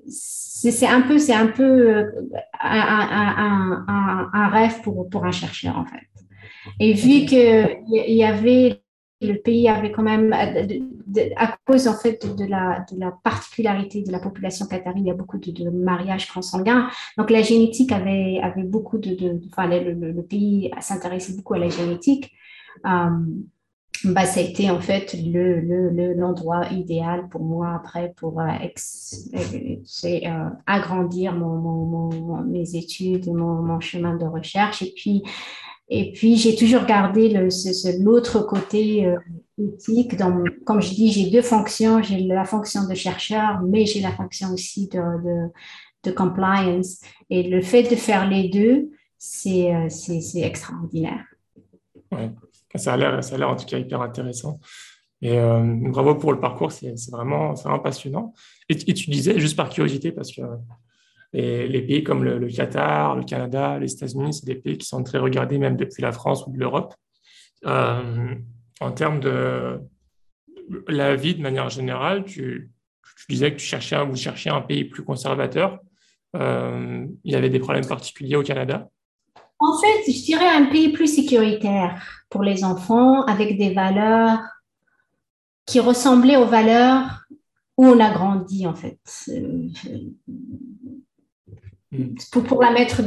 c'est 0.07 0.87
un 0.87 1.01
peu, 1.01 1.19
c'est 1.19 1.33
un 1.33 1.47
peu 1.47 2.09
un, 2.59 2.79
un, 2.79 3.85
un, 3.87 4.29
un, 4.33 4.47
rêve 4.47 4.81
pour, 4.81 5.09
pour 5.09 5.25
un 5.25 5.31
chercheur 5.31 5.77
en 5.77 5.85
fait. 5.85 6.07
Et 6.79 6.93
vu 6.93 7.25
qu'il 7.25 7.83
y 7.89 8.23
avait 8.23 8.81
le 9.21 9.35
pays 9.35 9.67
avait 9.69 9.91
quand 9.91 10.03
même, 10.03 10.33
à 10.33 11.57
cause 11.65 11.87
en 11.87 11.95
fait 11.95 12.35
de 12.35 12.45
la, 12.45 12.85
de 12.91 12.99
la 12.99 13.11
particularité 13.23 14.01
de 14.03 14.11
la 14.11 14.19
population 14.19 14.65
qatari, 14.65 14.99
il 14.99 15.07
y 15.07 15.11
a 15.11 15.13
beaucoup 15.13 15.37
de, 15.37 15.69
mariages 15.69 16.31
consanguins. 16.31 16.89
Donc 17.17 17.29
la 17.29 17.41
génétique 17.41 17.91
avait, 17.91 18.39
avait 18.41 18.63
beaucoup 18.63 18.97
de, 18.97 19.39
enfin 19.47 19.67
le, 19.67 20.21
pays 20.21 20.71
s'intéressait 20.79 21.35
beaucoup 21.35 21.53
à 21.53 21.59
la 21.59 21.69
génétique. 21.69 22.31
Euh, 22.85 23.09
bah, 24.03 24.25
ça 24.25 24.39
a 24.39 24.43
été 24.43 24.69
en 24.69 24.81
fait 24.81 25.15
le, 25.25 25.61
le, 25.61 26.13
l'endroit 26.13 26.67
idéal 26.69 27.27
pour 27.29 27.41
moi 27.41 27.73
après 27.75 28.13
pour 28.17 28.39
euh, 28.41 28.47
euh, 30.05 30.49
agrandir 30.67 31.33
mon, 31.33 31.55
mon, 31.55 32.43
mes 32.43 32.75
études 32.75 33.27
mon, 33.27 33.61
mon, 33.61 33.79
chemin 33.79 34.15
de 34.15 34.25
recherche. 34.25 34.81
Et 34.81 34.91
puis, 34.95 35.23
et 35.89 36.11
puis, 36.13 36.35
j'ai 36.37 36.55
toujours 36.55 36.85
gardé 36.85 37.29
l'autre 37.99 38.39
côté 38.41 39.05
euh, 39.05 39.17
éthique. 39.57 40.17
Donc, 40.17 40.63
comme 40.63 40.81
je 40.81 40.89
dis, 40.89 41.11
j'ai 41.11 41.29
deux 41.29 41.43
fonctions. 41.43 42.01
J'ai 42.01 42.21
la 42.21 42.43
fonction 42.43 42.87
de 42.87 42.95
chercheur, 42.95 43.61
mais 43.61 43.85
j'ai 43.85 44.01
la 44.01 44.11
fonction 44.11 44.51
aussi 44.51 44.89
de, 44.89 46.11
compliance. 46.11 47.01
Et 47.29 47.43
le 47.43 47.61
fait 47.61 47.83
de 47.83 47.95
faire 47.95 48.27
les 48.27 48.49
deux, 48.49 48.89
c'est 49.17 49.73
euh, 49.73 49.87
extraordinaire. 50.35 51.23
Ouais. 52.11 52.31
Ça 52.75 52.93
a 52.93 52.97
l'air 52.97 53.49
en 53.49 53.55
tout 53.55 53.65
cas 53.65 53.77
hyper 53.77 54.01
intéressant. 54.01 54.59
Et 55.21 55.37
euh, 55.37 55.63
bravo 55.63 56.15
pour 56.15 56.33
le 56.33 56.39
parcours, 56.39 56.71
c'est 56.71 56.93
vraiment, 57.09 57.53
vraiment 57.53 57.79
passionnant. 57.79 58.33
Et, 58.69 58.73
et, 58.73 58.93
tu 58.93 59.09
disais, 59.09 59.39
juste 59.39 59.55
par 59.55 59.69
curiosité, 59.69 60.11
parce 60.11 60.31
que 60.31 60.41
les 61.35 61.81
pays 61.81 62.03
comme 62.03 62.23
le, 62.23 62.47
Qatar, 62.47 63.15
le 63.15 63.23
Canada, 63.23 63.77
les 63.77 63.91
États-Unis, 63.93 64.33
c'est 64.33 64.45
des 64.45 64.55
pays 64.55 64.77
qui 64.77 64.87
sont 64.87 65.03
très 65.03 65.17
regardés 65.17 65.57
même 65.57 65.75
depuis 65.75 66.01
la 66.01 66.11
France 66.11 66.45
ou 66.47 66.51
de 66.51 66.57
l'Europe. 66.57 66.93
Euh, 67.65 68.35
en 68.79 68.91
termes 68.91 69.19
de 69.19 69.79
la 70.87 71.15
vie 71.15 71.35
de 71.35 71.41
manière 71.41 71.69
générale, 71.69 72.25
tu, 72.25 72.71
disais 73.29 73.51
que 73.51 73.57
tu 73.57 73.65
cherchais, 73.65 74.03
vous 74.05 74.15
cherchiez 74.15 74.51
un 74.51 74.61
pays 74.61 74.85
plus 74.85 75.03
conservateur. 75.03 75.79
Euh, 76.35 77.05
il 77.23 77.31
y 77.31 77.35
avait 77.35 77.49
des 77.49 77.59
problèmes 77.59 77.87
particuliers 77.87 78.35
au 78.35 78.43
Canada? 78.43 78.89
En 79.59 79.77
fait, 79.79 80.11
je 80.11 80.23
dirais 80.23 80.47
un 80.47 80.65
pays 80.65 80.89
plus 80.89 81.07
sécuritaire 81.07 82.01
pour 82.29 82.43
les 82.43 82.63
enfants, 82.63 83.23
avec 83.23 83.57
des 83.57 83.73
valeurs 83.73 84.39
qui 85.65 85.79
ressemblaient 85.79 86.35
aux 86.35 86.45
valeurs 86.45 87.25
où 87.77 87.85
on 87.85 87.99
a 87.99 88.11
grandi, 88.11 88.67
en 88.67 88.75
fait. 88.75 88.99
Mm. 91.97 92.15
pour, 92.31 92.43
pour, 92.43 92.61
la 92.61 92.71
mettre 92.71 93.01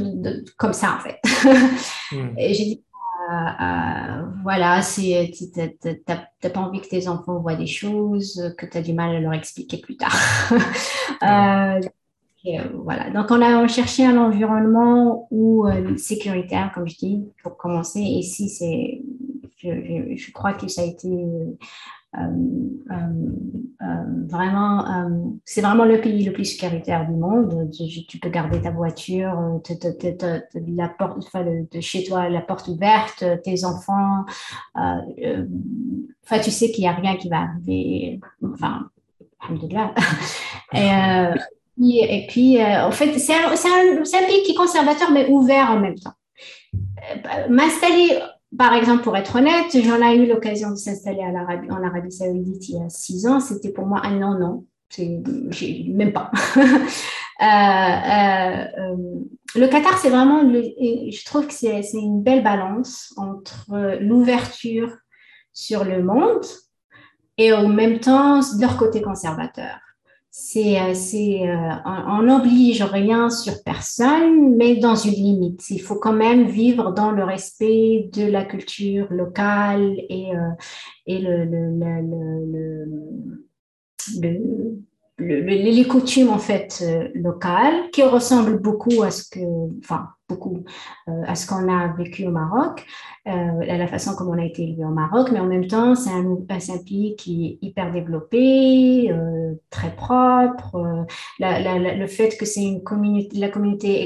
comme 0.56 0.72
ça, 0.72 0.96
en 0.96 1.00
fait. 1.00 1.20
Mm. 2.10 2.38
Et 2.38 2.54
j'ai 2.54 2.64
dit, 2.64 2.82
euh, 3.28 3.32
euh, 3.32 4.22
voilà, 4.42 4.80
tu 4.82 5.12
n'as 5.12 6.50
pas 6.50 6.60
envie 6.60 6.80
que 6.80 6.88
tes 6.88 7.06
enfants 7.06 7.38
voient 7.38 7.54
des 7.54 7.66
choses, 7.66 8.54
que 8.56 8.64
tu 8.64 8.78
as 8.78 8.80
du 8.80 8.94
mal 8.94 9.14
à 9.14 9.20
leur 9.20 9.34
expliquer 9.34 9.78
plus 9.78 9.96
tard. 9.96 10.16
Euh, 11.22 11.80
voilà. 12.82 13.10
Donc, 13.10 13.26
on 13.30 13.42
a 13.42 13.66
cherché 13.68 14.06
un 14.06 14.16
environnement 14.16 15.26
où 15.30 15.66
sécuritaire, 15.98 16.70
comme 16.72 16.88
je 16.88 16.96
dis, 16.96 17.24
pour 17.42 17.58
commencer. 17.58 17.98
Et 17.98 18.20
ici, 18.20 18.48
c'est, 18.48 19.02
je, 19.58 20.14
je, 20.16 20.32
crois 20.32 20.54
que 20.54 20.68
ça 20.68 20.82
a 20.82 20.84
été 20.84 21.10
vraiment, 24.28 24.84
c'est 25.44 25.60
vraiment 25.60 25.84
le 25.84 26.00
pays 26.00 26.24
le 26.24 26.32
plus 26.32 26.44
sécuritaire 26.44 27.06
du 27.08 27.14
monde. 27.16 27.70
Tu, 28.08 28.18
peux 28.18 28.28
garder 28.28 28.60
ta 28.60 28.70
voiture, 28.70 29.60
la 30.76 30.88
porte, 30.88 31.20
de 31.34 31.80
chez 31.80 32.04
toi, 32.04 32.28
la 32.28 32.40
porte 32.40 32.68
ouverte, 32.68 33.24
tes 33.44 33.64
enfants. 33.64 34.24
Enfin, 34.74 36.38
tu 36.42 36.50
sais 36.50 36.70
qu'il 36.70 36.82
n'y 36.82 36.88
a 36.88 36.94
rien 36.94 37.16
qui 37.16 37.28
va 37.28 37.42
arriver. 37.42 38.20
Enfin, 38.52 38.90
et, 40.74 40.80
et 41.78 42.26
puis, 42.28 42.62
en 42.62 42.90
fait, 42.90 43.18
c'est 43.18 43.34
un, 43.34 43.48
un, 43.48 44.02
un, 44.02 44.26
pays 44.26 44.42
qui 44.44 44.52
est 44.52 44.56
conservateur, 44.56 45.10
mais 45.12 45.28
ouvert 45.28 45.70
en 45.70 45.80
même 45.80 45.94
temps. 45.94 46.14
M'installer 47.48 48.18
par 48.56 48.72
exemple, 48.74 49.02
pour 49.02 49.16
être 49.16 49.36
honnête, 49.36 49.66
j'en 49.72 50.00
ai 50.00 50.16
eu 50.16 50.26
l'occasion 50.26 50.70
de 50.70 50.76
s'installer 50.76 51.20
en 51.20 51.82
Arabie 51.82 52.12
Saoudite 52.12 52.68
il 52.68 52.76
y 52.76 52.82
a 52.82 52.88
six 52.88 53.26
ans. 53.26 53.40
C'était 53.40 53.72
pour 53.72 53.86
moi 53.86 54.00
un 54.04 54.18
non-non. 54.18 54.64
Même 54.98 56.12
pas. 56.12 56.30
Euh, 57.40 57.44
euh, 57.44 58.64
euh, 58.78 58.96
le 59.54 59.68
Qatar, 59.68 59.96
c'est 59.98 60.10
vraiment, 60.10 60.40
je 60.42 61.24
trouve 61.24 61.46
que 61.46 61.52
c'est 61.52 61.84
une 61.92 62.20
belle 62.20 62.42
balance 62.42 63.14
entre 63.16 63.96
l'ouverture 64.00 64.96
sur 65.52 65.84
le 65.84 66.02
monde 66.02 66.44
et 67.36 67.52
en 67.52 67.68
même 67.68 68.00
temps 68.00 68.40
leur 68.58 68.76
côté 68.76 69.02
conservateur 69.02 69.78
c'est, 70.40 70.80
euh, 70.80 70.94
c'est, 70.94 71.48
euh, 71.48 71.70
on 71.84 72.22
n'oblige 72.22 72.82
rien 72.82 73.28
sur 73.28 73.60
personne, 73.64 74.54
mais 74.56 74.76
dans 74.76 74.94
une 74.94 75.10
limite. 75.10 75.68
Il 75.68 75.80
faut 75.80 75.96
quand 75.96 76.12
même 76.12 76.46
vivre 76.46 76.92
dans 76.92 77.10
le 77.10 77.24
respect 77.24 78.08
de 78.12 78.24
la 78.24 78.44
culture 78.44 79.12
locale 79.12 79.96
et, 80.08 80.30
euh, 80.36 80.50
et 81.06 81.18
le, 81.18 81.44
le, 81.44 81.70
le, 82.52 82.84
le 84.20 84.78
les 85.18 85.84
coutumes 85.86 86.30
en 86.30 86.38
fait 86.38 86.82
euh, 86.82 87.08
locales 87.14 87.90
qui 87.92 88.02
ressemblent 88.02 88.60
beaucoup 88.60 89.02
à 89.02 89.10
ce 89.10 89.28
que, 89.28 89.40
enfin 89.80 90.08
beaucoup 90.28 90.62
euh, 91.08 91.22
à 91.26 91.34
ce 91.34 91.46
qu'on 91.46 91.72
a 91.72 91.88
vécu 91.94 92.26
au 92.26 92.30
Maroc, 92.30 92.86
euh, 93.26 93.30
à 93.30 93.78
la 93.78 93.86
façon 93.86 94.14
comme 94.14 94.28
on 94.28 94.38
a 94.38 94.44
été 94.44 94.62
élevé 94.62 94.84
au 94.84 94.90
Maroc, 94.90 95.30
mais 95.32 95.40
en 95.40 95.46
même 95.46 95.66
temps 95.66 95.94
c'est 95.94 96.10
un, 96.10 96.24
un, 96.24 96.78
pays 96.84 97.16
qui 97.16 97.46
est 97.46 97.66
hyper 97.66 97.92
développé, 97.92 99.12
très 99.70 99.94
propre. 99.96 101.06
La, 101.38 101.60
la, 101.60 101.94
le 101.94 102.06
fait 102.06 102.36
que 102.36 102.44
c'est 102.44 102.62
une 102.62 102.82
communauté, 102.82 103.38
la 103.38 103.48
communauté 103.48 104.02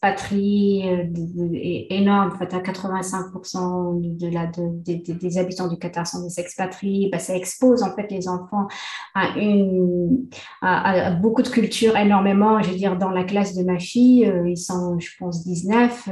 patrie 0.00 0.82
est 0.82 1.86
énorme. 1.90 2.32
En 2.34 2.38
fait, 2.38 2.54
à 2.54 2.60
85% 2.60 4.16
de 4.16 4.28
la, 4.28 4.46
des 4.46 5.38
habitants 5.38 5.68
du 5.68 5.78
Qatar 5.78 6.06
sont 6.06 6.22
des 6.22 6.40
expatriés. 6.40 7.08
Ben, 7.10 7.18
ça 7.18 7.34
expose 7.36 7.82
en 7.82 7.94
fait 7.94 8.10
les 8.10 8.28
enfants 8.28 8.66
à, 9.14 9.36
une, 9.38 10.28
à, 10.62 11.10
beaucoup 11.12 11.42
de 11.42 11.48
cultures 11.48 11.96
énormément. 11.96 12.62
Je 12.62 12.70
veux 12.70 12.76
dire, 12.76 12.96
dans 12.96 13.10
la 13.10 13.24
classe 13.24 13.54
de 13.54 13.64
ma 13.64 13.78
fille, 13.78 14.30
ils 14.46 14.56
sont, 14.56 14.98
je 14.98 15.10
pense, 15.18 15.44
19, 15.44 16.08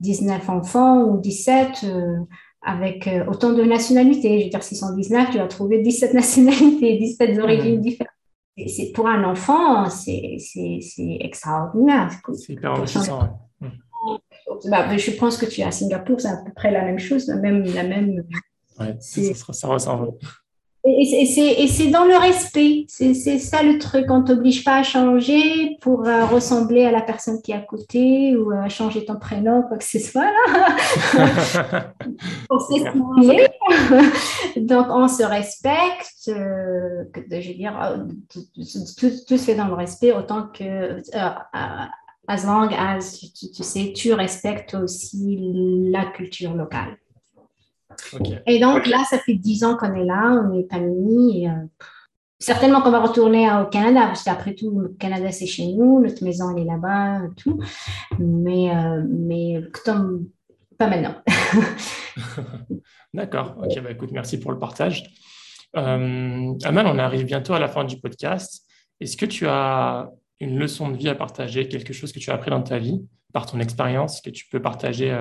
19 0.00 0.50
enfants 0.50 1.02
ou 1.04 1.18
17 1.18 1.86
avec 2.62 3.08
autant 3.28 3.52
de 3.52 3.62
nationalités. 3.62 4.40
Je 4.40 4.44
veux 4.44 4.50
dire, 4.50 4.62
s'ils 4.62 4.78
sont 4.78 4.94
19, 4.94 5.30
tu 5.30 5.38
vas 5.38 5.46
trouver 5.46 5.82
17 5.82 6.14
nationalités, 6.14 6.98
17 6.98 7.38
origines 7.38 7.78
mmh. 7.78 7.82
différentes 7.82 8.19
c'est 8.68 8.92
pour 8.92 9.06
un 9.08 9.24
enfant, 9.24 9.88
c'est 9.88 10.38
extraordinaire. 11.20 12.10
C'est 12.34 12.52
hyper 12.52 12.72
enrichissant. 12.72 13.48
Bah, 14.68 14.96
je 14.96 15.10
pense 15.12 15.36
que 15.36 15.46
tu 15.46 15.60
es 15.60 15.64
à 15.64 15.70
Singapour, 15.70 16.20
c'est 16.20 16.28
à 16.28 16.38
peu 16.44 16.52
près 16.52 16.70
la 16.70 16.84
même 16.84 16.98
chose, 16.98 17.28
la 17.28 17.36
même. 17.36 17.64
La 17.64 17.84
même 17.84 18.24
ouais, 18.78 18.96
ça, 19.00 19.52
ça 19.52 19.68
ressemble. 19.68 20.12
Et, 20.82 21.68
c'est 21.68 21.88
dans 21.88 22.04
le 22.04 22.16
respect. 22.16 22.86
C'est 22.88 23.12
ça 23.14 23.62
le 23.62 23.78
truc. 23.78 24.06
On 24.08 24.20
ne 24.20 24.26
t'oblige 24.26 24.64
pas 24.64 24.78
à 24.78 24.82
changer 24.82 25.76
pour 25.82 26.06
euh, 26.06 26.24
ressembler 26.24 26.86
à 26.86 26.90
la 26.90 27.02
personne 27.02 27.42
qui 27.42 27.52
est 27.52 27.56
à 27.56 27.60
côté 27.60 28.34
ou 28.34 28.50
à 28.50 28.70
changer 28.70 29.04
ton 29.04 29.16
prénom, 29.16 29.62
quoi 29.62 29.76
que 29.76 29.84
ce 29.84 29.98
soit. 29.98 30.24
Là. 30.24 30.32
Donc, 34.56 34.86
on 34.88 35.06
se 35.06 35.22
respecte. 35.22 36.28
Euh, 36.28 37.04
je 37.14 37.48
veux 37.48 37.54
dire, 37.54 37.78
euh, 37.82 37.98
tout, 38.30 38.40
tout, 38.56 39.36
se 39.36 39.44
fait 39.44 39.54
dans 39.54 39.68
le 39.68 39.74
respect 39.74 40.12
autant 40.12 40.46
que. 40.46 41.02
as 41.14 42.46
long 42.46 42.70
as 42.72 43.20
tu 43.34 43.62
sais, 43.62 43.92
tu 43.94 44.14
respectes 44.14 44.74
aussi 44.74 45.36
la 45.90 46.06
culture 46.06 46.54
locale. 46.54 46.96
Et 48.46 48.58
donc 48.58 48.86
là, 48.86 49.04
ça 49.08 49.18
fait 49.18 49.34
dix 49.34 49.64
ans 49.64 49.76
qu'on 49.76 49.94
est 49.94 50.04
là, 50.04 50.42
on 50.44 50.54
est 50.54 50.60
épanouis. 50.60 51.48
Euh, 51.48 51.66
certainement 52.38 52.80
qu'on 52.82 52.90
va 52.90 53.00
retourner 53.00 53.50
au 53.52 53.66
Canada, 53.66 54.06
parce 54.06 54.24
qu'après 54.24 54.54
tout, 54.54 54.78
le 54.78 54.88
Canada, 54.88 55.30
c'est 55.32 55.46
chez 55.46 55.66
nous, 55.72 56.00
notre 56.00 56.24
maison, 56.24 56.54
elle 56.56 56.62
est 56.62 56.66
là-bas, 56.66 57.22
tout. 57.36 57.60
Mais, 58.18 58.74
euh, 58.74 59.04
mais 59.08 59.62
pas 60.78 60.88
maintenant. 60.88 61.14
D'accord. 63.14 63.56
Ok, 63.62 63.80
bah, 63.82 63.90
écoute, 63.90 64.10
merci 64.12 64.40
pour 64.40 64.52
le 64.52 64.58
partage. 64.58 65.04
Euh, 65.76 66.52
Amal, 66.64 66.86
on 66.86 66.98
arrive 66.98 67.24
bientôt 67.24 67.52
à 67.52 67.58
la 67.58 67.68
fin 67.68 67.84
du 67.84 68.00
podcast. 68.00 68.66
Est-ce 69.00 69.16
que 69.16 69.26
tu 69.26 69.46
as 69.46 70.10
une 70.40 70.58
leçon 70.58 70.88
de 70.88 70.96
vie 70.96 71.08
à 71.08 71.14
partager, 71.14 71.68
quelque 71.68 71.92
chose 71.92 72.12
que 72.12 72.18
tu 72.18 72.30
as 72.30 72.34
appris 72.34 72.50
dans 72.50 72.62
ta 72.62 72.78
vie, 72.78 73.02
par 73.32 73.46
ton 73.46 73.60
expérience, 73.60 74.20
que 74.20 74.30
tu 74.30 74.48
peux 74.48 74.60
partager 74.60 75.16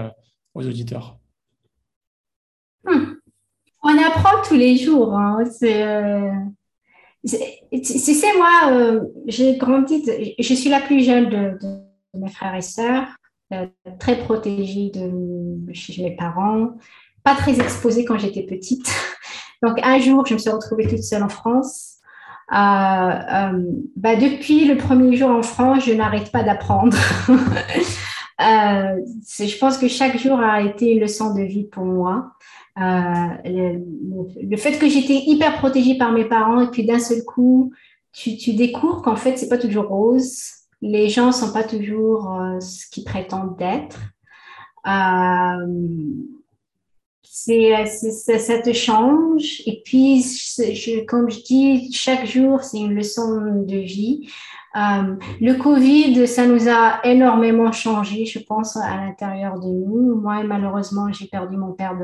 aux 0.54 0.66
auditeurs? 0.66 1.20
Hmm. 2.84 3.16
On 3.84 3.98
apprend 3.98 4.42
tous 4.48 4.56
les 4.56 4.78
jours. 4.78 5.16
Hein. 5.16 5.44
Euh, 5.64 6.32
tu 7.72 7.84
sais, 7.84 8.38
moi, 8.38 8.72
euh, 8.72 9.02
j'ai 9.28 9.58
grandi, 9.58 10.04
je 10.38 10.54
suis 10.54 10.70
la 10.70 10.82
plus 10.82 11.04
jeune 11.04 11.30
de, 11.30 11.58
mes 12.14 12.30
frères 12.30 12.56
et 12.56 12.62
sœurs, 12.62 13.08
euh, 13.54 13.68
très 14.00 14.18
protégée 14.18 14.92
de 14.94 15.72
chez 15.74 16.04
mes 16.04 16.16
parents, 16.16 16.72
pas 17.24 17.36
très 17.36 17.60
exposée 17.60 18.04
quand 18.04 18.18
j'étais 18.18 18.44
petite. 18.44 18.90
Donc 19.64 19.80
un 19.84 20.00
jour, 20.00 20.26
je 20.26 20.34
me 20.34 20.40
suis 20.40 20.50
retrouvée 20.50 20.88
toute 20.88 21.04
seule 21.04 21.24
en 21.24 21.30
France. 21.30 21.98
bah, 22.50 23.52
depuis 24.16 24.66
le 24.66 24.76
premier 24.78 25.16
jour 25.16 25.30
en 25.30 25.44
France, 25.44 25.86
je 25.86 25.94
n'arrête 25.94 26.32
pas 26.32 26.44
d'apprendre. 26.44 26.98
je 28.40 29.58
pense 29.60 29.78
que 29.78 29.88
chaque 29.88 30.18
jour 30.18 30.40
a 30.40 30.62
été 30.62 30.94
une 30.94 31.00
leçon 31.00 31.34
de 31.34 31.42
vie 31.42 31.66
pour 31.66 31.86
moi. 31.86 32.32
Euh, 32.80 33.82
le, 34.42 34.58
fait 34.58 34.78
que 34.78 34.88
j'étais 34.88 35.24
hyper 35.26 35.58
protégée 35.58 35.98
par 35.98 36.14
mes 36.14 36.26
parents 36.26 36.62
et 36.62 36.72
puis 36.72 36.86
d'un 36.86 37.00
seul 37.00 37.24
coup, 37.24 37.74
tu, 38.14 38.38
tu 38.38 38.54
découvres 38.54 39.02
qu'en 39.02 39.18
fait, 39.18 39.38
c'est 39.38 39.50
pas 39.50 39.58
toujours 39.58 39.88
rose. 39.88 40.42
Les 40.82 41.10
gens 41.10 41.32
sont 41.32 41.52
pas 41.52 41.64
toujours 41.64 42.32
euh, 42.32 42.60
ce 42.62 42.88
qu'ils 42.90 43.04
prétendent 43.04 43.58
d'être. 43.58 44.00
Euh, 44.88 45.68
c'est, 47.24 47.86
ça, 47.86 48.60
te 48.60 48.72
change. 48.72 49.62
Et 49.66 49.82
puis, 49.84 50.24
comme 51.08 51.30
je 51.30 51.42
dis, 51.42 51.92
chaque 51.92 52.26
jour, 52.26 52.64
c'est 52.64 52.80
une 52.80 52.96
leçon 52.96 53.64
de 53.66 53.78
vie. 53.78 54.30
Euh, 54.76 55.16
le 55.42 55.54
Covid, 55.56 56.28
ça 56.28 56.46
nous 56.46 56.70
a 56.70 57.00
énormément 57.04 57.72
changé, 57.72 58.26
je 58.26 58.40
pense, 58.40 58.78
à 58.78 58.98
l'intérieur 58.98 59.60
de 59.60 59.68
nous. 59.68 60.16
Moi, 60.16 60.44
malheureusement, 60.44 61.12
j'ai 61.12 61.28
perdu 61.28 61.58
mon 61.58 61.74
père 61.74 61.98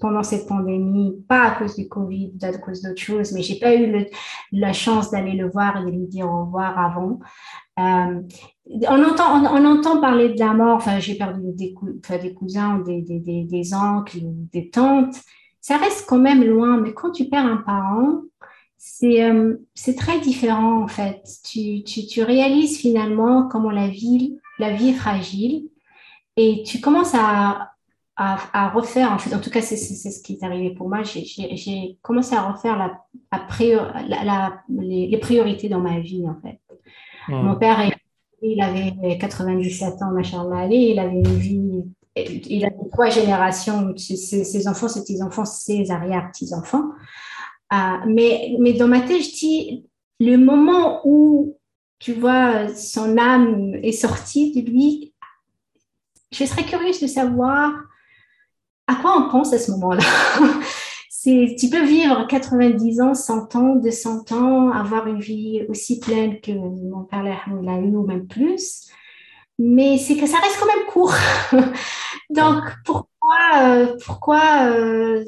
pendant 0.00 0.22
cette 0.22 0.46
pandémie, 0.46 1.22
pas 1.28 1.42
à 1.42 1.50
cause 1.52 1.76
du 1.76 1.86
Covid, 1.88 2.32
à 2.42 2.56
cause 2.58 2.82
d'autres 2.82 3.00
choses, 3.00 3.32
mais 3.32 3.42
j'ai 3.42 3.58
pas 3.58 3.74
eu 3.74 4.06
la 4.52 4.72
chance 4.72 5.10
d'aller 5.10 5.32
le 5.32 5.50
voir 5.50 5.76
et 5.76 5.84
de 5.84 5.90
lui 5.90 6.06
dire 6.06 6.26
au 6.26 6.46
revoir 6.46 6.78
avant. 6.78 7.20
Euh, 7.78 8.22
on, 8.88 9.04
entend, 9.04 9.42
on, 9.54 9.64
entend 9.66 10.00
parler 10.00 10.32
de 10.32 10.38
la 10.38 10.54
mort, 10.54 10.76
enfin, 10.76 10.98
j'ai 10.98 11.16
perdu 11.16 11.42
des, 11.52 11.74
cousins, 12.34 12.78
des 12.78 13.74
oncles, 13.74 14.18
des 14.22 14.70
tantes. 14.70 15.16
Ça 15.60 15.78
reste 15.78 16.06
quand 16.06 16.18
même 16.18 16.44
loin, 16.44 16.78
mais 16.78 16.92
quand 16.92 17.10
tu 17.10 17.24
perds 17.24 17.46
un 17.46 17.56
parent, 17.56 18.20
euh, 19.02 19.56
c'est 19.74 19.96
très 19.96 20.20
différent 20.20 20.82
en 20.82 20.88
fait. 20.88 21.22
Tu, 21.44 21.82
tu, 21.84 22.06
tu, 22.06 22.22
réalises 22.22 22.78
finalement 22.78 23.48
comment 23.48 23.70
la 23.70 23.88
vie, 23.88 24.38
la 24.58 24.72
vie 24.72 24.90
est 24.90 24.94
fragile 24.94 25.68
et 26.36 26.62
tu 26.64 26.80
commences 26.80 27.14
à, 27.14 27.72
à, 28.16 28.38
à 28.52 28.68
refaire, 28.70 29.12
en 29.12 29.18
fait, 29.18 29.34
en 29.34 29.40
tout 29.40 29.50
cas 29.50 29.62
c'est 29.62 29.76
ce 29.76 30.22
qui 30.22 30.34
est 30.34 30.44
arrivé 30.44 30.74
pour 30.74 30.88
moi, 30.88 31.02
j'ai 31.02 31.98
commencé 32.02 32.34
à 32.34 32.42
refaire 32.42 32.76
la, 32.76 33.00
la, 34.24 34.62
les, 34.68 35.18
priorités 35.18 35.68
dans 35.68 35.80
ma 35.80 36.00
vie 36.00 36.24
en 36.28 36.36
fait. 36.40 36.60
Mmh. 37.28 37.42
Mon 37.42 37.56
père, 37.56 37.90
il 38.42 38.60
avait 38.60 39.18
97 39.18 40.02
ans, 40.02 40.12
machallah, 40.12 40.66
il 40.66 40.98
avait 40.98 41.16
une 41.16 41.38
vie, 41.38 41.84
il 42.16 42.64
avait 42.64 42.88
trois 42.92 43.08
générations, 43.08 43.96
ses, 43.96 44.16
ses 44.16 44.68
enfants, 44.68 44.88
ses 44.88 45.00
petits-enfants, 45.00 45.44
ses 45.44 45.90
arrière-petits-enfants. 45.90 46.90
Ah, 47.76 48.04
mais, 48.06 48.54
mais 48.60 48.72
dans 48.74 48.86
ma 48.86 49.00
tête, 49.00 49.20
je 49.20 49.30
dis, 49.30 49.84
le 50.20 50.36
moment 50.36 51.00
où, 51.04 51.58
tu 51.98 52.12
vois, 52.12 52.72
son 52.72 53.18
âme 53.18 53.74
est 53.82 53.90
sortie 53.90 54.52
de 54.52 54.70
lui, 54.70 55.12
je 56.30 56.44
serais 56.44 56.62
curieuse 56.62 57.00
de 57.00 57.08
savoir 57.08 57.72
à 58.86 58.94
quoi 58.94 59.18
on 59.18 59.28
pense 59.28 59.52
à 59.52 59.58
ce 59.58 59.72
moment-là. 59.72 60.04
tu 61.24 61.68
peux 61.68 61.84
vivre 61.84 62.28
90 62.28 63.00
ans, 63.00 63.14
100 63.14 63.56
ans, 63.56 63.74
200 63.74 64.30
ans, 64.30 64.70
avoir 64.70 65.08
une 65.08 65.20
vie 65.20 65.64
aussi 65.68 65.98
pleine 65.98 66.40
que 66.40 66.52
mon 66.52 67.02
père 67.02 67.24
l'a 67.24 67.78
eu 67.80 67.96
ou 67.96 68.06
même 68.06 68.28
plus, 68.28 68.88
mais 69.58 69.98
c'est 69.98 70.16
que 70.16 70.28
ça 70.28 70.38
reste 70.38 70.60
quand 70.60 70.66
même 70.66 70.86
court. 70.86 71.14
Donc, 72.30 72.62
pour, 73.24 73.96
pourquoi, 74.04 74.70
euh, 74.70 75.24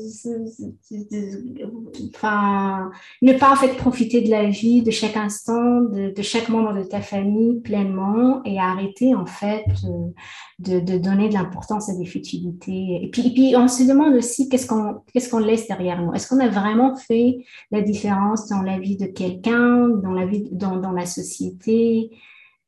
enfin, 2.15 2.91
ne 3.23 3.33
pas 3.33 3.53
en 3.53 3.57
fait 3.57 3.77
profiter 3.77 4.21
de 4.21 4.31
la 4.31 4.47
vie, 4.47 4.83
de 4.83 4.91
chaque 4.91 5.17
instant, 5.17 5.81
de, 5.81 6.23
chaque 6.23 6.49
membre 6.49 6.75
de 6.75 6.83
ta 6.83 7.01
famille 7.01 7.61
pleinement 7.61 8.43
et 8.45 8.59
arrêter 8.59 9.15
en 9.15 9.27
fait 9.27 9.65
euh, 9.85 10.81
de, 10.81 10.99
donner 10.99 11.29
de 11.29 11.35
l'importance 11.35 11.89
à 11.89 11.95
des 11.95 12.07
futilités? 12.07 13.01
Et 13.03 13.11
puis, 13.11 13.29
et 13.29 13.31
puis 13.33 13.55
on 13.57 13.69
se 13.69 13.85
demande 13.85 14.15
aussi 14.15 14.49
qu'est-ce 14.49 14.67
qu'on 14.67 15.03
qu'est-ce 15.13 15.31
qu'on 15.31 15.39
laisse 15.39 15.67
derrière 15.69 16.03
nous? 16.03 16.13
Est-ce 16.13 16.29
qu'on 16.29 16.41
a 16.41 16.49
vraiment 16.49 16.97
fait 16.97 17.39
la 17.71 17.81
différence 17.81 18.49
dans 18.49 18.63
la 18.63 18.79
vie 18.79 18.97
de 18.97 19.07
quelqu'un, 19.07 19.89
dans 19.89 20.13
la 20.13 20.27
vie, 20.27 20.49
dans, 20.53 20.77
dans 20.77 20.93
la 20.93 21.07
société? 21.07 22.11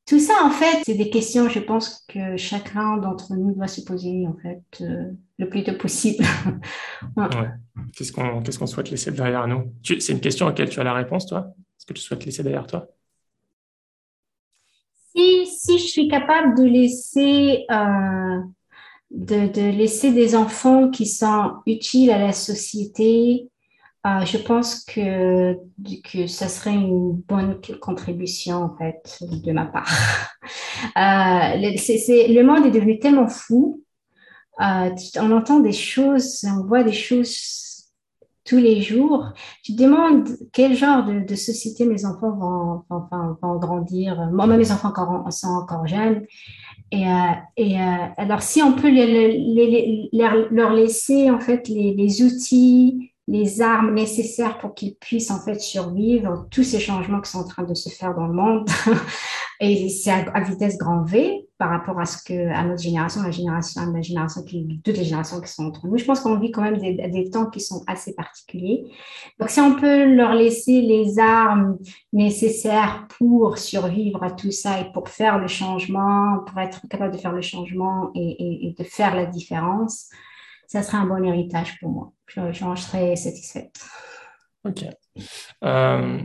Tout 0.09 0.21
ça, 0.21 0.43
en 0.43 0.51
fait, 0.51 0.85
c'est 0.87 0.95
des 0.95 1.11
questions, 1.11 1.51
je 1.51 1.61
pense, 1.61 2.07
que 2.09 2.39
chacun 2.39 2.97
d'entre 2.97 3.35
nous 3.35 3.53
doit 3.53 3.69
se 3.69 3.83
poser, 3.83 4.27
en 4.27 4.35
fait, 4.43 4.63
euh, 4.81 5.13
le 5.39 5.49
plus 5.51 5.63
tôt 5.65 5.75
possible. 5.75 6.25
Qu'est-ce 7.95 8.13
qu'on 8.13 8.41
qu'est-ce 8.41 8.59
qu'on 8.59 8.67
souhaite 8.67 8.91
laisser 8.91 9.11
derrière 9.13 9.47
nous? 9.47 9.71
C'est 9.83 10.13
une 10.13 10.21
question 10.21 10.47
à 10.47 10.49
laquelle 10.49 10.71
tu 10.71 10.81
as 10.81 10.85
la 10.85 10.95
réponse, 10.95 11.27
toi? 11.27 11.53
Est-ce 11.59 11.85
que 11.85 11.93
tu 11.93 12.01
souhaites 12.01 12.25
laisser 12.25 12.43
derrière 12.43 12.67
toi? 12.67 12.87
Si, 15.15 15.47
si 15.47 15.79
je 15.79 15.87
suis 15.87 16.09
capable 16.09 16.57
de 16.57 16.65
laisser, 16.65 17.67
euh, 17.71 18.41
de, 19.11 19.53
de 19.53 19.77
laisser 19.77 20.13
des 20.13 20.35
enfants 20.35 20.89
qui 20.89 21.05
sont 21.05 21.57
utiles 21.67 22.11
à 22.11 22.19
la 22.19 22.33
société, 22.33 23.51
euh, 24.09 24.25
je 24.25 24.39
pense 24.39 24.85
que, 24.85 25.59
que 26.05 26.27
ça 26.27 26.49
serait 26.49 26.75
une 26.75 27.13
bonne 27.29 27.61
contribution 27.81 28.65
en 28.65 28.77
fait 28.77 29.19
de 29.21 29.53
ma 29.53 29.67
part. 29.67 29.91
Euh, 30.97 31.57
le 31.57 32.43
monde 32.43 32.65
est 32.65 32.71
devenu 32.71 32.99
tellement 32.99 33.29
fou. 33.29 33.83
Euh, 34.61 34.91
on 35.17 35.33
entend 35.33 35.61
des 35.61 35.73
choses, 35.73 36.45
on 36.45 36.65
voit 36.65 36.85
des 36.85 36.93
choses 36.93 37.89
tous 38.45 38.57
les 38.57 38.81
jours, 38.81 39.33
tu 39.63 39.75
te 39.77 39.83
demandes 39.83 40.29
quel 40.53 40.75
genre 40.75 41.05
de, 41.05 41.35
société 41.35 41.85
mes 41.85 42.07
enfants 42.07 42.31
vont, 42.31 42.85
vont, 42.89 43.37
vont 43.43 43.59
grandir. 43.59 44.31
Moi, 44.33 44.47
mes 44.47 44.73
enfants 44.73 44.95
sont 45.31 45.49
encore 45.49 45.87
jeunes. 45.87 46.25
Et, 46.91 47.07
euh, 47.07 48.07
alors, 48.17 48.43
si 48.43 48.63
on 48.63 48.73
peut 48.73 48.91
leur 48.91 50.73
laisser 50.73 51.31
en 51.31 51.41
fait 51.41 51.69
les, 51.69 52.23
outils, 52.23 53.08
les 53.29 53.61
armes 53.61 53.95
nécessaires 53.95 54.59
pour 54.59 54.75
qu'ils 54.75 54.97
puissent 54.97 55.31
en 55.31 55.39
fait 55.39 55.61
survivre 55.61 56.47
tous 56.51 56.65
ces 56.65 56.81
changements 56.81 57.21
qui 57.21 57.31
sont 57.31 57.41
en 57.41 57.45
train 57.45 57.63
de 57.63 57.75
se 57.75 57.91
faire 57.91 58.15
dans 58.15 58.27
le 58.27 58.33
monde, 58.33 58.67
et 59.61 59.89
c'est 59.91 60.11
à, 60.11 60.41
vitesse 60.41 60.79
grand 60.79 61.03
V 61.03 61.47
par 61.59 61.69
rapport 61.69 62.01
à 62.01 62.07
ce 62.07 62.23
que 62.25 62.49
à 62.49 62.65
notre 62.65 62.81
génération, 62.81 63.23
la 63.23 63.31
génération, 63.31 63.83
la 63.93 64.01
génération 64.01 64.43
qui, 64.45 64.81
toutes 64.83 64.97
les 64.97 65.05
générations 65.05 65.41
qui 65.43 65.53
sont 65.53 65.67
entre 65.67 65.87
nous. 65.87 65.99
Je 65.99 66.05
pense 66.05 66.21
qu'on 66.21 66.39
vit 66.39 66.51
quand 66.51 66.63
même 66.63 66.79
des, 66.79 67.31
temps 67.31 67.51
qui 67.51 67.61
sont 67.61 67.83
assez 67.87 68.15
particuliers. 68.15 68.85
Donc, 69.39 69.51
si 69.51 69.61
on 69.61 69.75
peut 69.75 70.05
leur 70.05 70.33
laisser 70.33 70.81
les 70.81 71.19
armes 71.19 71.77
nécessaires 72.15 73.09
pour 73.19 73.59
survivre 73.59 74.23
à 74.23 74.31
tout 74.31 74.53
ça 74.53 74.81
et 74.81 74.91
pour 74.93 75.11
faire 75.11 75.39
le 75.39 75.49
changement, 75.49 76.39
pour 76.47 76.59
être 76.61 76.81
capable 76.89 77.13
de 77.13 77.19
faire 77.19 77.33
le 77.33 77.43
changement 77.43 78.11
et, 78.15 78.75
de 78.79 78.85
faire 78.85 79.15
la 79.15 79.27
différence, 79.27 80.09
ça 80.67 80.83
serait 80.83 80.99
un 80.99 81.07
bon 81.07 81.23
héritage 81.25 81.79
pour 81.81 81.91
moi. 81.91 82.13
J'en 82.29 82.77
serais 82.77 83.17
satisfaite. 83.17 83.81
Ok. 84.65 84.85
Euh, 85.65 86.21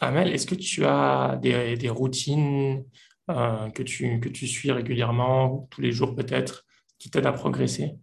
Amel, 0.00 0.32
est-ce 0.32 0.46
que 0.46 0.54
tu 0.54 0.84
as 0.84 1.38
des, 1.40 1.76
des 1.76 1.88
routines 1.88 2.84
euh, 3.30 3.70
que, 3.70 3.82
tu, 3.82 4.20
que 4.20 4.28
tu 4.28 4.46
suis 4.46 4.70
régulièrement, 4.70 5.66
tous 5.70 5.80
les 5.80 5.92
jours 5.92 6.14
peut-être, 6.14 6.64
qui 6.98 7.10
t'aident 7.10 7.26
à 7.26 7.32
progresser? 7.32 7.96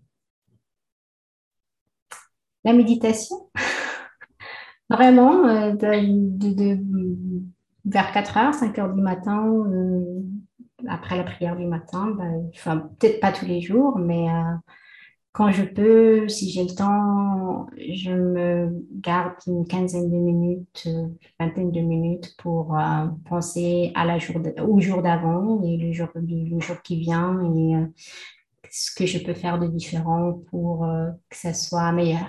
La 2.63 2.73
méditation? 2.73 3.49
Vraiment, 4.89 5.47
euh, 5.47 5.71
de, 5.71 6.79
vers 7.85 8.11
4 8.11 8.37
heures, 8.37 8.53
5 8.53 8.79
heures 8.79 8.93
du 8.93 9.01
matin, 9.01 9.63
après 10.87 11.17
la 11.17 11.23
prière 11.23 11.55
du 11.55 11.65
matin, 11.65 12.11
ben, 12.17 12.49
enfin, 12.53 12.89
peut-être 12.99 13.19
pas 13.19 13.31
tous 13.31 13.45
les 13.45 13.61
jours, 13.61 13.97
mais 13.97 14.27
quand 15.35 15.51
je 15.51 15.63
peux, 15.63 16.29
si 16.29 16.49
j'ai 16.49 16.63
le 16.63 16.73
temps, 16.73 17.67
je 17.77 18.11
me 18.11 18.69
garde 19.01 19.33
une 19.47 19.67
quinzaine 19.67 20.09
de 20.09 20.15
minutes, 20.15 20.83
une 20.85 21.17
vingtaine 21.37 21.73
de 21.73 21.81
minutes 21.81 22.35
pour 22.37 22.79
euh, 22.79 23.07
penser 23.27 23.91
à 23.95 24.05
la 24.05 24.17
au 24.63 24.79
jour 24.79 25.01
d'avant 25.01 25.61
et 25.61 25.75
le 25.75 25.91
jour, 25.91 26.07
jour 26.59 26.81
qui 26.81 27.01
vient 27.01 27.37
et 27.53 27.75
euh, 27.75 27.85
ce 28.71 28.95
que 28.95 29.05
je 29.05 29.19
peux 29.19 29.33
faire 29.33 29.59
de 29.59 29.67
différent 29.67 30.41
pour 30.49 30.85
euh, 30.85 31.09
que 31.29 31.35
ça 31.35 31.53
soit 31.53 31.91
meilleur. 31.91 32.27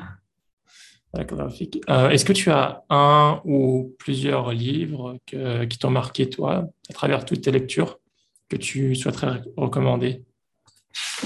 Est-ce 1.17 2.25
que 2.25 2.33
tu 2.33 2.51
as 2.51 2.83
un 2.91 3.41
ou 3.45 3.95
plusieurs 4.01 4.51
livres 4.51 5.17
qui 5.25 5.79
t'ont 5.79 5.91
marqué, 5.91 6.29
toi, 6.29 6.69
à 6.91 6.93
travers 6.93 7.25
toutes 7.25 7.43
tes 7.43 7.53
lectures, 7.53 8.01
que 8.49 8.57
tu 8.57 8.97
souhaiterais 8.97 9.43
recommander? 9.57 10.26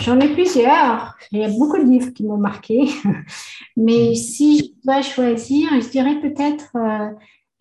J'en 0.00 0.18
ai 0.20 0.32
plusieurs. 0.32 1.16
Il 1.32 1.40
y 1.40 1.44
a 1.44 1.48
beaucoup 1.48 1.78
de 1.78 1.84
livres 1.84 2.10
qui 2.10 2.24
m'ont 2.24 2.38
marqué. 2.38 2.88
Mais 3.76 4.14
si 4.14 4.58
je 4.58 4.84
dois 4.84 5.02
choisir, 5.02 5.68
je 5.80 5.88
dirais 5.88 6.20
peut-être 6.20 6.76
euh, 6.76 7.10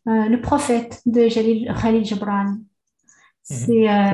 euh, 0.07 0.29
Le 0.29 0.41
prophète 0.41 1.01
de 1.05 1.27
Khalil 1.29 2.05
Gibran. 2.05 2.55
Mhm. 3.49 3.87
Euh, 3.87 4.13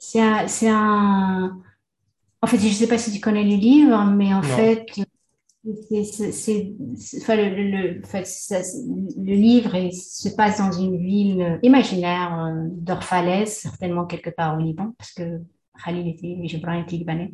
c'est 0.00 0.68
un, 0.68 1.58
En 2.40 2.46
fait, 2.46 2.58
je 2.58 2.66
ne 2.66 2.72
sais 2.72 2.86
pas 2.86 2.98
si 2.98 3.12
tu 3.12 3.20
connais 3.20 3.42
le 3.42 3.56
livre, 3.56 4.04
mais 4.04 4.32
en 4.32 4.42
fait, 4.42 4.86
c'est, 6.30 6.72
enfin, 7.20 7.36
le, 7.36 8.00
le, 9.16 9.34
livre 9.34 9.90
se 9.90 10.28
passe 10.28 10.58
dans 10.58 10.70
une 10.70 10.96
ville 10.96 11.58
imaginaire 11.64 12.54
d'Orphalès, 12.70 13.60
certainement 13.60 14.06
quelque 14.06 14.30
part 14.30 14.56
au 14.56 14.60
Liban, 14.60 14.94
parce 14.96 15.12
que 15.12 15.40
Khalil 15.82 16.08
était, 16.08 16.36
Gibran 16.44 16.80
était 16.80 16.96
libanais, 16.96 17.32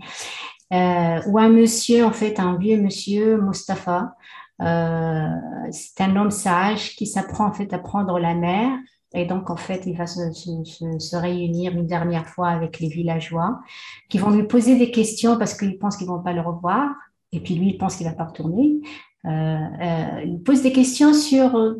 euh, 0.72 1.20
où 1.26 1.38
un 1.38 1.49
monsieur, 1.49 2.05
en 2.05 2.12
fait, 2.12 2.38
un 2.40 2.57
vieux 2.57 2.80
monsieur, 2.80 3.40
Mustapha, 3.40 4.14
euh, 4.62 5.28
c'est 5.70 6.01
un 6.01 6.16
homme 6.16 6.30
sage 6.30 6.95
qui 6.97 7.07
s'apprend 7.07 7.47
en 7.47 7.53
fait 7.53 7.72
à 7.72 7.78
prendre 7.78 8.18
la 8.18 8.34
mer. 8.34 8.70
Et 9.16 9.26
donc, 9.26 9.49
en 9.49 9.57
fait, 9.57 9.84
il 9.86 9.97
va 9.97 10.07
se, 10.07 10.32
se, 10.32 11.16
réunir 11.16 11.72
une 11.72 11.86
dernière 11.86 12.26
fois 12.26 12.49
avec 12.49 12.80
les 12.80 12.88
villageois 12.88 13.61
qui 14.09 14.18
vont 14.18 14.30
lui 14.30 14.42
poser 14.45 14.76
des 14.76 14.90
questions 14.90 15.38
parce 15.38 15.55
qu'ils 15.55 15.78
pensent 15.78 15.97
qu'ils 15.97 16.09
vont 16.09 16.22
pas 16.22 16.32
le 16.32 16.40
revoir. 16.40 16.90
Et 17.30 17.40
puis 17.40 17.55
lui, 17.55 17.68
il 17.68 17.78
pense 17.78 17.97
qu'il 17.97 18.07
va 18.07 18.12
pas 18.12 18.24
retourner. 18.24 18.80
Euh, 19.24 19.30
euh, 19.30 20.22
il 20.24 20.42
pose 20.42 20.62
des 20.62 20.72
questions 20.72 21.14
sur, 21.14 21.76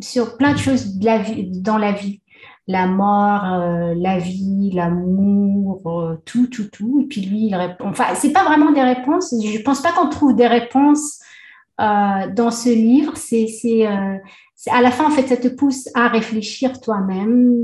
sur 0.00 0.36
plein 0.36 0.52
de 0.52 0.58
choses 0.58 0.98
dans 0.98 1.78
la 1.78 1.92
vie 1.92 2.22
la 2.68 2.86
mort, 2.86 3.44
euh, 3.54 3.94
la 3.96 4.18
vie, 4.18 4.70
l'amour, 4.72 5.80
euh, 5.86 6.16
tout, 6.26 6.46
tout, 6.48 6.68
tout. 6.70 7.00
Et 7.02 7.06
puis 7.06 7.22
lui, 7.22 7.46
il 7.46 7.54
répond. 7.54 7.88
Enfin, 7.88 8.14
c'est 8.14 8.30
pas 8.30 8.44
vraiment 8.44 8.70
des 8.72 8.82
réponses. 8.82 9.34
Je 9.42 9.58
pense 9.62 9.80
pas 9.80 9.92
qu'on 9.92 10.10
trouve 10.10 10.36
des 10.36 10.46
réponses 10.46 11.18
euh, 11.80 12.28
dans 12.30 12.50
ce 12.50 12.68
livre. 12.68 13.16
C'est, 13.16 13.46
c'est, 13.46 13.86
à 13.86 14.82
la 14.82 14.90
fin, 14.90 15.06
en 15.06 15.10
fait, 15.10 15.26
ça 15.26 15.38
te 15.38 15.48
pousse 15.48 15.88
à 15.94 16.08
réfléchir 16.08 16.78
toi-même 16.80 17.54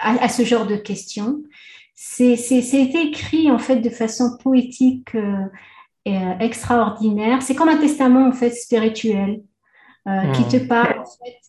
à, 0.00 0.28
ce 0.28 0.42
genre 0.42 0.66
de 0.66 0.76
questions. 0.76 1.40
C'est, 1.94 2.34
c'est, 2.34 2.60
c'est 2.62 2.90
écrit 2.90 3.50
en 3.50 3.58
fait 3.58 3.76
de 3.76 3.90
façon 3.90 4.36
poétique 4.42 5.16
et 6.04 6.18
extraordinaire. 6.40 7.42
C'est 7.42 7.54
comme 7.54 7.68
un 7.68 7.76
testament 7.76 8.26
en 8.26 8.32
fait 8.32 8.50
spirituel. 8.50 9.42
Euh, 10.08 10.32
qui 10.32 10.42
hmm. 10.42 10.48
te 10.48 10.56
parle, 10.66 11.02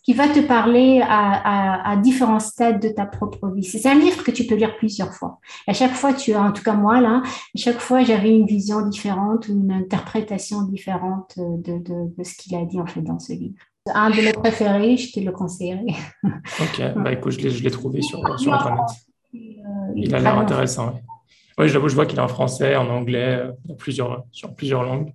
qui 0.10 0.16
va 0.16 0.28
te 0.28 0.40
parler 0.40 1.04
à, 1.08 1.96
différents 2.02 2.40
stades 2.40 2.82
de 2.82 2.90
ta 2.90 3.06
propre 3.06 3.48
vie. 3.52 3.64
C'est 3.64 3.88
un 3.88 3.94
livre 3.94 4.24
que 4.24 4.32
tu 4.32 4.48
peux 4.48 4.56
lire 4.56 4.76
plusieurs 4.76 5.14
fois. 5.14 5.40
à 5.68 5.74
chaque 5.74 5.92
fois, 5.92 6.14
tu 6.14 6.34
as, 6.34 6.42
en 6.42 6.52
tout 6.52 6.64
cas 6.64 6.74
moi 6.74 7.00
là, 7.00 7.22
à 7.24 7.58
chaque 7.60 7.78
fois, 7.78 8.04
j'avais 8.04 8.36
une 8.36 8.48
vision 8.48 8.82
différente, 8.82 9.48
une 9.50 9.72
interprétation 9.72 10.64
différente 10.64 11.38
de, 11.38 12.24
ce 12.24 12.34
qu'il 12.34 12.56
a 12.56 12.66
dit 12.66 12.80
en 12.80 12.88
fait 12.88 13.02
dans 13.02 13.20
ce 13.20 13.34
livre. 13.34 13.54
Un 13.94 14.10
de 14.10 14.16
mes 14.16 14.34
préférés, 14.34 14.98
je 14.98 15.14
te 15.14 15.20
le 15.20 15.32
conseillerais. 15.32 15.94
Ok, 16.60 16.82
bah 16.96 17.14
écoute, 17.14 17.34
je 17.34 17.64
l'ai 17.64 17.70
trouvé 17.70 18.02
sur, 18.02 18.40
sur 18.40 18.52
Internet. 18.52 18.90
Euh, 19.36 19.38
il 19.96 20.16
a 20.16 20.20
l'air 20.22 20.40
intéressant. 20.40 21.00
Oui, 21.60 21.68
je, 21.68 21.74
je 21.74 21.94
vois 21.94 22.08
qu'il 22.08 22.18
est 22.18 22.24
en 22.24 22.28
français, 22.28 22.76
en 22.76 22.90
anglais, 22.90 23.44
euh, 23.44 23.74
plusieurs, 23.78 24.24
sur 24.32 24.56
plusieurs 24.56 24.82
langues. 24.82 25.14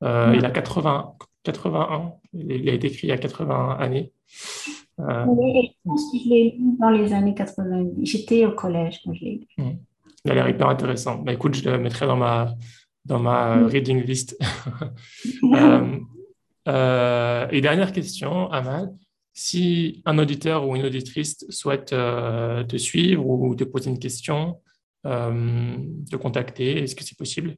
Il 0.00 0.42
a 0.46 0.50
80, 0.50 1.16
81. 1.44 2.12
Il 2.34 2.68
a 2.68 2.72
été 2.72 2.88
écrit 2.88 3.08
il 3.08 3.10
y 3.10 3.12
a 3.12 3.18
80 3.18 3.76
années. 3.78 4.12
Euh, 5.00 5.24
oui, 5.26 5.70
je 5.72 5.88
pense 5.88 6.12
que 6.12 6.18
je 6.18 6.28
l'ai 6.28 6.56
lu 6.58 6.76
dans 6.78 6.90
les 6.90 7.12
années 7.12 7.34
90. 7.34 8.04
J'étais 8.04 8.46
au 8.46 8.52
collège 8.52 9.00
quand 9.04 9.12
je 9.14 9.24
l'ai 9.24 9.30
lu. 9.32 9.46
Hmm. 9.58 9.76
Il 10.24 10.30
a 10.30 10.34
l'air 10.34 10.48
hyper 10.48 10.68
intéressant. 10.68 11.18
Bah, 11.18 11.32
écoute, 11.32 11.54
je 11.54 11.68
le 11.68 11.78
mettrai 11.78 12.06
dans 12.06 12.16
ma, 12.16 12.54
dans 13.04 13.18
ma 13.18 13.56
hmm. 13.56 13.66
reading 13.66 14.02
list. 14.02 14.38
Euh, 16.64 16.68
euh, 16.68 17.48
et 17.50 17.60
dernière 17.60 17.90
question, 17.90 18.48
Amal. 18.52 18.92
Si 19.34 20.00
un 20.04 20.16
auditeur 20.18 20.68
ou 20.68 20.76
une 20.76 20.84
auditrice 20.84 21.44
souhaite 21.48 21.86
te 21.86 22.76
suivre 22.76 23.26
ou 23.26 23.56
te 23.56 23.64
poser 23.64 23.90
une 23.90 23.98
question, 23.98 24.60
te 25.02 26.16
contacter, 26.16 26.84
est-ce 26.84 26.94
que 26.94 27.02
c'est 27.02 27.18
possible? 27.18 27.56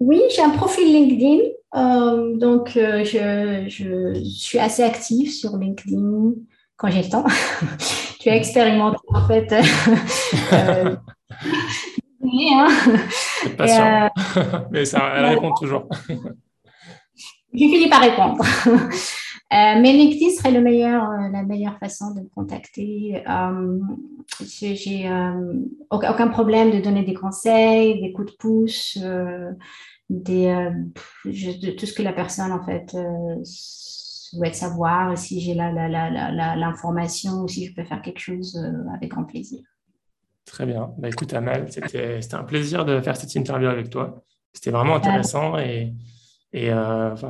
Oui, 0.00 0.20
j'ai 0.34 0.42
un 0.42 0.50
profil 0.50 0.92
LinkedIn. 0.92 1.50
Euh, 1.74 2.36
donc, 2.36 2.76
euh, 2.76 3.04
je, 3.04 3.64
je, 3.68 4.22
suis 4.22 4.58
assez 4.58 4.82
active 4.82 5.30
sur 5.30 5.56
LinkedIn 5.56 6.32
quand 6.76 6.88
j'ai 6.88 7.02
le 7.02 7.08
temps. 7.08 7.24
tu 8.20 8.28
as 8.30 8.36
expérimenté, 8.36 8.98
en 9.08 9.26
fait. 9.26 9.52
euh, 10.52 10.96
hein. 12.22 12.68
Patient. 13.58 14.10
Mais 14.70 14.84
ça, 14.84 15.12
elle 15.16 15.24
répond 15.24 15.52
toujours. 15.54 15.88
je 16.08 17.58
finis 17.58 17.88
par 17.88 18.02
répondre. 18.02 18.44
mais 19.50 19.92
LinkedIn 19.92 20.30
serait 20.30 20.50
le 20.50 20.60
meilleur, 20.60 21.08
la 21.32 21.42
meilleure 21.42 21.78
façon 21.78 22.12
de 22.12 22.20
me 22.20 22.28
contacter. 22.34 23.22
j'ai 24.40 25.10
aucun 25.90 26.28
problème 26.28 26.70
de 26.70 26.80
donner 26.80 27.04
des 27.04 27.14
conseils, 27.14 28.00
des 28.00 28.12
coups 28.12 28.32
de 28.32 28.36
pouce 28.36 28.98
des, 30.10 30.46
euh, 30.46 30.70
de 31.24 31.70
tout 31.70 31.86
ce 31.86 31.92
que 31.92 32.02
la 32.02 32.12
personne 32.12 32.52
en 32.52 32.64
fait 32.64 32.94
euh, 32.94 33.36
souhaite 33.42 34.54
savoir, 34.54 35.16
si 35.16 35.40
j'ai 35.40 35.54
l'information 35.54 37.30
la, 37.30 37.36
la, 37.36 37.44
ou 37.44 37.48
si 37.48 37.66
je 37.66 37.74
peux 37.74 37.84
faire 37.84 38.02
quelque 38.02 38.20
chose 38.20 38.56
euh, 38.56 38.94
avec 38.94 39.10
grand 39.10 39.24
plaisir. 39.24 39.62
Très 40.44 40.66
bien. 40.66 40.92
Bah, 40.98 41.08
écoute, 41.08 41.32
Amal, 41.32 41.72
c'était 41.72 42.18
un 42.32 42.44
plaisir 42.44 42.84
de 42.84 43.00
faire 43.00 43.16
cette 43.16 43.34
interview 43.34 43.68
avec 43.68 43.88
toi. 43.90 44.22
C'était 44.52 44.70
vraiment 44.70 44.96
intéressant 44.96 45.58
et, 45.58 45.94
et 46.52 46.70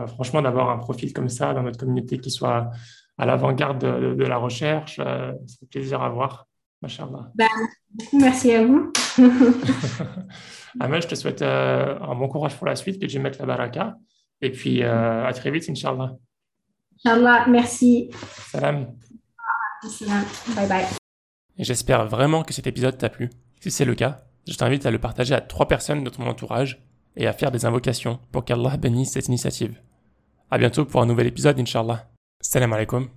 franchement, 0.09 0.43
d'avoir 0.43 0.69
un 0.69 0.77
profil 0.77 1.13
comme 1.15 1.31
ça 1.31 1.55
dans 1.55 1.63
notre 1.63 1.79
communauté 1.79 2.19
qui 2.19 2.31
soit 2.31 2.71
à 3.17 3.25
l'avant-garde 3.25 3.79
de, 3.79 4.25
la 4.25 4.37
recherche, 4.37 5.01
c'est 5.47 5.71
plaisir 5.71 6.03
à 6.03 6.11
voir. 6.11 6.49
Bah, 7.35 7.47
merci 8.13 8.53
à 8.53 8.67
vous. 8.67 8.93
Amel, 10.81 11.03
je 11.03 11.09
te 11.09 11.15
souhaite 11.15 11.43
euh, 11.43 11.99
un 12.01 12.15
bon 12.15 12.29
courage 12.29 12.57
pour 12.57 12.67
la 12.67 12.77
suite, 12.77 13.01
que 13.01 13.09
je 13.09 13.19
mette 13.19 13.39
la 13.39 13.47
baraka. 13.47 13.97
Et 14.41 14.51
puis, 14.51 14.83
à 14.83 15.31
très 15.35 15.51
vite, 15.51 15.69
Inch'Allah. 15.69 16.17
Inch'Allah, 16.99 17.47
merci. 17.49 18.11
Salam. 18.51 18.95
Salam. 19.89 20.25
Bye 20.57 20.69
bye. 20.69 20.85
J'espère 21.59 22.07
vraiment 22.07 22.43
que 22.43 22.53
cet 22.53 22.67
épisode 22.67 22.99
t'a 22.99 23.09
plu. 23.09 23.31
Si 23.61 23.71
c'est 23.71 23.85
le 23.85 23.95
cas, 23.95 24.25
je 24.47 24.57
t'invite 24.57 24.85
à 24.87 24.91
le 24.91 24.99
partager 24.99 25.35
à 25.35 25.41
trois 25.41 25.69
personnes 25.69 26.05
de 26.05 26.11
ton 26.11 26.27
entourage 26.27 26.83
et 27.17 27.27
à 27.27 27.33
faire 27.33 27.51
des 27.51 27.65
invocations 27.65 28.19
pour 28.33 28.45
qu'Allah 28.45 28.77
bénisse 28.77 29.13
cette 29.13 29.29
initiative. 29.29 29.81
À 30.51 30.59
bientôt 30.59 30.85
pour 30.85 31.01
un 31.01 31.07
nouvel 31.07 31.27
épisode, 31.27 31.59
Inch'Allah. 31.59 32.11
Salam 32.41 32.73
alaikum. 32.73 33.09